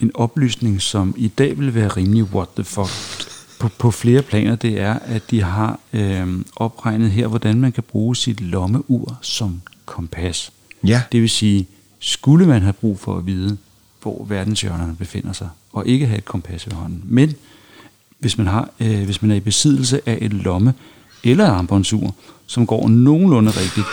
En 0.00 0.10
oplysning, 0.14 0.82
som 0.82 1.14
i 1.18 1.28
dag 1.28 1.58
vil 1.58 1.74
være 1.74 1.88
rimelig 1.88 2.24
what 2.24 2.48
the 2.56 2.64
fuck 2.64 2.90
på, 3.60 3.68
på 3.78 3.90
flere 3.90 4.22
planer, 4.22 4.56
det 4.56 4.80
er, 4.80 4.98
at 5.04 5.22
de 5.30 5.42
har 5.42 5.78
øh, 5.92 6.28
opregnet 6.56 7.10
her, 7.10 7.26
hvordan 7.26 7.60
man 7.60 7.72
kan 7.72 7.82
bruge 7.82 8.16
sit 8.16 8.40
lommeur 8.40 9.18
som 9.20 9.62
kompas. 9.84 10.52
Ja. 10.86 11.02
Det 11.12 11.20
vil 11.20 11.30
sige, 11.30 11.66
skulle 11.98 12.46
man 12.46 12.62
have 12.62 12.72
brug 12.72 12.98
for 13.00 13.18
at 13.18 13.26
vide, 13.26 13.58
hvor 14.02 14.24
verdenshjørnerne 14.28 14.96
befinder 14.96 15.32
sig, 15.32 15.48
og 15.72 15.86
ikke 15.86 16.06
have 16.06 16.18
et 16.18 16.24
kompas 16.24 16.66
ved 16.66 16.74
hånden. 16.74 17.02
Men 17.04 17.34
hvis 18.18 18.38
man, 18.38 18.46
har, 18.46 18.70
øh, 18.80 19.04
hvis 19.04 19.22
man 19.22 19.30
er 19.30 19.34
i 19.34 19.40
besiddelse 19.40 20.00
af 20.06 20.18
et 20.20 20.32
lomme 20.32 20.74
eller 21.24 21.46
armbåndsur, 21.46 22.14
som 22.46 22.66
går 22.66 22.88
nogenlunde 22.88 23.50
rigtigt, 23.50 23.86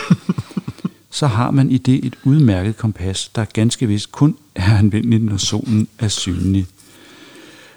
så 1.18 1.26
har 1.26 1.50
man 1.50 1.70
i 1.70 1.78
det 1.78 2.04
et 2.04 2.16
udmærket 2.24 2.76
kompas, 2.76 3.28
der 3.34 3.44
ganske 3.44 3.86
vist 3.86 4.12
kun 4.12 4.36
er 4.54 4.76
anvendeligt, 4.78 5.24
når 5.24 5.36
solen 5.36 5.88
er 5.98 6.08
synlig. 6.08 6.66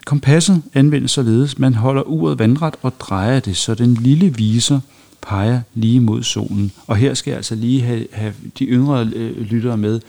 Kompasset 0.06 0.64
anvendes 0.74 1.12
således, 1.12 1.60
man 1.60 1.74
holder 1.74 2.02
uret 2.02 2.40
vandret 2.40 2.76
og 2.82 3.00
drejer 3.00 3.40
det, 3.40 3.58
så 3.58 3.76
den 3.76 3.94
lille 3.94 4.36
viser 4.36 4.80
peger 5.22 5.62
lige 5.74 6.00
mod 6.00 6.24
solen. 6.24 6.72
Og 6.88 6.96
her 6.96 7.14
skal 7.14 7.32
jeg 7.32 7.38
altså 7.38 7.56
lige 7.56 7.82
have, 7.82 8.08
have 8.12 8.34
de 8.60 8.66
yngre 8.66 9.06
øh, 9.16 9.42
lyttere 9.42 9.78
med. 9.78 10.00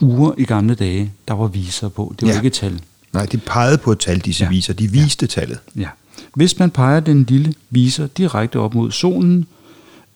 Uger 0.00 0.32
i 0.38 0.44
gamle 0.44 0.74
dage, 0.74 1.12
der 1.28 1.34
var 1.34 1.46
viser 1.46 1.88
på. 1.88 2.14
Det 2.20 2.26
var 2.28 2.32
Ja. 2.32 2.38
ikke 2.38 2.46
et 2.46 2.52
tal. 2.52 2.80
Nej, 3.12 3.26
de 3.26 3.38
pegede 3.38 3.78
på 3.78 3.92
et 3.92 3.98
tal, 3.98 4.18
disse. 4.18 4.44
Ja. 4.44 4.50
viser. 4.50 4.72
De 4.72 4.88
viste 4.90 5.24
ja. 5.24 5.26
tallet. 5.26 5.58
Ja. 5.76 5.88
Hvis 6.34 6.58
man 6.58 6.70
peger 6.70 7.00
den 7.00 7.24
lille 7.28 7.54
viser 7.70 8.06
direkte 8.06 8.58
op 8.58 8.74
mod 8.74 8.90
solen, 8.90 9.46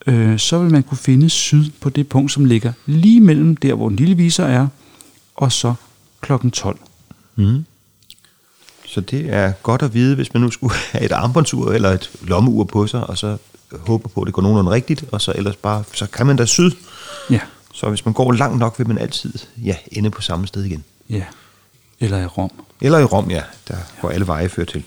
øh, 0.07 0.39
så 0.39 0.59
vil 0.59 0.70
man 0.72 0.82
kunne 0.82 0.99
finde 0.99 1.30
syd 1.30 1.70
på 1.80 1.89
det 1.91 2.09
punkt, 2.09 2.32
som 2.32 2.45
ligger 2.45 2.72
lige 2.87 3.20
mellem 3.20 3.57
der, 3.57 3.74
hvor 3.74 3.89
den 3.89 3.97
lille 3.97 4.14
viser 4.16 4.45
er, 4.45 4.66
og 5.35 5.53
så 5.53 5.74
klokken 6.20 6.51
12. 6.51 6.78
Mm. 7.37 7.64
Så 8.87 9.01
det 9.01 9.32
er 9.35 9.53
godt 9.53 9.82
at 9.82 9.95
vide, 9.95 10.14
hvis 10.14 10.35
man 10.35 10.41
nu 10.43 10.51
skulle 10.51 10.74
have 10.93 11.05
et 11.05 11.12
armbåndsur 11.12 11.72
eller 11.72 11.91
et 11.91 12.11
lommeur 12.22 12.64
på 12.64 12.87
sig, 12.87 13.07
og 13.07 13.18
så 13.18 13.37
håber 13.87 14.09
på, 14.09 14.20
at 14.20 14.26
det 14.26 14.35
går 14.35 14.43
nogenlunde 14.43 14.70
rigtigt, 14.70 15.05
og 15.12 15.20
så 15.20 15.32
ellers 15.37 15.57
bare, 15.57 15.85
så 15.95 16.07
kan 16.07 16.26
man 16.26 16.37
da 16.37 16.45
syd. 16.47 16.70
Ja, 17.30 17.41
Så 17.75 17.89
hvis 17.89 18.05
man 18.05 18.14
går 18.14 18.33
langt 18.33 18.59
nok, 18.59 18.79
vil 18.79 18.89
man 18.89 18.99
altid 18.99 19.33
ja, 19.64 19.77
ende 19.93 20.11
på 20.11 20.22
samme 20.22 20.47
sted 20.47 20.64
igen. 20.64 20.85
ja. 21.11 21.25
Eller 22.01 22.18
i 22.18 22.27
Rom. 22.27 22.51
Eller 22.81 22.99
i 22.99 23.05
Rom, 23.05 23.31
ja, 23.31 23.43
der 23.68 23.77
hvor 24.01 24.11
alle 24.11 24.27
veje 24.27 24.49
fører 24.49 24.66
til. 24.66 24.85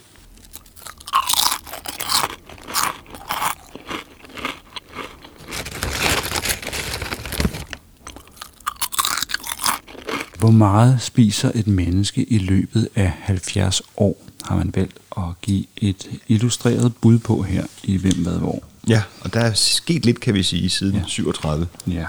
Hvor 10.39 10.51
meget 10.51 11.01
spiser 11.01 11.51
et 11.55 11.67
menneske 11.67 12.23
i 12.23 12.37
løbet 12.37 12.89
af 12.95 13.11
70 13.21 13.81
år, 13.97 14.17
har 14.43 14.55
man 14.55 14.71
valgt 14.75 14.97
at 15.17 15.23
give 15.41 15.65
et 15.77 16.09
illustreret 16.27 16.95
bud 17.01 17.19
på 17.19 17.41
her 17.41 17.65
i 17.83 17.97
Hvem 17.97 18.23
Hvad 18.23 18.37
Hvor. 18.37 18.63
Ja, 18.87 19.03
og 19.21 19.33
der 19.33 19.39
er 19.39 19.53
sket 19.53 20.05
lidt, 20.05 20.19
kan 20.19 20.33
vi 20.33 20.43
sige, 20.43 20.69
siden 20.69 20.93
Ja. 20.93 20.99
ja. 20.99 21.05
37. 21.07 21.67
Ja. 21.87 22.05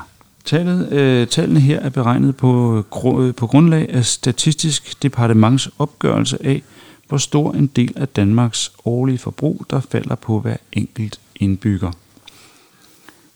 Tallet, 0.49 0.93
øh, 0.93 1.27
tallene 1.27 1.61
her 1.61 1.81
er 1.81 1.89
beregnet 1.89 2.37
på, 2.37 2.85
gru- 2.91 3.33
på 3.33 3.47
grundlag 3.47 3.89
af 3.91 4.05
Statistisk 4.05 5.03
Departements 5.03 5.71
opgørelse 5.79 6.47
af, 6.47 6.63
hvor 7.09 7.19
stor 7.19 7.53
en 7.53 7.67
del 7.67 7.93
af 7.97 8.09
Danmarks 8.09 8.73
årlige 8.85 9.19
forbrug, 9.19 9.67
der 9.71 9.81
falder 9.81 10.15
på 10.15 10.41
hver 10.41 10.57
enkelt 10.73 11.21
indbygger. 11.37 11.93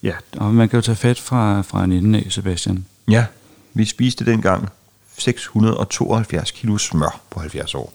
Ja, 0.03 0.13
og 0.37 0.55
man 0.55 0.69
kan 0.69 0.77
jo 0.77 0.81
tage 0.81 0.97
fat 0.97 1.21
fra, 1.21 1.63
fra 1.63 1.85
en 1.85 1.93
ende 1.93 2.19
af, 2.19 2.27
Sebastian. 2.33 2.87
Ja, 3.11 3.27
vi 3.75 3.85
spiste 3.85 4.25
dengang 4.25 4.69
672 5.19 6.51
kilo 6.51 6.79
smør 6.79 7.21
på 7.31 7.41
70 7.41 7.75
år. 7.75 7.93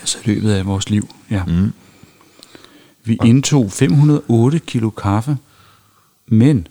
Altså 0.00 0.18
i 0.24 0.28
løbet 0.28 0.52
af 0.52 0.66
vores 0.66 0.90
liv, 0.90 1.14
ja. 1.30 1.44
Mm. 1.44 1.72
Vi 3.04 3.18
indtog 3.24 3.72
508 3.72 4.58
kilo 4.58 4.90
kaffe, 4.90 5.36
men 6.26 6.66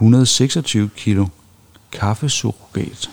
126 0.00 0.90
kilo 0.96 1.26
kaffesurrogat. 1.92 3.10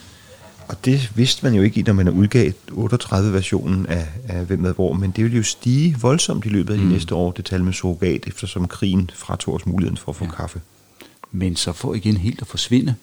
Og 0.68 0.86
det 0.86 1.12
vidste 1.16 1.46
man 1.46 1.54
jo 1.54 1.62
ikke, 1.62 1.82
når 1.82 1.94
man 1.94 2.10
udgav 2.10 2.52
38-versionen 2.72 3.86
af, 3.86 4.08
af 4.28 4.46
Hvem 4.46 4.60
med 4.60 4.74
hvor, 4.74 4.94
men 4.94 5.12
det 5.12 5.24
vil 5.24 5.36
jo 5.36 5.44
stige 5.44 5.96
voldsomt 6.02 6.46
i 6.46 6.50
løbet 6.50 6.74
af 6.74 6.80
de 6.80 6.86
Mm. 6.86 6.92
næste 6.92 7.16
år, 7.16 7.32
det 7.32 7.46
tal 7.46 7.64
med 7.64 7.74
surrogat, 7.74 8.28
eftersom 8.28 8.68
krigen 8.68 9.10
fratog 9.16 9.54
os 9.54 9.66
muligheden 9.66 9.98
for 9.98 10.12
at 10.12 10.16
få 10.16 10.26
Ja. 10.26 10.32
kaffe. 10.32 10.62
Men 11.32 11.56
så 11.56 11.72
får 11.74 11.94
igen 11.94 12.18
helt 12.18 12.42
at 12.42 12.48
forsvinde 12.48 12.96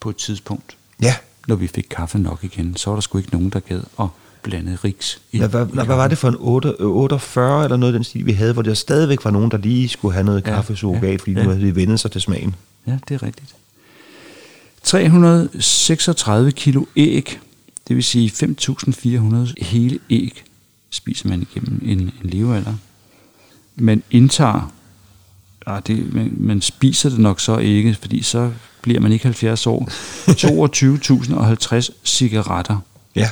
på 0.00 0.10
et 0.10 0.16
tidspunkt. 0.16 0.76
Ja, 1.02 1.14
Når 1.48 1.56
vi 1.56 1.66
fik 1.66 1.86
kaffe 1.90 2.18
nok 2.18 2.44
igen, 2.44 2.76
så 2.76 2.90
var 2.90 2.96
der 2.96 3.00
sgu 3.00 3.18
ikke 3.18 3.30
nogen, 3.32 3.50
der 3.50 3.60
gad 3.60 3.80
at 4.00 4.06
blande 4.42 4.78
riks 4.84 5.20
i 5.32 5.38
hvad, 5.38 5.48
hvad, 5.48 5.66
hvad 5.66 5.84
var 5.86 6.08
det 6.08 6.18
for 6.18 6.28
en 6.28 6.36
8, 6.38 6.80
48 6.80 7.64
eller 7.64 7.76
noget 7.76 7.92
af 7.92 7.98
den 7.98 8.04
stil, 8.04 8.26
vi 8.26 8.32
havde, 8.32 8.52
hvor 8.52 8.62
der 8.62 8.74
stadigvæk 8.74 9.24
var 9.24 9.30
nogen, 9.30 9.50
der 9.50 9.56
lige 9.58 9.88
skulle 9.88 10.14
have 10.14 10.24
noget 10.24 10.40
Ja, 10.46 10.50
kaffe 10.54 10.72
ja, 10.82 11.16
fordi 11.16 11.32
ja. 11.32 11.42
nu 11.42 11.50
havde 11.50 11.66
de 11.66 11.76
vendet 11.76 12.00
sig 12.00 12.10
til 12.10 12.20
smagen. 12.20 12.54
Ja, 12.88 12.98
det 13.08 13.14
er 13.14 13.22
rigtigt. 13.22 13.54
336 14.82 16.52
kilo 16.52 16.84
æg, 16.96 17.40
det 17.88 17.96
vil 17.96 18.04
sige 18.04 18.30
5.400 18.30 19.64
hele 19.64 19.98
æg, 20.10 20.44
spiser 20.90 21.28
man 21.28 21.42
igennem 21.42 21.80
en, 21.84 22.00
en 22.00 22.12
levealder. 22.22 22.74
Man 23.76 24.02
indtager, 24.10 24.72
ah, 25.66 25.82
det, 25.86 26.14
man, 26.14 26.34
man 26.36 26.60
spiser 26.60 27.10
det 27.10 27.18
nok 27.18 27.40
så 27.40 27.58
ikke, 27.58 27.94
fordi 27.94 28.22
så 28.22 28.52
bliver 28.82 29.00
man 29.00 29.12
ikke 29.12 29.24
70 29.24 29.66
år, 29.66 29.88
22.050 31.86 31.90
cigaretter. 32.04 32.78
Ja. 33.14 33.30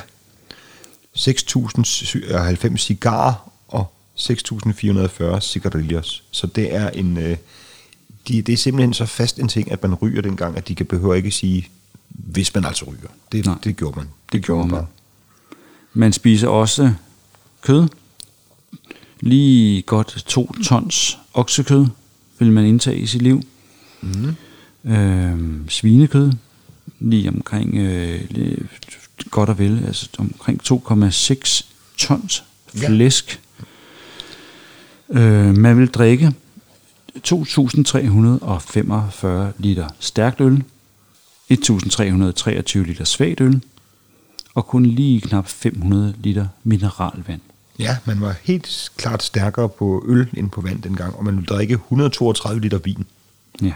6.090 1.17 2.77
cigarer 2.77 3.51
og 3.67 3.93
6.440 4.17 5.39
cigarillos. 5.39 6.23
Så 6.31 6.47
det 6.47 6.75
er 6.75 6.89
en... 6.89 7.17
Øh, 7.17 7.37
de, 8.27 8.41
det 8.41 8.53
er 8.53 8.57
simpelthen 8.57 8.93
så 8.93 9.05
fast 9.05 9.39
en 9.39 9.47
ting, 9.47 9.71
at 9.71 9.83
man 9.83 9.93
ryger 9.93 10.21
dengang, 10.21 10.57
at 10.57 10.67
de 10.67 10.75
kan 10.75 10.85
behøver 10.85 11.13
ikke 11.13 11.31
sige, 11.31 11.67
hvis 12.09 12.55
man 12.55 12.65
altså 12.65 12.85
ryger. 12.85 13.09
Det, 13.31 13.45
Nej. 13.45 13.55
det 13.63 13.77
gjorde 13.77 13.99
man. 13.99 14.07
Det 14.31 14.45
gjorde 14.45 14.67
man. 14.67 14.83
Man 15.93 16.13
spiser 16.13 16.47
også 16.47 16.93
kød. 17.61 17.87
Lige 19.19 19.81
godt 19.81 20.07
to 20.27 20.51
tons 20.63 21.17
oksekød 21.33 21.85
vil 22.39 22.51
man 22.51 22.65
indtage 22.65 22.97
i 22.99 23.05
sit 23.05 23.21
liv. 23.21 23.41
Mm. 24.01 24.35
Øh, 24.91 25.39
svinekød, 25.69 26.31
lige 26.99 27.29
omkring 27.29 27.75
øh, 27.77 28.21
lige- 28.29 28.67
godt 29.31 29.49
og 29.49 29.59
vel, 29.59 29.83
altså 29.87 30.09
omkring 30.17 30.61
2,6 30.63 31.65
tons 31.97 32.43
Ja. 32.81 32.87
flæsk. 32.89 33.39
Øh, 35.09 35.57
man 35.57 35.79
vil 35.79 35.87
drikke 35.87 36.31
2.345 37.27 39.27
liter 39.57 39.87
stærkt 39.99 40.41
øl, 40.41 40.63
1.323 41.53 42.77
liter 42.77 43.03
svagt 43.03 43.41
øl, 43.41 43.61
og 44.53 44.67
kun 44.67 44.85
lige 44.85 45.21
knap 45.21 45.47
500 45.47 46.13
liter 46.23 46.47
mineralvand. 46.63 47.41
Ja, 47.79 47.97
man 48.05 48.21
var 48.21 48.35
helt 48.43 48.91
klart 48.97 49.23
stærkere 49.23 49.69
på 49.69 50.03
øl 50.07 50.29
end 50.33 50.49
på 50.49 50.61
vand 50.61 50.81
dengang, 50.81 51.15
og 51.15 51.25
man 51.25 51.35
ville 51.35 51.45
drikke 51.45 51.73
132 51.73 52.61
liter 52.61 52.77
vin. 52.77 53.05
Ja. 53.61 53.73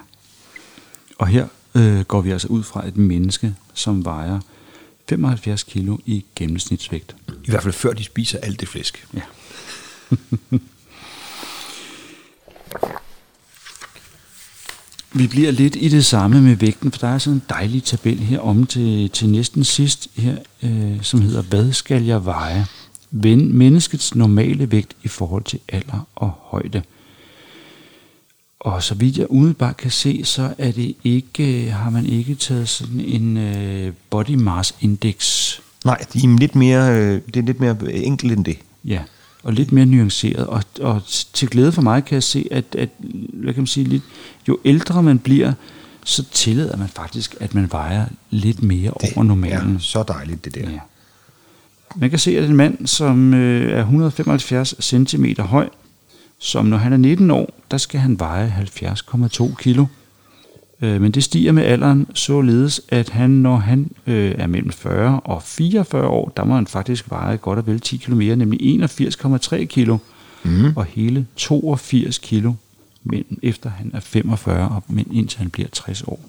Og 1.17 1.27
her 1.27 1.47
øh, 1.75 2.01
går 2.01 2.21
vi 2.21 2.31
altså 2.31 2.47
ud 2.47 2.63
fra 2.63 2.87
et 2.87 2.97
menneske, 2.97 3.55
som 3.73 4.05
vejer 4.05 4.39
75 5.09 5.63
kilo 5.63 5.97
i 6.05 6.25
gennemsnitsvægt. 6.35 7.15
I 7.43 7.49
hvert 7.49 7.63
fald 7.63 7.73
før 7.73 7.93
de 7.93 8.03
spiser 8.03 8.39
alt 8.39 8.59
det 8.59 8.67
flæsk. 8.67 9.07
Ja. 9.13 9.21
Vi 15.14 15.28
bliver 15.28 15.51
lidt 15.51 15.76
i 15.80 15.88
det 15.88 16.05
samme 16.05 16.41
med 16.41 16.55
vægten, 16.55 16.91
for 16.91 16.99
der 16.99 17.07
er 17.07 17.18
sådan 17.18 17.38
en 17.38 17.43
dejlig 17.49 17.84
tabel 17.84 18.20
her 18.20 18.39
om 18.39 18.66
til, 18.66 19.09
til 19.09 19.30
næsten 19.30 19.64
sidst, 19.64 20.07
her, 20.16 20.36
øh, 20.64 21.03
som 21.03 21.22
hedder, 21.22 21.41
hvad 21.41 21.74
skal 21.74 22.03
jeg 22.03 22.26
veje? 22.26 22.66
Ven, 23.12 23.57
menneskets 23.57 24.16
normale 24.16 24.72
vægt 24.72 24.95
i 25.03 25.07
forhold 25.07 25.43
til 25.43 25.59
alder 25.70 26.07
og 26.16 26.32
højde. 26.43 26.82
Og 28.59 28.84
så 28.84 28.95
vidt 28.95 29.18
jeg 29.18 29.28
umiddelbart 29.30 29.78
kan 29.78 29.91
se, 29.91 30.22
så 30.26 30.53
er 30.57 30.72
det 30.72 30.95
ikke, 31.03 31.72
har 31.72 31.89
man 31.89 32.05
ikke 32.05 32.36
taget 32.36 32.70
sådan 32.70 32.99
en 32.99 33.38
øh, 33.38 33.93
body 34.09 34.36
mass 34.36 34.76
index 34.82 35.51
Nej, 35.86 35.97
de 36.14 36.20
er 36.20 36.38
lidt 36.39 36.55
mere, 36.55 36.95
øh, 36.95 37.22
det 37.34 37.38
er 37.38 37.41
lidt 37.41 37.59
mere 37.59 37.78
enkelt 37.93 38.32
end 38.32 38.45
det. 38.45 38.57
Ja, 38.86 39.01
og 39.43 39.53
lidt 39.53 39.71
mere 39.71 39.85
nuanceret. 39.85 40.47
Og, 40.47 40.63
og 40.81 41.01
til 41.33 41.49
glæde 41.49 41.71
for 41.71 41.81
mig 41.81 42.05
kan 42.05 42.15
jeg 42.15 42.23
se, 42.23 42.47
at, 42.51 42.65
at 42.77 42.89
hvad 43.33 43.53
kan 43.53 43.61
man 43.61 43.67
sige, 43.67 43.83
lidt, 43.87 44.03
jo 44.47 44.57
ældre 44.65 45.03
man 45.03 45.19
bliver, 45.19 45.53
så 46.05 46.23
tillader 46.31 46.77
man 46.77 46.87
faktisk, 46.87 47.35
at 47.39 47.55
man 47.55 47.71
vejer 47.71 48.05
lidt 48.29 48.63
mere 48.63 48.91
Det 49.01 49.13
over 49.15 49.23
normalen. 49.23 49.75
er 49.75 49.79
så 49.79 50.03
dejligt, 50.03 50.45
det 50.45 50.55
der. 50.55 50.69
Ja. 50.69 50.79
Man 51.95 52.09
kan 52.09 52.19
se, 52.19 52.37
at 52.37 52.43
en 52.49 52.55
mand, 52.55 52.87
som 52.87 53.33
øh, 53.33 53.71
er 53.71 53.79
175 53.79 54.75
cm 54.81 55.25
høj, 55.39 55.69
som 56.39 56.65
når 56.65 56.77
han 56.77 56.93
er 56.93 56.97
19 56.97 57.31
år, 57.31 57.53
der 57.71 57.77
skal 57.77 57.99
han 57.99 58.19
veje 58.19 58.55
70,2 58.83 59.55
kilo. 59.55 59.85
Øh, 60.82 61.01
men 61.01 61.11
det 61.11 61.23
stiger 61.23 61.51
med 61.51 61.63
alderen, 61.63 62.07
således 62.13 62.82
at 62.89 63.09
han, 63.09 63.29
når 63.29 63.55
han 63.57 63.91
øh, 64.07 64.36
er 64.38 64.47
mellem 64.47 64.71
40 64.71 65.19
og 65.19 65.43
44 65.43 66.07
år, 66.07 66.34
der 66.38 66.43
må 66.43 66.55
han 66.55 66.67
faktisk 66.67 67.09
veje 67.09 67.38
godt 67.38 67.59
og 67.59 67.67
vel 67.67 67.79
10 67.79 67.97
kilo 67.97 68.15
mere, 68.15 68.36
nemlig 68.36 68.84
81,3 68.84 69.65
kilo, 69.65 69.97
Mm. 70.43 70.73
og 70.75 70.86
hele 70.86 71.27
82 71.36 72.17
kilo, 72.17 72.53
men 73.03 73.23
efter 73.43 73.69
han 73.69 73.91
er 73.93 73.99
45, 73.99 74.69
og 74.69 74.84
men 74.88 75.07
indtil 75.11 75.39
han 75.39 75.49
bliver 75.49 75.67
60 75.71 76.01
år. 76.03 76.19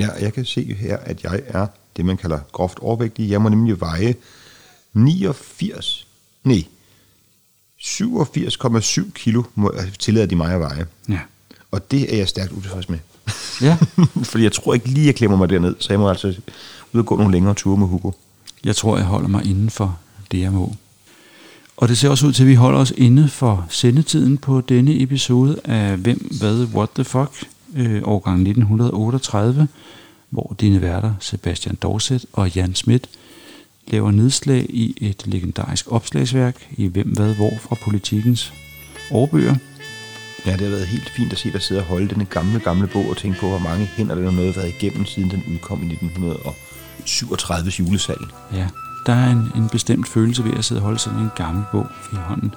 Ja, 0.00 0.08
jeg 0.20 0.32
kan 0.32 0.44
se 0.44 0.74
her, 0.74 0.96
at 0.96 1.24
jeg 1.24 1.40
er 1.46 1.66
det, 1.96 2.04
man 2.04 2.16
kalder 2.16 2.38
groft 2.52 2.78
overvægtig. 2.78 3.30
Jeg 3.30 3.42
må 3.42 3.48
nemlig 3.48 3.80
veje 3.80 4.14
89, 4.92 6.06
nej, 6.44 6.64
87,7 7.78 9.10
kilo 9.14 9.42
tillader 9.98 10.26
de 10.26 10.36
mig 10.36 10.54
at 10.54 10.60
veje. 10.60 10.86
Ja. 11.08 11.18
Og 11.70 11.90
det 11.90 12.12
er 12.14 12.16
jeg 12.18 12.28
stærkt 12.28 12.52
utilfreds 12.52 12.88
med. 12.88 12.98
Ja, 13.62 13.76
Fordi 14.30 14.44
jeg 14.44 14.52
tror 14.52 14.74
ikke 14.74 14.88
lige, 14.88 15.06
jeg 15.06 15.14
klemmer 15.14 15.36
mig 15.36 15.50
derned, 15.50 15.74
så 15.78 15.92
jeg 15.92 16.00
må 16.00 16.08
altså 16.08 16.34
ud 16.92 17.00
og 17.00 17.06
gå 17.06 17.16
nogle 17.16 17.32
længere 17.32 17.54
ture 17.54 17.76
med 17.76 17.86
Hugo. 17.86 18.10
Jeg 18.64 18.76
tror, 18.76 18.96
jeg 18.96 19.06
holder 19.06 19.28
mig 19.28 19.46
inden 19.46 19.70
for 19.70 19.98
det, 20.32 20.40
jeg 20.40 20.52
må. 20.52 20.74
Og 21.76 21.88
det 21.88 21.98
ser 21.98 22.08
også 22.08 22.26
ud 22.26 22.32
til, 22.32 22.42
at 22.42 22.48
vi 22.48 22.54
holder 22.54 22.78
os 22.78 22.92
inde 22.96 23.28
for 23.28 23.66
sendetiden 23.68 24.38
på 24.38 24.60
denne 24.60 25.02
episode 25.02 25.60
af 25.64 25.96
Hvem, 25.96 26.30
Hvad, 26.38 26.66
What 26.74 26.88
the 26.94 27.04
Fuck, 27.04 27.30
øh, 27.76 28.00
årgang 28.04 28.40
1938, 28.40 29.68
hvor 30.30 30.56
dine 30.60 30.82
værter, 30.82 31.14
Sebastian 31.20 31.74
Dorset 31.74 32.26
og 32.32 32.54
Jan 32.54 32.74
Schmidt, 32.74 33.08
laver 33.88 34.10
nedslag 34.10 34.66
i 34.68 34.94
et 35.00 35.22
legendarisk 35.26 35.92
opslagsværk 35.92 36.68
i 36.76 36.86
Hvem, 36.86 37.08
Hvad, 37.08 37.34
Hvor 37.34 37.52
fra 37.60 37.76
politikens 37.84 38.52
årbøger. 39.10 39.54
Ja, 40.46 40.52
det 40.52 40.60
har 40.60 40.68
været 40.68 40.86
helt 40.86 41.10
fint 41.16 41.32
at 41.32 41.38
se 41.38 41.52
dig 41.52 41.62
sidde 41.62 41.80
og 41.80 41.86
holde 41.86 42.08
denne 42.08 42.24
gamle, 42.24 42.60
gamle 42.60 42.86
bog 42.86 43.08
og 43.10 43.16
tænke 43.16 43.40
på, 43.40 43.48
hvor 43.48 43.58
mange 43.58 43.86
hænder 43.96 44.14
der 44.14 44.30
noget 44.30 44.56
været 44.56 44.74
igennem, 44.80 45.06
siden 45.06 45.30
den 45.30 45.44
udkom 45.52 45.82
i 45.82 45.86
1937 45.92 47.70
julesal. 47.78 48.26
Ja, 48.52 48.68
der 49.06 49.12
er 49.12 49.30
en, 49.30 49.52
en 49.56 49.68
bestemt 49.68 50.08
følelse 50.08 50.44
ved 50.44 50.52
at 50.58 50.64
sidde 50.64 50.80
og 50.80 50.84
holde 50.84 50.98
sådan 50.98 51.18
en 51.18 51.30
gammel 51.36 51.64
bog 51.72 51.86
i 52.12 52.16
hånden. 52.16 52.54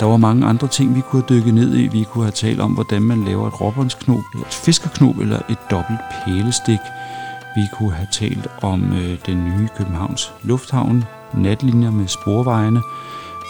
Der 0.00 0.06
var 0.06 0.16
mange 0.16 0.46
andre 0.46 0.68
ting, 0.68 0.94
vi 0.94 1.00
kunne 1.00 1.22
have 1.28 1.38
dykket 1.38 1.54
ned 1.54 1.74
i. 1.74 1.86
Vi 1.86 2.04
kunne 2.12 2.24
have 2.24 2.32
talt 2.32 2.60
om, 2.60 2.72
hvordan 2.72 3.02
man 3.02 3.24
laver 3.24 3.48
et 3.48 3.60
råbåndsknob, 3.60 4.22
eller 4.34 4.46
et 4.46 4.54
fiskerknob, 4.54 5.18
eller 5.18 5.40
et 5.48 5.58
dobbelt 5.70 6.00
pælestik. 6.24 6.78
Vi 7.56 7.62
kunne 7.78 7.92
have 7.92 8.08
talt 8.12 8.46
om 8.62 8.92
øh, 8.92 9.18
den 9.26 9.44
nye 9.44 9.68
Københavns 9.76 10.32
Lufthavn, 10.42 11.04
natlinjer 11.34 11.90
med 11.90 12.08
sporvejene, 12.08 12.82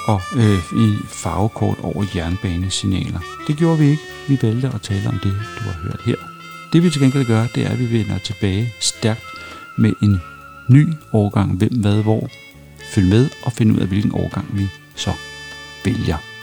og 0.07 0.21
øh, 0.37 0.59
i 0.87 0.97
farvekort 1.07 1.79
over 1.83 2.05
jernbanesignaler. 2.17 3.21
Det 3.47 3.57
gjorde 3.57 3.79
vi 3.79 3.87
ikke. 3.87 4.03
Vi 4.29 4.39
valgte 4.43 4.69
at 4.69 4.83
tale 4.83 5.09
om 5.09 5.19
det, 5.23 5.33
du 5.59 5.63
har 5.65 5.79
hørt 5.83 6.01
her. 6.05 6.17
Det 6.73 6.83
vi 6.83 6.91
til 6.91 7.01
gengæld 7.01 7.27
gør, 7.27 7.47
det 7.55 7.67
er, 7.67 7.71
at 7.71 7.79
vi 7.79 7.99
vender 7.99 8.19
tilbage 8.19 8.73
stærkt 8.81 9.25
med 9.79 9.93
en 10.03 10.21
ny 10.69 10.89
årgang 11.13 11.57
Hvem, 11.57 11.81
Hvad, 11.81 12.03
Hvor. 12.03 12.29
Følg 12.95 13.09
med 13.09 13.31
og 13.43 13.53
find 13.53 13.73
ud 13.73 13.79
af, 13.79 13.87
hvilken 13.87 14.13
årgang 14.15 14.47
vi 14.53 14.69
så 14.97 15.13
vælger. 15.85 16.34